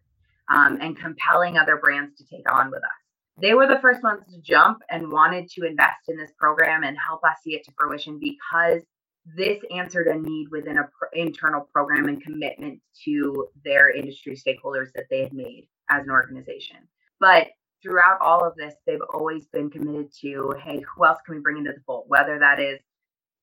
um, 0.49 0.79
and 0.81 0.97
compelling 0.97 1.57
other 1.57 1.77
brands 1.77 2.17
to 2.17 2.25
take 2.25 2.49
on 2.51 2.71
with 2.71 2.79
us. 2.79 3.01
They 3.41 3.53
were 3.53 3.67
the 3.67 3.79
first 3.81 4.03
ones 4.03 4.23
to 4.31 4.41
jump 4.41 4.79
and 4.89 5.11
wanted 5.11 5.49
to 5.51 5.65
invest 5.65 6.07
in 6.07 6.17
this 6.17 6.31
program 6.37 6.83
and 6.83 6.97
help 6.97 7.21
us 7.23 7.37
see 7.43 7.55
it 7.55 7.63
to 7.65 7.71
fruition 7.77 8.19
because 8.19 8.81
this 9.25 9.59
answered 9.75 10.07
a 10.07 10.17
need 10.17 10.49
within 10.49 10.77
an 10.77 10.85
pr- 10.97 11.15
internal 11.15 11.67
program 11.73 12.07
and 12.07 12.21
commitment 12.23 12.79
to 13.05 13.47
their 13.63 13.91
industry 13.91 14.35
stakeholders 14.35 14.91
that 14.93 15.05
they 15.09 15.23
had 15.23 15.33
made 15.33 15.67
as 15.89 16.03
an 16.03 16.11
organization. 16.11 16.77
But 17.19 17.47
throughout 17.81 18.19
all 18.21 18.43
of 18.45 18.55
this, 18.55 18.73
they've 18.85 19.01
always 19.13 19.45
been 19.47 19.69
committed 19.69 20.11
to, 20.21 20.53
hey, 20.63 20.83
who 20.95 21.05
else 21.05 21.19
can 21.25 21.35
we 21.35 21.41
bring 21.41 21.57
into 21.57 21.71
the 21.71 21.81
fold? 21.85 22.05
Whether 22.07 22.39
that 22.39 22.59
is 22.59 22.79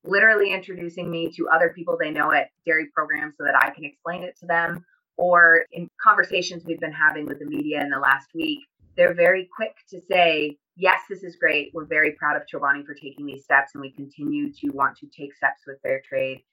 literally 0.04 0.52
introducing 0.52 1.10
me 1.10 1.30
to 1.32 1.48
other 1.48 1.70
people 1.70 1.96
they 1.98 2.10
know 2.10 2.32
at 2.32 2.50
dairy 2.64 2.86
programs 2.94 3.34
so 3.36 3.44
that 3.44 3.56
I 3.56 3.70
can 3.70 3.84
explain 3.84 4.22
it 4.22 4.36
to 4.40 4.46
them, 4.46 4.84
or 5.16 5.64
in 5.72 5.90
conversations 6.02 6.64
we've 6.64 6.80
been 6.80 6.92
having 6.92 7.26
with 7.26 7.40
the 7.40 7.46
media 7.46 7.80
in 7.82 7.90
the 7.90 7.98
last 7.98 8.28
week, 8.34 8.60
they're 8.96 9.14
very 9.14 9.48
quick 9.54 9.74
to 9.90 10.00
say, 10.10 10.56
yes, 10.78 11.00
this 11.10 11.24
is 11.24 11.36
great. 11.36 11.72
We're 11.74 11.84
very 11.84 12.12
proud 12.12 12.36
of 12.36 12.44
Chobani 12.46 12.86
for 12.86 12.94
taking 12.94 13.26
these 13.26 13.44
steps, 13.44 13.72
and 13.74 13.82
we 13.82 13.90
continue 13.90 14.52
to 14.52 14.68
want 14.70 14.96
to 14.98 15.06
take 15.06 15.34
steps 15.34 15.62
with 15.66 15.80
fair 15.82 16.00
trade. 16.08 16.44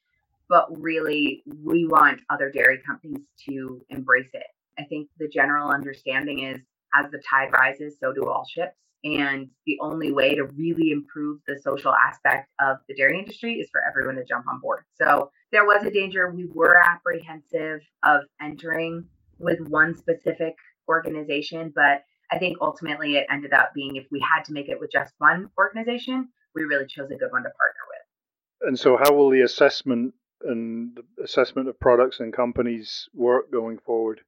But 0.50 0.68
really, 0.82 1.44
we 1.64 1.88
want 1.88 2.20
other 2.30 2.52
dairy 2.52 2.82
companies 2.86 3.26
to 3.48 3.82
embrace 3.90 4.30
it. 4.34 4.48
I 4.78 4.84
think 4.84 5.10
the 5.18 5.28
general 5.28 5.70
understanding 5.70 6.44
is 6.44 6.60
as 6.94 7.10
the 7.12 7.22
tide 7.30 7.52
rises, 7.54 7.98
so 8.00 8.14
do 8.14 8.26
all 8.26 8.46
ships. 8.46 8.78
And 9.04 9.50
the 9.68 9.78
only 9.82 10.12
way 10.12 10.34
to 10.34 10.46
really 10.46 10.90
improve 10.90 11.40
the 11.48 11.60
social 11.60 11.94
aspect 11.94 12.50
of 12.60 12.78
the 12.88 12.96
dairy 12.96 13.20
industry 13.20 13.56
is 13.56 13.70
for 13.72 13.82
everyone 13.88 14.16
to 14.16 14.26
jump 14.26 14.48
on 14.48 14.60
board. 14.60 14.84
So 14.96 15.30
there 15.52 15.66
was 15.66 15.86
a 15.86 15.92
danger. 15.92 16.32
We 16.32 16.46
were 16.46 16.82
apprehensive 16.84 17.82
of 18.04 18.22
entering 18.42 19.06
with 19.38 19.60
one 19.68 19.96
specific 19.96 20.56
organization, 20.90 21.72
but 21.76 22.04
I 22.32 22.40
think 22.40 22.58
ultimately 22.62 23.18
it 23.18 23.28
ended 23.30 23.54
up 23.54 23.74
being 23.74 23.96
if 23.96 24.06
we 24.12 24.20
had 24.20 24.44
to 24.46 24.54
make 24.54 24.70
it 24.70 24.80
with 24.80 24.92
just 24.92 25.14
one 25.20 25.50
organization, 25.58 26.30
we 26.54 26.64
really 26.64 26.88
chose 26.88 27.12
a 27.12 27.16
good 27.16 27.32
one 27.32 27.44
to 27.44 27.50
partner 27.50 27.82
with. 27.90 28.68
And 28.70 28.80
so, 28.80 28.98
how 28.98 29.14
will 29.14 29.30
the 29.30 29.42
assessment 29.42 30.14
and 30.42 30.96
the 30.96 31.24
assessment 31.24 31.68
of 31.70 31.80
products 31.80 32.20
and 32.20 32.34
companies 32.34 33.08
work 33.14 33.52
going 33.52 33.78
forward? 33.80 34.22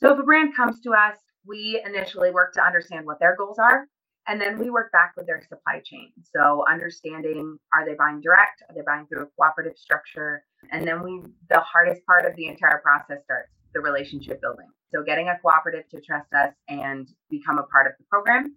So, 0.00 0.12
if 0.12 0.18
a 0.18 0.22
brand 0.22 0.56
comes 0.56 0.80
to 0.80 0.90
us, 0.90 1.16
we 1.46 1.80
initially 1.84 2.30
work 2.30 2.52
to 2.54 2.62
understand 2.62 3.06
what 3.06 3.20
their 3.20 3.36
goals 3.36 3.58
are, 3.58 3.86
and 4.26 4.40
then 4.40 4.58
we 4.58 4.70
work 4.70 4.90
back 4.92 5.12
with 5.16 5.26
their 5.26 5.42
supply 5.48 5.80
chain. 5.84 6.12
So, 6.22 6.64
understanding 6.68 7.58
are 7.74 7.86
they 7.86 7.94
buying 7.94 8.20
direct? 8.20 8.62
Are 8.68 8.74
they 8.74 8.82
buying 8.84 9.06
through 9.06 9.22
a 9.22 9.26
cooperative 9.36 9.76
structure? 9.76 10.44
And 10.72 10.86
then 10.86 11.02
we, 11.02 11.22
the 11.50 11.60
hardest 11.60 12.04
part 12.04 12.26
of 12.26 12.34
the 12.36 12.46
entire 12.46 12.80
process 12.82 13.22
starts 13.24 13.52
the 13.78 13.82
relationship 13.82 14.40
building. 14.40 14.66
So, 14.92 15.02
getting 15.02 15.28
a 15.28 15.38
cooperative 15.38 15.88
to 15.90 16.00
trust 16.00 16.32
us 16.34 16.52
and 16.68 17.08
become 17.30 17.58
a 17.58 17.62
part 17.64 17.86
of 17.86 17.92
the 17.98 18.04
program. 18.10 18.56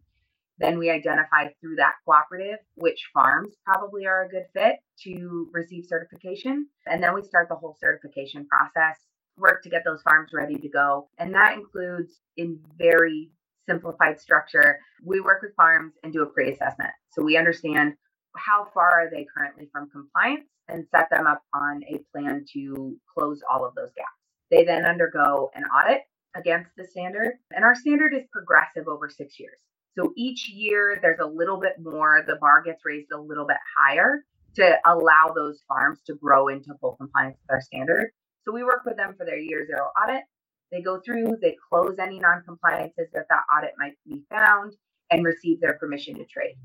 Then 0.58 0.78
we 0.78 0.90
identify 0.92 1.48
through 1.60 1.78
that 1.78 1.94
cooperative 2.06 2.60
which 2.76 3.10
farms 3.14 3.56
probably 3.66 4.06
are 4.06 4.26
a 4.26 4.30
good 4.30 4.46
fit 4.54 4.76
to 5.04 5.50
receive 5.52 5.86
certification. 5.88 6.68
And 6.86 7.02
then 7.02 7.16
we 7.16 7.24
start 7.24 7.50
the 7.50 7.56
whole 7.56 7.76
certification 7.80 8.46
process, 8.46 9.00
work 9.38 9.64
to 9.64 9.70
get 9.70 9.84
those 9.84 10.04
farms 10.04 10.32
ready 10.34 10.56
to 10.56 10.70
go. 10.70 11.10
And 11.18 11.34
that 11.34 11.56
includes 11.56 12.20
in 12.38 12.60
very 12.78 13.32
simplified 13.68 14.20
structure, 14.20 14.80
we 15.04 15.20
work 15.20 15.42
with 15.42 15.56
farms 15.56 15.94
and 16.04 16.14
do 16.14 16.22
a 16.22 16.28
pre 16.28 16.52
assessment. 16.52 16.92
So 17.12 17.24
we 17.24 17.38
understand 17.38 17.94
how 18.36 18.68
far 18.74 19.02
are 19.02 19.10
they 19.10 19.26
currently 19.36 19.68
from 19.72 19.90
compliance 19.90 20.48
and 20.68 20.86
set 20.92 21.10
them 21.10 21.28
up 21.28 21.42
on 21.54 21.82
a 21.90 22.00
plan 22.12 22.46
to 22.54 22.98
close 23.18 23.42
all 23.52 23.66
of 23.66 23.76
those 23.76 23.92
gaps. 23.96 24.21
They 24.52 24.66
then 24.66 24.86
undergo 24.86 25.50
an 25.56 25.64
audit 25.64 26.02
against 26.36 26.72
the 26.78 26.86
standard, 26.86 27.40
and 27.56 27.64
our 27.64 27.76
standard 27.76 28.14
is 28.14 28.24
progressive 28.32 28.88
over 28.88 29.10
six 29.10 29.40
years. 29.40 29.58
So 29.98 30.14
each 30.16 30.50
year 30.50 31.00
there's 31.02 31.20
a 31.20 31.26
little 31.26 31.60
bit 31.60 31.76
more, 31.80 32.24
the 32.28 32.36
bar 32.36 32.62
gets 32.62 32.86
raised 32.86 33.12
a 33.12 33.20
little 33.20 33.46
bit 33.48 33.58
higher 33.78 34.24
to 34.56 34.78
allow 34.86 35.34
those 35.34 35.62
farms 35.68 36.00
to 36.08 36.16
grow 36.16 36.50
into 36.50 36.74
full 36.80 36.96
compliance 36.98 37.38
with 37.42 37.56
our 37.56 37.62
standard. 37.62 38.12
So 38.46 38.54
we 38.54 38.64
work 38.64 38.84
with 38.86 38.98
them 38.98 39.16
for 39.18 39.26
their 39.26 39.40
year 39.40 39.66
zero 39.66 39.90
audit. 40.02 40.24
They 40.72 40.82
go 40.82 41.00
through, 41.00 41.38
they 41.42 41.58
close 41.70 41.98
any 42.00 42.20
non-compliances 42.20 43.08
that 43.14 43.26
that 43.30 43.44
audit 43.58 43.72
might 43.78 43.94
be 44.06 44.24
found 44.30 44.74
and 45.12 45.26
receive 45.26 45.60
their 45.60 45.78
permission 45.78 46.16
to 46.16 46.26
trade. 46.26 46.56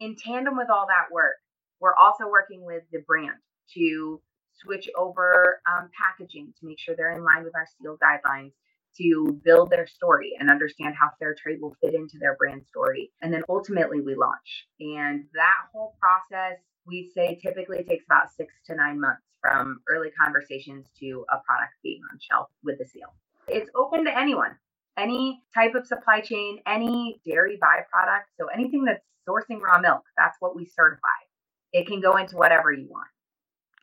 In 0.00 0.14
tandem 0.16 0.56
with 0.56 0.70
all 0.70 0.86
that 0.88 1.12
work, 1.12 1.34
we're 1.80 1.96
also 1.96 2.28
working 2.28 2.64
with 2.64 2.84
the 2.92 3.00
brand 3.06 3.38
to 3.74 4.20
switch 4.62 4.88
over 4.96 5.60
um, 5.70 5.90
packaging 5.96 6.52
to 6.58 6.66
make 6.66 6.78
sure 6.78 6.94
they're 6.96 7.12
in 7.12 7.24
line 7.24 7.44
with 7.44 7.54
our 7.54 7.66
seal 7.80 7.96
guidelines, 8.02 8.52
to 8.96 9.40
build 9.44 9.70
their 9.70 9.86
story 9.86 10.32
and 10.38 10.50
understand 10.50 10.94
how 10.98 11.08
fair 11.18 11.34
trade 11.40 11.58
will 11.60 11.76
fit 11.80 11.94
into 11.94 12.18
their 12.18 12.36
brand 12.36 12.64
story. 12.66 13.10
And 13.22 13.32
then 13.32 13.42
ultimately 13.48 14.00
we 14.00 14.14
launch. 14.14 14.66
And 14.80 15.24
that 15.34 15.56
whole 15.72 15.96
process, 16.00 16.58
we 16.86 17.10
say 17.14 17.38
typically 17.40 17.84
takes 17.84 18.04
about 18.06 18.32
six 18.36 18.52
to 18.66 18.74
nine 18.74 19.00
months 19.00 19.22
from 19.40 19.80
early 19.88 20.10
conversations 20.20 20.86
to 20.98 21.24
a 21.30 21.38
product 21.46 21.74
being 21.82 22.00
on 22.10 22.18
shelf 22.18 22.48
with 22.64 22.78
the 22.78 22.86
seal. 22.86 23.14
It's 23.46 23.70
open 23.76 24.04
to 24.04 24.18
anyone, 24.18 24.56
any 24.96 25.42
type 25.54 25.74
of 25.74 25.86
supply 25.86 26.20
chain, 26.20 26.58
any 26.66 27.20
dairy 27.24 27.58
byproduct. 27.62 28.24
So 28.38 28.46
anything 28.46 28.84
that's 28.84 29.04
sourcing 29.28 29.60
raw 29.60 29.78
milk, 29.78 30.02
that's 30.16 30.36
what 30.40 30.56
we 30.56 30.64
certify. 30.64 31.08
It 31.72 31.86
can 31.86 32.00
go 32.00 32.16
into 32.16 32.36
whatever 32.36 32.72
you 32.72 32.88
want. 32.90 33.08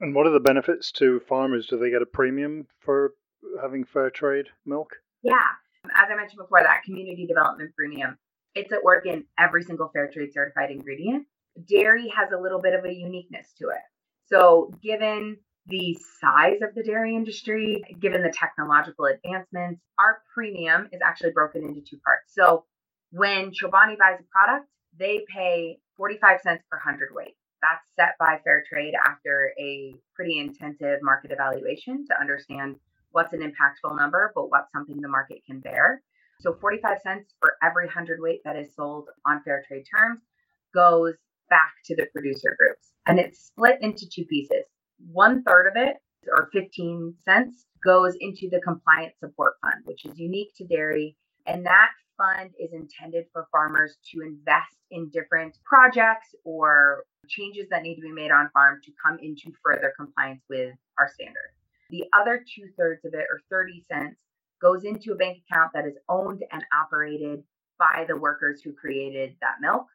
And 0.01 0.13
what 0.13 0.27
are 0.27 0.31
the 0.31 0.39
benefits 0.39 0.91
to 0.93 1.21
farmers? 1.21 1.67
Do 1.67 1.77
they 1.77 1.89
get 1.89 2.01
a 2.01 2.05
premium 2.05 2.67
for 2.79 3.13
having 3.61 3.85
fair 3.85 4.09
trade 4.09 4.47
milk? 4.65 4.91
Yeah. 5.23 5.37
As 5.85 6.09
I 6.11 6.15
mentioned 6.15 6.39
before, 6.39 6.61
that 6.61 6.83
community 6.83 7.25
development 7.25 7.73
premium, 7.75 8.17
it's 8.55 8.71
at 8.71 8.83
work 8.83 9.05
in 9.05 9.23
every 9.37 9.63
single 9.63 9.89
fair 9.93 10.09
trade 10.11 10.33
certified 10.33 10.71
ingredient. 10.71 11.27
Dairy 11.67 12.09
has 12.09 12.31
a 12.31 12.41
little 12.41 12.61
bit 12.61 12.73
of 12.73 12.83
a 12.85 12.93
uniqueness 12.93 13.53
to 13.59 13.69
it. 13.69 13.81
So, 14.27 14.73
given 14.81 15.37
the 15.67 15.97
size 16.19 16.59
of 16.61 16.75
the 16.75 16.83
dairy 16.83 17.15
industry, 17.15 17.83
given 17.99 18.21
the 18.21 18.31
technological 18.31 19.05
advancements, 19.05 19.81
our 19.99 20.21
premium 20.33 20.89
is 20.91 20.99
actually 21.03 21.31
broken 21.31 21.63
into 21.63 21.81
two 21.81 21.97
parts. 22.03 22.33
So, 22.33 22.65
when 23.11 23.51
Chobani 23.51 23.97
buys 23.97 24.19
a 24.19 24.23
product, 24.31 24.67
they 24.97 25.25
pay 25.33 25.79
45 25.97 26.41
cents 26.41 26.63
per 26.69 26.79
hundredweight. 26.79 27.35
That's 27.65 27.85
set 27.95 28.15
by 28.19 28.39
Fair 28.43 28.63
Trade 28.69 28.93
after 29.07 29.51
a 29.59 29.95
pretty 30.13 30.37
intensive 30.37 30.99
market 31.01 31.31
evaluation 31.31 32.05
to 32.07 32.19
understand 32.19 32.75
what's 33.11 33.33
an 33.33 33.39
impactful 33.39 33.97
number, 33.97 34.31
but 34.35 34.51
what's 34.51 34.71
something 34.71 35.01
the 35.01 35.07
market 35.07 35.39
can 35.47 35.61
bear. 35.61 36.03
So 36.41 36.57
45 36.61 36.99
cents 37.01 37.33
for 37.39 37.55
every 37.63 37.87
hundredweight 37.87 38.41
that 38.43 38.55
is 38.55 38.75
sold 38.75 39.09
on 39.25 39.41
fair 39.43 39.63
trade 39.67 39.85
terms 39.89 40.21
goes 40.75 41.15
back 41.49 41.71
to 41.85 41.95
the 41.95 42.05
producer 42.13 42.55
groups. 42.59 42.91
And 43.07 43.19
it's 43.19 43.47
split 43.47 43.79
into 43.81 44.05
two 44.13 44.25
pieces. 44.25 44.65
One 45.11 45.41
third 45.43 45.67
of 45.67 45.73
it, 45.75 45.95
or 46.27 46.49
15 46.53 47.15
cents, 47.23 47.65
goes 47.83 48.15
into 48.19 48.47
the 48.51 48.61
compliance 48.61 49.15
support 49.19 49.53
fund, 49.61 49.85
which 49.85 50.05
is 50.05 50.19
unique 50.19 50.53
to 50.57 50.67
dairy. 50.67 51.15
And 51.47 51.65
that 51.65 51.89
fund 52.17 52.51
is 52.59 52.71
intended 52.73 53.25
for 53.31 53.47
farmers 53.51 53.97
to 54.11 54.21
invest 54.21 54.75
in 54.91 55.09
different 55.09 55.57
projects 55.63 56.35
or 56.43 57.03
changes 57.27 57.67
that 57.69 57.83
need 57.83 57.95
to 57.95 58.01
be 58.01 58.11
made 58.11 58.31
on 58.31 58.49
farm 58.53 58.79
to 58.83 58.91
come 59.03 59.17
into 59.21 59.51
further 59.63 59.93
compliance 59.97 60.43
with 60.49 60.75
our 60.99 61.09
standard. 61.13 61.53
The 61.89 62.05
other 62.13 62.43
two 62.55 62.69
thirds 62.77 63.05
of 63.05 63.13
it, 63.13 63.25
or 63.29 63.41
30 63.49 63.83
cents, 63.91 64.19
goes 64.61 64.83
into 64.83 65.11
a 65.11 65.15
bank 65.15 65.43
account 65.49 65.71
that 65.73 65.85
is 65.85 65.97
owned 66.09 66.43
and 66.51 66.63
operated 66.73 67.43
by 67.77 68.05
the 68.07 68.17
workers 68.17 68.61
who 68.61 68.73
created 68.73 69.35
that 69.41 69.55
milk. 69.61 69.85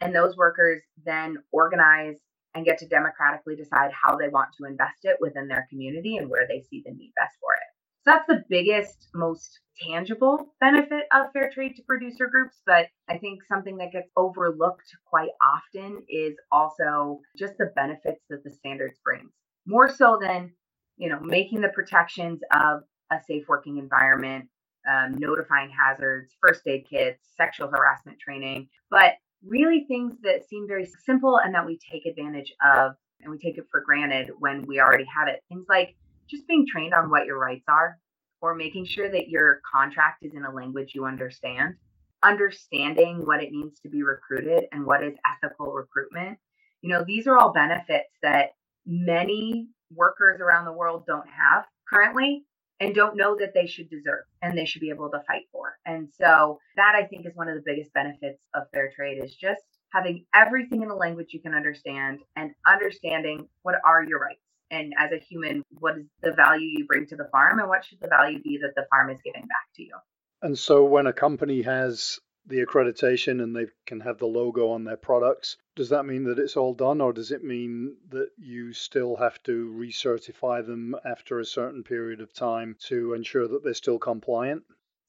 And 0.00 0.14
those 0.14 0.36
workers 0.36 0.82
then 1.04 1.36
organize 1.52 2.16
and 2.54 2.64
get 2.64 2.78
to 2.78 2.86
democratically 2.86 3.56
decide 3.56 3.90
how 3.92 4.16
they 4.16 4.28
want 4.28 4.50
to 4.58 4.66
invest 4.66 5.00
it 5.04 5.16
within 5.20 5.48
their 5.48 5.66
community 5.70 6.16
and 6.16 6.30
where 6.30 6.46
they 6.48 6.62
see 6.70 6.82
the 6.84 6.92
need 6.92 7.12
best 7.16 7.36
for 7.40 7.54
it. 7.54 7.73
So 8.04 8.10
that's 8.12 8.26
the 8.26 8.44
biggest, 8.50 9.08
most 9.14 9.60
tangible 9.80 10.54
benefit 10.60 11.04
of 11.12 11.32
fair 11.32 11.50
trade 11.50 11.76
to 11.76 11.82
producer 11.82 12.26
groups. 12.26 12.60
But 12.66 12.86
I 13.08 13.16
think 13.18 13.42
something 13.44 13.78
that 13.78 13.92
gets 13.92 14.10
overlooked 14.16 14.88
quite 15.06 15.30
often 15.42 16.02
is 16.08 16.34
also 16.52 17.20
just 17.36 17.54
the 17.58 17.72
benefits 17.74 18.20
that 18.28 18.44
the 18.44 18.50
standards 18.50 18.98
brings. 19.02 19.30
More 19.66 19.88
so 19.88 20.18
than, 20.20 20.52
you 20.98 21.08
know, 21.08 21.18
making 21.20 21.62
the 21.62 21.68
protections 21.68 22.40
of 22.52 22.82
a 23.10 23.16
safe 23.26 23.44
working 23.48 23.78
environment, 23.78 24.48
um, 24.86 25.14
notifying 25.16 25.70
hazards, 25.70 26.34
first 26.46 26.66
aid 26.66 26.84
kits, 26.88 27.26
sexual 27.36 27.68
harassment 27.68 28.18
training, 28.18 28.68
but 28.90 29.12
really 29.42 29.86
things 29.88 30.14
that 30.22 30.46
seem 30.48 30.66
very 30.68 30.86
simple 31.04 31.38
and 31.42 31.54
that 31.54 31.64
we 31.64 31.78
take 31.90 32.04
advantage 32.06 32.52
of 32.64 32.92
and 33.20 33.30
we 33.30 33.38
take 33.38 33.56
it 33.56 33.66
for 33.70 33.80
granted 33.80 34.30
when 34.38 34.62
we 34.66 34.80
already 34.80 35.06
have 35.16 35.28
it. 35.28 35.40
Things 35.48 35.64
like 35.68 35.96
just 36.28 36.46
being 36.46 36.66
trained 36.66 36.94
on 36.94 37.10
what 37.10 37.26
your 37.26 37.38
rights 37.38 37.64
are 37.68 37.98
or 38.40 38.54
making 38.54 38.84
sure 38.84 39.10
that 39.10 39.28
your 39.28 39.60
contract 39.70 40.22
is 40.22 40.34
in 40.34 40.44
a 40.44 40.52
language 40.52 40.92
you 40.94 41.06
understand, 41.06 41.74
understanding 42.22 43.24
what 43.24 43.42
it 43.42 43.52
means 43.52 43.80
to 43.80 43.88
be 43.88 44.02
recruited 44.02 44.64
and 44.72 44.84
what 44.84 45.02
is 45.02 45.14
ethical 45.34 45.72
recruitment. 45.72 46.38
You 46.82 46.90
know, 46.90 47.04
these 47.06 47.26
are 47.26 47.38
all 47.38 47.52
benefits 47.52 48.10
that 48.22 48.50
many 48.86 49.68
workers 49.94 50.40
around 50.40 50.66
the 50.66 50.72
world 50.72 51.04
don't 51.06 51.28
have 51.28 51.64
currently 51.88 52.44
and 52.80 52.94
don't 52.94 53.16
know 53.16 53.36
that 53.38 53.54
they 53.54 53.66
should 53.66 53.88
deserve 53.88 54.24
and 54.42 54.58
they 54.58 54.66
should 54.66 54.80
be 54.80 54.90
able 54.90 55.10
to 55.10 55.22
fight 55.26 55.44
for. 55.52 55.78
And 55.86 56.08
so 56.20 56.58
that 56.76 56.94
I 56.94 57.06
think 57.06 57.26
is 57.26 57.32
one 57.34 57.48
of 57.48 57.54
the 57.54 57.62
biggest 57.64 57.94
benefits 57.94 58.40
of 58.54 58.64
fair 58.74 58.92
trade 58.94 59.22
is 59.22 59.34
just 59.34 59.62
having 59.92 60.26
everything 60.34 60.82
in 60.82 60.90
a 60.90 60.96
language 60.96 61.28
you 61.30 61.40
can 61.40 61.54
understand 61.54 62.18
and 62.36 62.50
understanding 62.66 63.48
what 63.62 63.76
are 63.86 64.04
your 64.04 64.18
rights 64.18 64.43
and 64.70 64.92
as 64.98 65.12
a 65.12 65.18
human 65.18 65.62
what 65.78 65.98
is 65.98 66.06
the 66.22 66.32
value 66.32 66.78
you 66.78 66.86
bring 66.86 67.06
to 67.06 67.16
the 67.16 67.28
farm 67.30 67.58
and 67.58 67.68
what 67.68 67.84
should 67.84 68.00
the 68.00 68.08
value 68.08 68.40
be 68.42 68.58
that 68.62 68.74
the 68.74 68.86
farm 68.90 69.10
is 69.10 69.18
giving 69.24 69.42
back 69.42 69.66
to 69.76 69.82
you? 69.82 69.94
And 70.42 70.58
so 70.58 70.84
when 70.84 71.06
a 71.06 71.12
company 71.12 71.62
has 71.62 72.18
the 72.46 72.64
accreditation 72.64 73.42
and 73.42 73.56
they 73.56 73.66
can 73.86 74.00
have 74.00 74.18
the 74.18 74.26
logo 74.26 74.70
on 74.70 74.84
their 74.84 74.98
products 74.98 75.56
does 75.76 75.88
that 75.88 76.04
mean 76.04 76.24
that 76.24 76.38
it's 76.38 76.56
all 76.56 76.74
done 76.74 77.00
or 77.00 77.12
does 77.12 77.30
it 77.30 77.42
mean 77.42 77.96
that 78.10 78.28
you 78.36 78.72
still 78.72 79.16
have 79.16 79.42
to 79.42 79.74
recertify 79.76 80.64
them 80.64 80.94
after 81.06 81.40
a 81.40 81.44
certain 81.44 81.82
period 81.82 82.20
of 82.20 82.32
time 82.34 82.76
to 82.78 83.14
ensure 83.14 83.48
that 83.48 83.64
they're 83.64 83.74
still 83.74 83.98
compliant? 83.98 84.62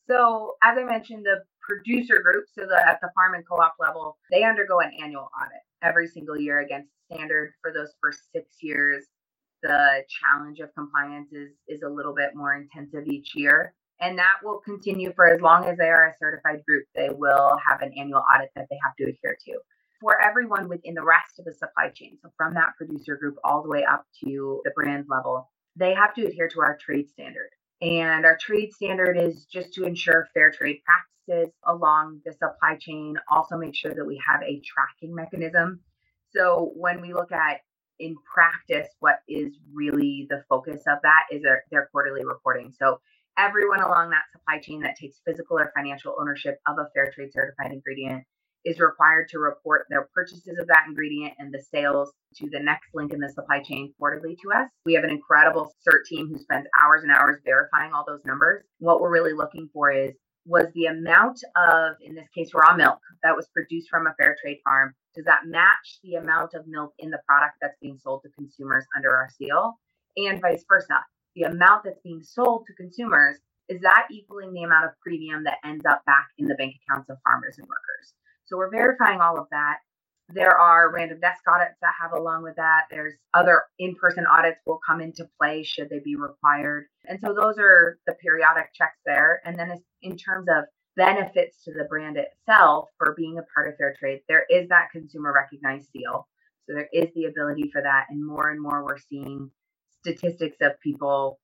So 0.08 0.56
as 0.64 0.78
i 0.78 0.84
mentioned 0.84 1.26
the 1.26 1.44
producer 1.62 2.22
group 2.22 2.46
so 2.54 2.66
the, 2.66 2.88
at 2.88 3.00
the 3.02 3.10
farm 3.16 3.34
and 3.34 3.44
co-op 3.48 3.74
level 3.80 4.18
they 4.32 4.44
undergo 4.44 4.80
an 4.80 4.92
annual 5.02 5.30
audit 5.42 5.62
every 5.82 6.08
single 6.08 6.40
year 6.40 6.60
against 6.60 6.92
standard 7.12 7.54
for 7.62 7.74
those 7.74 7.94
first 8.02 8.20
six 8.32 8.58
years 8.62 9.06
the 9.66 10.04
challenge 10.08 10.60
of 10.60 10.74
compliance 10.76 11.32
is 11.32 11.52
is 11.68 11.82
a 11.82 11.90
little 11.90 12.14
bit 12.14 12.36
more 12.36 12.56
intensive 12.56 13.08
each 13.08 13.36
year 13.36 13.74
and 14.00 14.18
that 14.18 14.36
will 14.44 14.60
continue 14.60 15.12
for 15.16 15.28
as 15.28 15.42
long 15.42 15.66
as 15.66 15.78
they 15.78 15.90
are 15.90 16.08
a 16.08 16.16
certified 16.20 16.62
group 16.68 16.86
they 16.96 17.10
will 17.10 17.58
have 17.68 17.82
an 17.82 17.92
annual 17.98 18.24
audit 18.34 18.50
that 18.56 18.68
they 18.70 18.78
have 18.84 18.96
to 18.96 19.04
adhere 19.04 19.38
to 19.46 19.58
for 20.00 20.22
everyone 20.22 20.68
within 20.70 20.94
the 20.94 21.04
rest 21.04 21.40
of 21.40 21.46
the 21.46 21.54
supply 21.54 21.90
chain 21.90 22.18
so 22.22 22.30
from 22.38 22.54
that 22.54 22.74
producer 22.78 23.16
group 23.16 23.36
all 23.44 23.64
the 23.64 23.70
way 23.70 23.84
up 23.84 24.06
to 24.24 24.62
the 24.64 24.72
brand 24.76 25.06
level 25.10 25.50
they 25.76 25.94
have 25.94 26.14
to 26.16 26.26
adhere 26.26 26.48
to 26.50 26.62
our 26.62 26.78
trade 26.78 27.10
standard. 27.10 27.50
And 27.82 28.26
our 28.26 28.38
trade 28.38 28.74
standard 28.74 29.18
is 29.18 29.46
just 29.46 29.74
to 29.74 29.84
ensure 29.84 30.28
fair 30.34 30.52
trade 30.52 30.82
practices 30.86 31.54
along 31.68 32.22
the 32.26 32.32
supply 32.32 32.78
chain, 32.80 33.16
also 33.30 33.58
make 33.58 33.76
sure 33.76 33.94
that 33.94 34.06
we 34.06 34.22
have 34.26 34.42
a 34.42 34.62
tracking 34.62 35.14
mechanism. 35.14 35.82
So 36.34 36.72
when 36.76 37.02
we 37.02 37.14
look 37.14 37.32
at 37.32 37.62
in 38.00 38.16
practice, 38.32 38.88
what 39.00 39.20
is 39.28 39.54
really 39.74 40.28
the 40.30 40.44
focus 40.50 40.82
of 40.88 41.00
that 41.04 41.24
is 41.32 41.42
their, 41.44 41.64
their 41.72 41.90
quarterly 41.92 42.26
reporting. 42.26 42.74
So 42.78 43.00
everyone 43.38 43.82
along 43.82 44.10
that 44.12 44.24
supply 44.32 44.60
chain 44.60 44.82
that 44.82 44.96
takes 45.00 45.22
physical 45.26 45.58
or 45.60 45.72
financial 45.76 46.16
ownership 46.20 46.60
of 46.68 46.78
a 46.78 46.90
fair 46.94 47.12
trade 47.14 47.32
certified 47.34 47.72
ingredient 47.72 48.24
is 48.66 48.80
required 48.80 49.30
to 49.30 49.38
report 49.38 49.86
their 49.90 50.10
purchases 50.14 50.58
of 50.60 50.68
that 50.68 50.86
ingredient 50.88 51.34
and 51.38 51.54
the 51.54 51.62
sales 51.72 52.12
to 52.36 52.50
the 52.50 52.60
next 52.60 52.88
link 52.96 53.14
in 53.14 53.20
the 53.20 53.30
supply 53.30 53.62
chain 53.62 53.94
quarterly 54.00 54.36
to 54.42 54.52
us. 54.58 54.68
We 54.86 54.94
have 54.94 55.04
an 55.04 55.12
incredible 55.12 55.72
CERT 55.88 56.06
team 56.10 56.28
who 56.28 56.40
spends 56.40 56.68
hours 56.84 57.04
and 57.04 57.12
hours 57.12 57.40
verifying 57.46 57.94
all 57.94 58.04
those 58.08 58.26
numbers. 58.26 58.64
What 58.80 59.02
we're 59.02 59.12
really 59.12 59.34
looking 59.34 59.70
for 59.72 59.92
is 59.92 60.14
was 60.48 60.66
the 60.74 60.86
amount 60.86 61.40
of, 61.56 61.96
in 62.02 62.16
this 62.16 62.28
case, 62.34 62.52
raw 62.54 62.76
milk 62.76 63.00
that 63.24 63.36
was 63.36 63.48
produced 63.54 63.90
from 63.90 64.08
a 64.08 64.14
fair 64.16 64.36
trade 64.42 64.60
farm, 64.64 64.94
does 65.16 65.26
that 65.26 65.46
match 65.46 66.00
the 66.04 66.16
amount 66.16 66.54
of 66.54 66.68
milk 66.68 66.94
in 67.00 67.10
the 67.10 67.22
product 67.28 67.56
that's 67.62 67.78
being 67.82 67.98
sold 67.98 68.22
to 68.24 68.30
consumers 68.30 68.86
under 68.96 69.16
our 69.16 69.30
seal? 69.38 69.80
And 70.18 70.42
vice 70.42 70.64
versa. 70.68 71.04
The 71.36 71.44
amount 71.44 71.84
that's 71.86 72.00
being 72.04 72.24
sold 72.24 72.66
to 72.68 72.74
consumers, 72.74 73.38
is 73.68 73.82
that 73.82 74.08
equaling 74.12 74.54
the 74.54 74.64
amount 74.64 74.86
of 74.86 74.92
premium 75.02 75.44
that 75.46 75.58
ends 75.66 75.86
up 75.86 76.04
back 76.06 76.28
in 76.38 76.46
the 76.46 76.56
bank 76.56 76.76
accounts 76.84 77.10
of 77.10 77.18
farmers 77.24 77.56
and 77.58 77.68
workers? 77.68 78.14
So 78.46 78.58
we're 78.58 78.72
verifying 78.72 79.22
all 79.22 79.40
of 79.40 79.48
that. 79.52 79.78
There 80.30 80.58
are 80.58 80.92
random 80.92 81.20
desk 81.20 81.42
audits 81.48 81.78
that 81.82 81.94
have 82.02 82.12
along 82.14 82.44
with 82.44 82.56
that. 82.56 82.84
There's 82.90 83.14
other 83.34 83.64
in-person 83.78 84.26
audits 84.26 84.60
will 84.66 84.80
come 84.86 85.02
into 85.02 85.30
play 85.40 85.64
should 85.64 85.90
they 85.90 86.00
be 86.00 86.16
required. 86.16 86.86
And 87.06 87.20
so 87.24 87.34
those 87.34 87.56
are 87.60 88.00
the 88.08 88.14
periodic 88.14 88.74
checks 88.74 88.98
there. 89.06 89.42
And 89.46 89.58
then 89.58 89.84
in 90.02 90.18
terms 90.18 90.48
of 90.50 90.66
benefits 90.96 91.64
to 91.64 91.72
the 91.72 91.86
brand 91.86 92.18
itself 92.18 92.90
for 92.98 93.14
being 93.18 93.38
a 93.38 93.44
part 93.54 93.68
of 93.68 93.78
fair 93.78 93.96
trade, 93.98 94.22
there 94.28 94.46
is 94.50 94.70
that 94.70 94.92
consumer 94.92 95.34
recognized 95.34 95.90
seal. 95.92 96.28
So 96.68 96.74
there 96.74 96.90
is 96.94 97.14
the 97.16 97.26
ability 97.26 97.70
for 97.72 97.82
that. 97.82 98.06
And 98.10 98.26
more 98.26 98.50
and 98.50 98.62
more 98.62 98.84
we're 98.84 98.98
seeing 98.98 99.52
statistics 100.02 100.58
of 100.62 100.80
people 100.82 101.40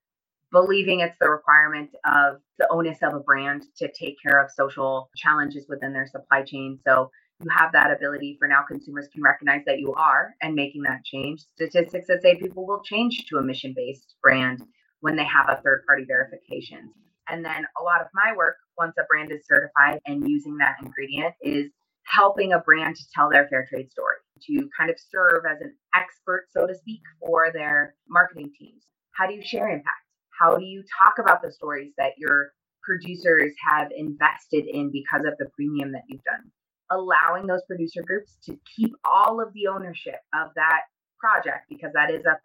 believing 0.51 0.99
it's 0.99 1.15
the 1.19 1.29
requirement 1.29 1.89
of 2.05 2.41
the 2.59 2.67
onus 2.69 2.97
of 3.01 3.13
a 3.13 3.19
brand 3.19 3.63
to 3.77 3.89
take 3.91 4.17
care 4.21 4.43
of 4.43 4.51
social 4.51 5.09
challenges 5.15 5.65
within 5.69 5.93
their 5.93 6.07
supply 6.07 6.43
chain. 6.43 6.77
So 6.85 7.09
you 7.41 7.49
have 7.49 7.71
that 7.71 7.91
ability 7.91 8.35
for 8.37 8.47
now 8.47 8.63
consumers 8.67 9.07
can 9.13 9.23
recognize 9.23 9.63
that 9.65 9.79
you 9.79 9.93
are 9.93 10.35
and 10.41 10.53
making 10.53 10.83
that 10.83 11.03
change. 11.03 11.41
Statistics 11.55 12.07
that 12.07 12.21
say 12.21 12.35
people 12.35 12.67
will 12.67 12.81
change 12.83 13.25
to 13.27 13.37
a 13.37 13.41
mission 13.41 13.73
based 13.75 14.15
brand 14.21 14.63
when 14.99 15.15
they 15.15 15.25
have 15.25 15.49
a 15.49 15.61
third 15.61 15.83
party 15.87 16.05
verification. 16.05 16.91
And 17.31 17.45
then 17.45 17.65
a 17.79 17.83
lot 17.83 18.01
of 18.01 18.07
my 18.13 18.35
work, 18.35 18.57
once 18.77 18.93
a 18.99 19.03
brand 19.03 19.31
is 19.31 19.45
certified 19.47 19.99
and 20.05 20.27
using 20.27 20.57
that 20.57 20.75
ingredient, 20.81 21.33
is 21.41 21.71
helping 22.03 22.53
a 22.53 22.59
brand 22.59 22.95
to 22.95 23.03
tell 23.15 23.29
their 23.29 23.47
fair 23.47 23.65
trade 23.69 23.89
story, 23.91 24.17
to 24.47 24.69
kind 24.77 24.89
of 24.89 24.97
serve 24.99 25.43
as 25.49 25.61
an 25.61 25.73
expert, 25.95 26.47
so 26.51 26.67
to 26.67 26.75
speak, 26.75 27.01
for 27.19 27.51
their 27.53 27.95
marketing 28.09 28.51
teams. 28.57 28.83
How 29.13 29.27
do 29.27 29.33
you 29.33 29.43
share 29.43 29.69
impact? 29.69 30.03
How 30.37 30.57
do 30.57 30.65
you 30.65 30.83
talk 30.99 31.19
about 31.19 31.41
the 31.41 31.51
stories 31.51 31.93
that 31.97 32.17
your 32.17 32.51
producers 32.83 33.53
have 33.65 33.89
invested 33.95 34.65
in 34.65 34.91
because 34.91 35.25
of 35.25 35.37
the 35.37 35.49
premium 35.55 35.91
that 35.91 36.03
you've 36.07 36.23
done? 36.23 36.51
Allowing 36.89 37.47
those 37.47 37.61
producer 37.67 38.01
groups 38.01 38.35
to 38.45 38.59
keep 38.75 38.91
all 39.05 39.39
of 39.39 39.53
the 39.53 39.67
ownership 39.67 40.19
of 40.33 40.49
that 40.55 40.81
project 41.19 41.69
because 41.69 41.91
that 41.93 42.11
is 42.11 42.25
a 42.25 42.37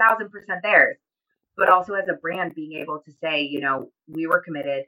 thousand 0.00 0.30
percent 0.30 0.60
theirs. 0.62 0.96
But 1.56 1.68
also 1.68 1.94
as 1.94 2.08
a 2.08 2.14
brand, 2.14 2.54
being 2.54 2.72
able 2.80 3.00
to 3.00 3.12
say, 3.22 3.42
you 3.42 3.60
know, 3.60 3.90
we 4.08 4.26
were 4.26 4.40
committed, 4.40 4.84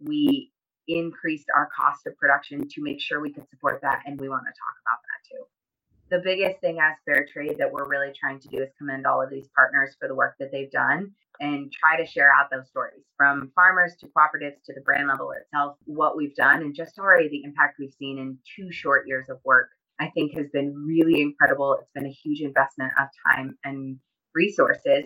we 0.00 0.50
increased 0.88 1.46
our 1.54 1.68
cost 1.76 2.06
of 2.06 2.16
production 2.16 2.66
to 2.68 2.82
make 2.82 3.00
sure 3.00 3.20
we 3.20 3.32
could 3.32 3.48
support 3.50 3.80
that, 3.82 4.02
and 4.06 4.20
we 4.20 4.28
want 4.28 4.44
to 4.44 4.50
talk 4.50 4.76
about 4.82 5.00
that 5.02 5.28
too 5.28 5.44
the 6.10 6.20
biggest 6.20 6.60
thing 6.60 6.78
as 6.78 6.94
fair 7.04 7.26
trade 7.32 7.56
that 7.58 7.70
we're 7.70 7.88
really 7.88 8.12
trying 8.18 8.38
to 8.38 8.48
do 8.48 8.58
is 8.58 8.70
commend 8.78 9.06
all 9.06 9.20
of 9.20 9.30
these 9.30 9.48
partners 9.54 9.96
for 9.98 10.06
the 10.08 10.14
work 10.14 10.36
that 10.38 10.52
they've 10.52 10.70
done 10.70 11.10
and 11.40 11.72
try 11.72 11.96
to 11.96 12.06
share 12.06 12.32
out 12.32 12.48
those 12.50 12.68
stories 12.68 13.02
from 13.16 13.50
farmers 13.54 13.94
to 14.00 14.06
cooperatives 14.06 14.62
to 14.64 14.72
the 14.72 14.80
brand 14.82 15.08
level 15.08 15.32
itself, 15.32 15.76
what 15.84 16.16
we've 16.16 16.34
done 16.34 16.62
and 16.62 16.74
just 16.74 16.98
already 16.98 17.28
the 17.28 17.42
impact 17.44 17.76
we've 17.78 17.92
seen 17.98 18.18
in 18.18 18.38
two 18.56 18.70
short 18.70 19.06
years 19.06 19.28
of 19.28 19.38
work, 19.44 19.68
I 20.00 20.08
think 20.14 20.36
has 20.36 20.46
been 20.52 20.74
really 20.74 21.20
incredible. 21.20 21.74
It's 21.74 21.90
been 21.94 22.06
a 22.06 22.16
huge 22.24 22.40
investment 22.40 22.92
of 23.00 23.08
time 23.34 23.58
and 23.64 23.98
resources 24.34 25.04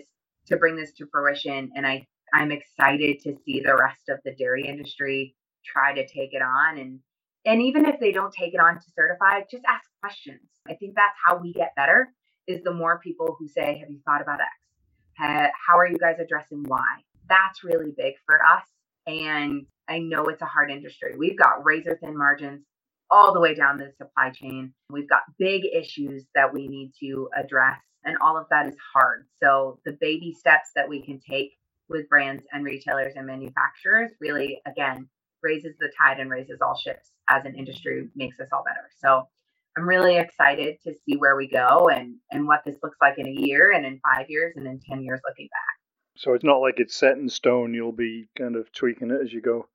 to 0.51 0.57
bring 0.57 0.75
this 0.75 0.93
to 0.93 1.07
fruition. 1.11 1.71
And 1.75 1.85
I, 1.85 2.05
I'm 2.33 2.51
excited 2.51 3.19
to 3.23 3.35
see 3.45 3.61
the 3.65 3.75
rest 3.75 4.09
of 4.09 4.19
the 4.23 4.35
dairy 4.35 4.67
industry 4.67 5.35
try 5.65 5.93
to 5.93 6.07
take 6.07 6.33
it 6.33 6.41
on 6.41 6.77
and 6.77 6.99
and 7.45 7.61
even 7.61 7.85
if 7.85 7.99
they 7.99 8.11
don't 8.11 8.31
take 8.31 8.53
it 8.53 8.59
on 8.59 8.75
to 8.75 8.85
certify, 8.95 9.41
just 9.49 9.63
ask 9.67 9.89
questions. 9.99 10.47
I 10.69 10.75
think 10.75 10.93
that's 10.95 11.17
how 11.25 11.37
we 11.37 11.53
get 11.53 11.73
better 11.75 12.13
is 12.47 12.61
the 12.63 12.73
more 12.73 12.99
people 12.99 13.35
who 13.39 13.47
say, 13.47 13.79
have 13.79 13.89
you 13.89 13.99
thought 14.05 14.21
about 14.21 14.39
X? 14.41 15.51
How 15.67 15.77
are 15.77 15.87
you 15.87 15.97
guys 15.97 16.17
addressing 16.19 16.63
Y? 16.63 16.85
That's 17.27 17.63
really 17.63 17.93
big 17.97 18.13
for 18.25 18.43
us. 18.45 18.63
And 19.07 19.65
I 19.87 19.99
know 19.99 20.25
it's 20.25 20.41
a 20.41 20.45
hard 20.45 20.69
industry. 20.71 21.15
We've 21.17 21.37
got 21.37 21.65
razor 21.65 21.97
thin 22.01 22.17
margins 22.17 22.63
all 23.09 23.33
the 23.33 23.39
way 23.39 23.55
down 23.55 23.77
the 23.77 23.91
supply 23.97 24.29
chain. 24.29 24.73
We've 24.89 25.09
got 25.09 25.21
big 25.37 25.63
issues 25.65 26.25
that 26.35 26.53
we 26.53 26.67
need 26.67 26.93
to 27.01 27.29
address, 27.35 27.79
and 28.05 28.17
all 28.21 28.37
of 28.37 28.47
that 28.49 28.67
is 28.67 28.75
hard. 28.93 29.27
So, 29.41 29.79
the 29.85 29.97
baby 29.99 30.33
steps 30.37 30.71
that 30.75 30.87
we 30.87 31.01
can 31.01 31.19
take 31.19 31.51
with 31.89 32.09
brands 32.09 32.43
and 32.51 32.63
retailers 32.63 33.13
and 33.15 33.27
manufacturers 33.27 34.11
really, 34.19 34.61
again, 34.65 35.07
raises 35.43 35.75
the 35.79 35.91
tide 35.99 36.19
and 36.19 36.29
raises 36.29 36.59
all 36.61 36.77
ships 36.77 37.11
as 37.27 37.45
an 37.45 37.55
industry, 37.55 38.09
makes 38.15 38.39
us 38.39 38.47
all 38.51 38.63
better. 38.65 38.89
So, 38.99 39.27
I'm 39.77 39.87
really 39.87 40.17
excited 40.17 40.77
to 40.83 40.93
see 40.93 41.15
where 41.15 41.35
we 41.35 41.47
go 41.47 41.89
and 41.89 42.15
and 42.31 42.45
what 42.45 42.61
this 42.65 42.75
looks 42.83 42.97
like 43.01 43.17
in 43.17 43.27
a 43.27 43.31
year 43.31 43.71
and 43.71 43.85
in 43.85 44.01
five 44.03 44.29
years 44.29 44.53
and 44.57 44.67
in 44.67 44.79
ten 44.79 45.01
years 45.01 45.21
looking 45.27 45.47
back. 45.47 45.81
So 46.17 46.33
it's 46.33 46.43
not 46.43 46.57
like 46.57 46.75
it's 46.79 46.95
set 46.95 47.17
in 47.17 47.29
stone. 47.29 47.73
You'll 47.73 47.93
be 47.93 48.27
kind 48.37 48.55
of 48.55 48.71
tweaking 48.73 49.11
it 49.11 49.21
as 49.23 49.31
you 49.31 49.41
go. 49.41 49.67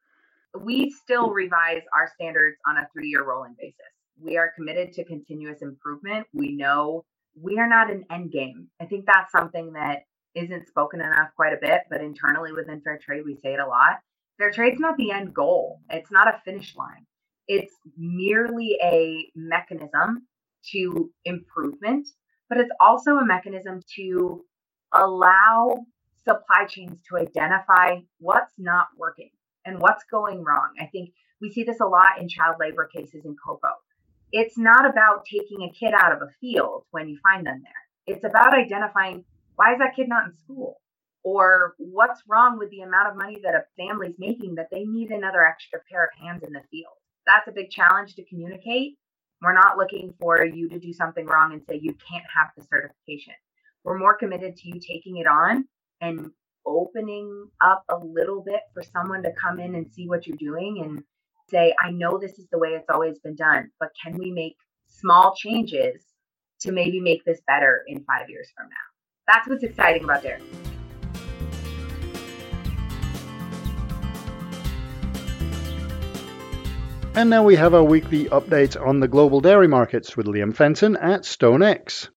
We 0.58 0.90
still 0.90 1.30
revise 1.30 1.82
our 1.94 2.10
standards 2.14 2.56
on 2.66 2.76
a 2.76 2.88
three-year 2.92 3.24
rolling 3.24 3.56
basis. 3.58 3.74
We 4.20 4.36
are 4.36 4.52
committed 4.54 4.92
to 4.94 5.04
continuous 5.04 5.62
improvement. 5.62 6.26
We 6.32 6.52
know 6.52 7.04
we 7.40 7.58
are 7.58 7.68
not 7.68 7.90
an 7.90 8.04
end 8.10 8.32
game. 8.32 8.68
I 8.80 8.86
think 8.86 9.06
that's 9.06 9.32
something 9.32 9.72
that 9.74 10.02
isn't 10.34 10.68
spoken 10.68 11.00
enough 11.00 11.30
quite 11.36 11.52
a 11.52 11.58
bit, 11.60 11.82
but 11.90 12.00
internally 12.00 12.52
within 12.52 12.80
fair 12.80 12.98
trade, 12.98 13.22
we 13.24 13.36
say 13.36 13.54
it 13.54 13.60
a 13.60 13.66
lot. 13.66 14.00
Fair 14.38 14.50
trade's 14.50 14.80
not 14.80 14.96
the 14.96 15.10
end 15.10 15.34
goal. 15.34 15.80
It's 15.90 16.10
not 16.10 16.28
a 16.28 16.40
finish 16.44 16.76
line. 16.76 17.06
It's 17.48 17.74
merely 17.96 18.76
a 18.82 19.30
mechanism 19.34 20.26
to 20.72 21.10
improvement, 21.24 22.08
but 22.48 22.58
it's 22.58 22.72
also 22.80 23.12
a 23.16 23.24
mechanism 23.24 23.80
to 23.96 24.44
allow 24.92 25.86
supply 26.26 26.64
chains 26.66 26.98
to 27.08 27.18
identify 27.18 28.00
what's 28.18 28.52
not 28.58 28.88
working 28.96 29.30
and 29.64 29.78
what's 29.80 30.04
going 30.10 30.42
wrong. 30.42 30.70
I 30.80 30.86
think 30.86 31.10
we 31.40 31.50
see 31.50 31.62
this 31.62 31.80
a 31.80 31.86
lot 31.86 32.20
in 32.20 32.28
child 32.28 32.56
labor 32.58 32.88
cases 32.92 33.24
in 33.24 33.36
cocoa. 33.44 33.74
It's 34.32 34.58
not 34.58 34.88
about 34.88 35.24
taking 35.24 35.62
a 35.62 35.72
kid 35.72 35.94
out 35.94 36.12
of 36.12 36.22
a 36.22 36.30
field 36.40 36.84
when 36.90 37.08
you 37.08 37.18
find 37.22 37.46
them 37.46 37.62
there. 37.62 38.14
It's 38.16 38.24
about 38.24 38.54
identifying 38.54 39.24
why 39.56 39.72
is 39.72 39.78
that 39.78 39.96
kid 39.96 40.08
not 40.08 40.26
in 40.26 40.36
school? 40.36 40.80
Or 41.24 41.74
what's 41.78 42.22
wrong 42.28 42.58
with 42.58 42.70
the 42.70 42.82
amount 42.82 43.08
of 43.08 43.16
money 43.16 43.38
that 43.42 43.54
a 43.54 43.64
family's 43.76 44.14
making 44.18 44.56
that 44.56 44.68
they 44.70 44.84
need 44.84 45.10
another 45.10 45.44
extra 45.44 45.80
pair 45.90 46.04
of 46.04 46.10
hands 46.20 46.42
in 46.44 46.52
the 46.52 46.62
field 46.70 46.94
that's 47.26 47.48
a 47.48 47.52
big 47.52 47.70
challenge 47.70 48.14
to 48.14 48.24
communicate. 48.24 48.96
We're 49.42 49.52
not 49.52 49.76
looking 49.76 50.14
for 50.20 50.44
you 50.44 50.68
to 50.70 50.78
do 50.78 50.92
something 50.92 51.26
wrong 51.26 51.52
and 51.52 51.62
say 51.68 51.78
you 51.82 51.94
can't 52.08 52.24
have 52.34 52.48
the 52.56 52.64
certification. 52.64 53.34
We're 53.84 53.98
more 53.98 54.16
committed 54.16 54.56
to 54.56 54.68
you 54.68 54.80
taking 54.80 55.18
it 55.18 55.26
on 55.26 55.66
and 56.00 56.30
opening 56.64 57.48
up 57.60 57.84
a 57.90 57.96
little 57.96 58.42
bit 58.42 58.60
for 58.72 58.82
someone 58.82 59.22
to 59.22 59.32
come 59.32 59.60
in 59.60 59.74
and 59.74 59.92
see 59.92 60.08
what 60.08 60.26
you're 60.26 60.36
doing 60.38 60.82
and 60.84 61.02
say, 61.48 61.74
I 61.80 61.90
know 61.90 62.18
this 62.18 62.38
is 62.38 62.46
the 62.50 62.58
way 62.58 62.70
it's 62.70 62.90
always 62.90 63.18
been 63.18 63.36
done, 63.36 63.70
but 63.78 63.90
can 64.02 64.18
we 64.18 64.30
make 64.30 64.56
small 64.88 65.34
changes 65.36 66.02
to 66.60 66.72
maybe 66.72 67.00
make 67.00 67.24
this 67.24 67.40
better 67.46 67.84
in 67.86 68.02
five 68.04 68.28
years 68.28 68.48
from 68.56 68.68
now? 68.68 69.32
That's 69.32 69.48
what's 69.48 69.62
exciting 69.62 70.04
about 70.04 70.22
dairy. 70.22 70.42
And 77.14 77.30
now 77.30 77.44
we 77.44 77.56
have 77.56 77.72
our 77.72 77.82
weekly 77.82 78.26
update 78.26 78.78
on 78.78 79.00
the 79.00 79.08
global 79.08 79.40
dairy 79.40 79.68
markets 79.68 80.16
with 80.16 80.26
Liam 80.26 80.54
Fenton 80.54 80.96
at 80.96 81.22
StoneX. 81.22 82.10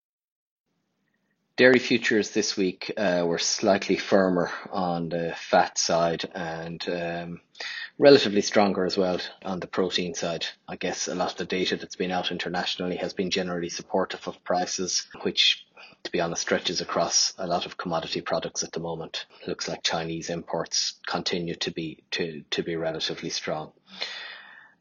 Dairy 1.55 1.79
futures 1.79 2.31
this 2.31 2.57
week 2.57 2.91
uh, 2.97 3.23
were 3.25 3.37
slightly 3.37 3.97
firmer 3.97 4.51
on 4.71 5.09
the 5.09 5.33
fat 5.37 5.77
side, 5.77 6.29
and 6.33 6.85
um, 6.89 7.41
relatively 7.99 8.41
stronger 8.41 8.85
as 8.85 8.97
well 8.97 9.19
on 9.43 9.59
the 9.59 9.67
protein 9.67 10.15
side. 10.15 10.45
I 10.67 10.77
guess 10.77 11.07
a 11.09 11.15
lot 11.15 11.33
of 11.33 11.37
the 11.37 11.45
data 11.45 11.75
that's 11.75 11.97
been 11.97 12.11
out 12.11 12.31
internationally 12.31 12.95
has 12.95 13.13
been 13.13 13.29
generally 13.29 13.69
supportive 13.69 14.25
of 14.27 14.43
prices, 14.43 15.05
which 15.21 15.65
to 16.03 16.11
be 16.11 16.21
honest, 16.21 16.41
stretches 16.41 16.79
across 16.79 17.33
a 17.37 17.45
lot 17.45 17.65
of 17.65 17.77
commodity 17.77 18.21
products 18.21 18.63
at 18.63 18.71
the 18.71 18.79
moment. 18.79 19.25
Looks 19.45 19.67
like 19.67 19.83
Chinese 19.83 20.29
imports 20.29 20.97
continue 21.05 21.55
to 21.55 21.71
be 21.71 22.03
to, 22.11 22.43
to 22.51 22.63
be 22.63 22.77
relatively 22.77 23.29
strong. 23.29 23.73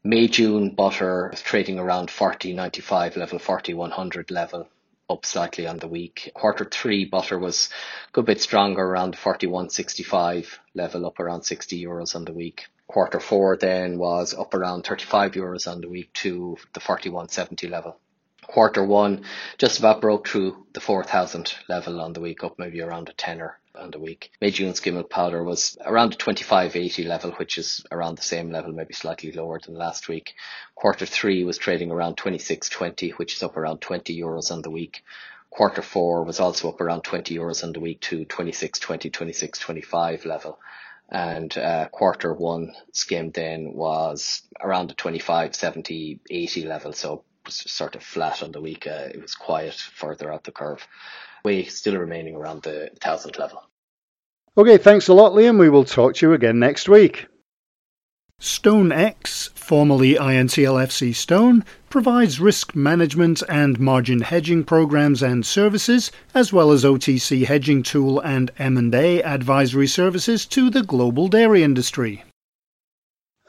May 0.01 0.27
June 0.29 0.75
butter 0.75 1.29
is 1.33 1.41
trading 1.41 1.77
around 1.77 2.07
40.95 2.07 3.17
level, 3.17 3.37
4100 3.37 4.31
level 4.31 4.69
up 5.09 5.25
slightly 5.25 5.67
on 5.67 5.77
the 5.77 5.87
week. 5.87 6.31
Quarter 6.35 6.65
three 6.65 7.03
butter 7.03 7.37
was 7.37 7.69
a 8.07 8.11
good 8.13 8.25
bit 8.25 8.39
stronger 8.39 8.81
around 8.81 9.17
41.65 9.17 10.47
level, 10.73 11.05
up 11.05 11.19
around 11.19 11.43
60 11.43 11.83
euros 11.83 12.15
on 12.15 12.23
the 12.23 12.33
week. 12.33 12.67
Quarter 12.89 13.19
four 13.19 13.55
then 13.55 13.99
was 13.99 14.33
up 14.33 14.55
around 14.55 14.81
35 14.81 15.33
euros 15.33 15.71
on 15.71 15.79
the 15.79 15.87
week 15.87 16.11
to 16.13 16.57
the 16.73 16.79
41.70 16.79 17.69
level. 17.69 17.99
Quarter 18.41 18.83
one 18.83 19.25
just 19.59 19.77
about 19.77 20.01
broke 20.01 20.27
through 20.27 20.65
the 20.73 20.79
4,000 20.79 21.53
level 21.67 22.01
on 22.01 22.13
the 22.13 22.19
week, 22.19 22.43
up 22.43 22.57
maybe 22.57 22.81
around 22.81 23.07
a 23.07 23.13
tenner 23.13 23.59
on 23.75 23.91
the 23.91 23.99
week. 23.99 24.31
May 24.41 24.49
June 24.49 24.73
skim 24.73 24.95
milk 24.95 25.07
powder 25.07 25.43
was 25.43 25.77
around 25.85 26.13
the 26.13 26.17
25.80 26.17 27.05
level, 27.05 27.29
which 27.33 27.59
is 27.59 27.85
around 27.91 28.17
the 28.17 28.23
same 28.23 28.49
level, 28.51 28.71
maybe 28.71 28.95
slightly 28.95 29.31
lower 29.31 29.59
than 29.59 29.75
last 29.75 30.07
week. 30.07 30.33
Quarter 30.73 31.05
three 31.05 31.43
was 31.43 31.59
trading 31.59 31.91
around 31.91 32.17
26.20, 32.17 33.11
which 33.19 33.35
is 33.35 33.43
up 33.43 33.55
around 33.55 33.81
20 33.81 34.19
euros 34.19 34.49
on 34.49 34.63
the 34.63 34.71
week. 34.71 35.03
Quarter 35.51 35.83
four 35.83 36.23
was 36.23 36.39
also 36.39 36.69
up 36.69 36.81
around 36.81 37.03
20 37.03 37.35
euros 37.35 37.63
on 37.63 37.71
the 37.71 37.79
week 37.79 38.01
to 38.01 38.25
26.20, 38.25 39.11
26.25 39.11 40.25
level. 40.25 40.57
And 41.11 41.57
uh, 41.57 41.89
quarter 41.89 42.33
one 42.33 42.73
skim 42.93 43.31
then 43.31 43.73
was 43.73 44.43
around 44.61 44.89
the 44.89 44.93
25, 44.93 45.55
70, 45.55 46.19
80 46.29 46.65
level. 46.65 46.93
So 46.93 47.23
sort 47.47 47.95
of 47.95 48.03
flat 48.03 48.43
on 48.43 48.51
the 48.51 48.61
week. 48.61 48.85
Uh, 48.87 49.07
it 49.13 49.21
was 49.21 49.35
quiet 49.35 49.73
further 49.73 50.31
up 50.31 50.43
the 50.43 50.51
curve. 50.51 50.87
We 51.43 51.63
still 51.63 51.97
remaining 51.97 52.35
around 52.35 52.63
the 52.63 52.91
thousand 53.01 53.37
level. 53.39 53.63
Okay, 54.57 54.77
thanks 54.77 55.07
a 55.07 55.13
lot, 55.13 55.33
Liam. 55.33 55.57
We 55.57 55.69
will 55.69 55.85
talk 55.85 56.15
to 56.15 56.27
you 56.27 56.33
again 56.33 56.59
next 56.59 56.89
week. 56.89 57.27
StoneX, 58.39 59.49
formerly 59.49 60.13
INTL 60.15 60.81
FCStone, 60.81 61.65
provides 61.89 62.39
risk 62.39 62.73
management 62.73 63.43
and 63.49 63.77
margin 63.81 64.21
hedging 64.21 64.63
programs 64.63 65.21
and 65.21 65.45
services, 65.45 66.09
as 66.33 66.53
well 66.53 66.71
as 66.71 66.85
OTC 66.85 67.45
hedging 67.45 67.83
tool 67.83 68.21
and 68.21 68.49
M&A 68.57 69.21
advisory 69.23 69.87
services 69.87 70.45
to 70.45 70.69
the 70.69 70.83
global 70.83 71.27
dairy 71.27 71.63
industry. 71.63 72.23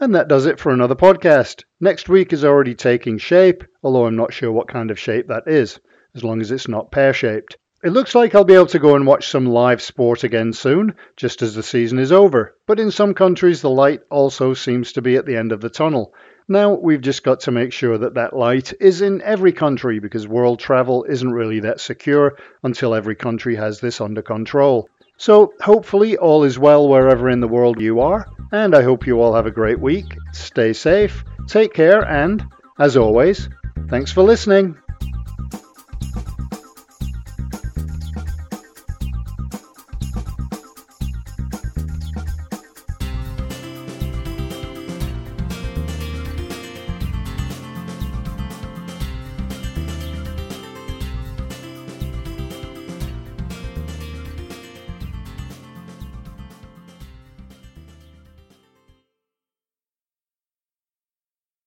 And 0.01 0.13
that 0.13 0.27
does 0.27 0.47
it 0.47 0.59
for 0.59 0.73
another 0.73 0.97
podcast. 0.97 1.63
Next 1.81 2.09
week 2.09 2.33
is 2.33 2.45
already 2.45 2.75
taking 2.75 3.19
shape, 3.19 3.63
although 3.85 4.07
I'm 4.07 4.17
not 4.17 4.33
sure 4.33 4.51
what 4.51 4.67
kind 4.67 4.91
of 4.91 4.99
shape 4.99 5.29
that 5.29 5.45
is, 5.47 5.79
as 6.17 6.25
long 6.25 6.41
as 6.41 6.51
it's 6.51 6.67
not 6.67 6.91
pear 6.91 7.13
shaped. 7.13 7.57
It 7.83 7.93
looks 7.93 8.15
like 8.15 8.35
I'll 8.35 8.45
be 8.45 8.53
able 8.53 8.67
to 8.67 8.79
go 8.79 8.95
and 8.95 9.07
watch 9.07 9.29
some 9.31 9.47
live 9.47 9.81
sport 9.81 10.23
again 10.23 10.53
soon, 10.53 10.97
just 11.17 11.41
as 11.41 11.55
the 11.55 11.63
season 11.63 11.99
is 11.99 12.13
over. 12.13 12.55
But 12.67 12.79
in 12.79 12.91
some 12.91 13.15
countries, 13.15 13.63
the 13.63 13.71
light 13.71 14.03
also 14.11 14.53
seems 14.53 14.93
to 14.93 15.03
be 15.03 15.17
at 15.17 15.25
the 15.25 15.37
end 15.37 15.51
of 15.51 15.63
the 15.63 15.71
tunnel. 15.71 16.13
Now, 16.47 16.75
we've 16.75 17.01
just 17.01 17.23
got 17.23 17.41
to 17.41 17.53
make 17.53 17.73
sure 17.73 17.97
that 17.97 18.15
that 18.15 18.37
light 18.37 18.75
is 18.81 19.01
in 19.01 19.23
every 19.23 19.53
country 19.53 19.99
because 19.99 20.29
world 20.29 20.59
travel 20.59 21.05
isn't 21.05 21.33
really 21.33 21.61
that 21.61 21.81
secure 21.81 22.37
until 22.63 22.95
every 22.95 23.17
country 23.17 23.57
has 23.57 23.81
this 23.81 24.03
under 24.03 24.21
control. 24.21 24.91
So, 25.17 25.55
hopefully, 25.63 26.19
all 26.19 26.45
is 26.45 26.59
well 26.59 26.87
wherever 26.87 27.31
in 27.31 27.41
the 27.41 27.49
world 27.49 27.81
you 27.81 28.01
are, 28.01 28.27
and 28.53 28.75
I 28.75 28.83
hope 28.83 29.07
you 29.07 29.23
all 29.23 29.35
have 29.35 29.47
a 29.47 29.51
great 29.51 29.81
week. 29.81 30.19
Stay 30.33 30.75
safe, 30.75 31.25
take 31.47 31.73
care, 31.73 32.05
and, 32.05 32.45
as 32.79 32.99
always, 32.99 33.49
thanks 33.89 34.13
for 34.13 34.23
listening. 34.23 34.77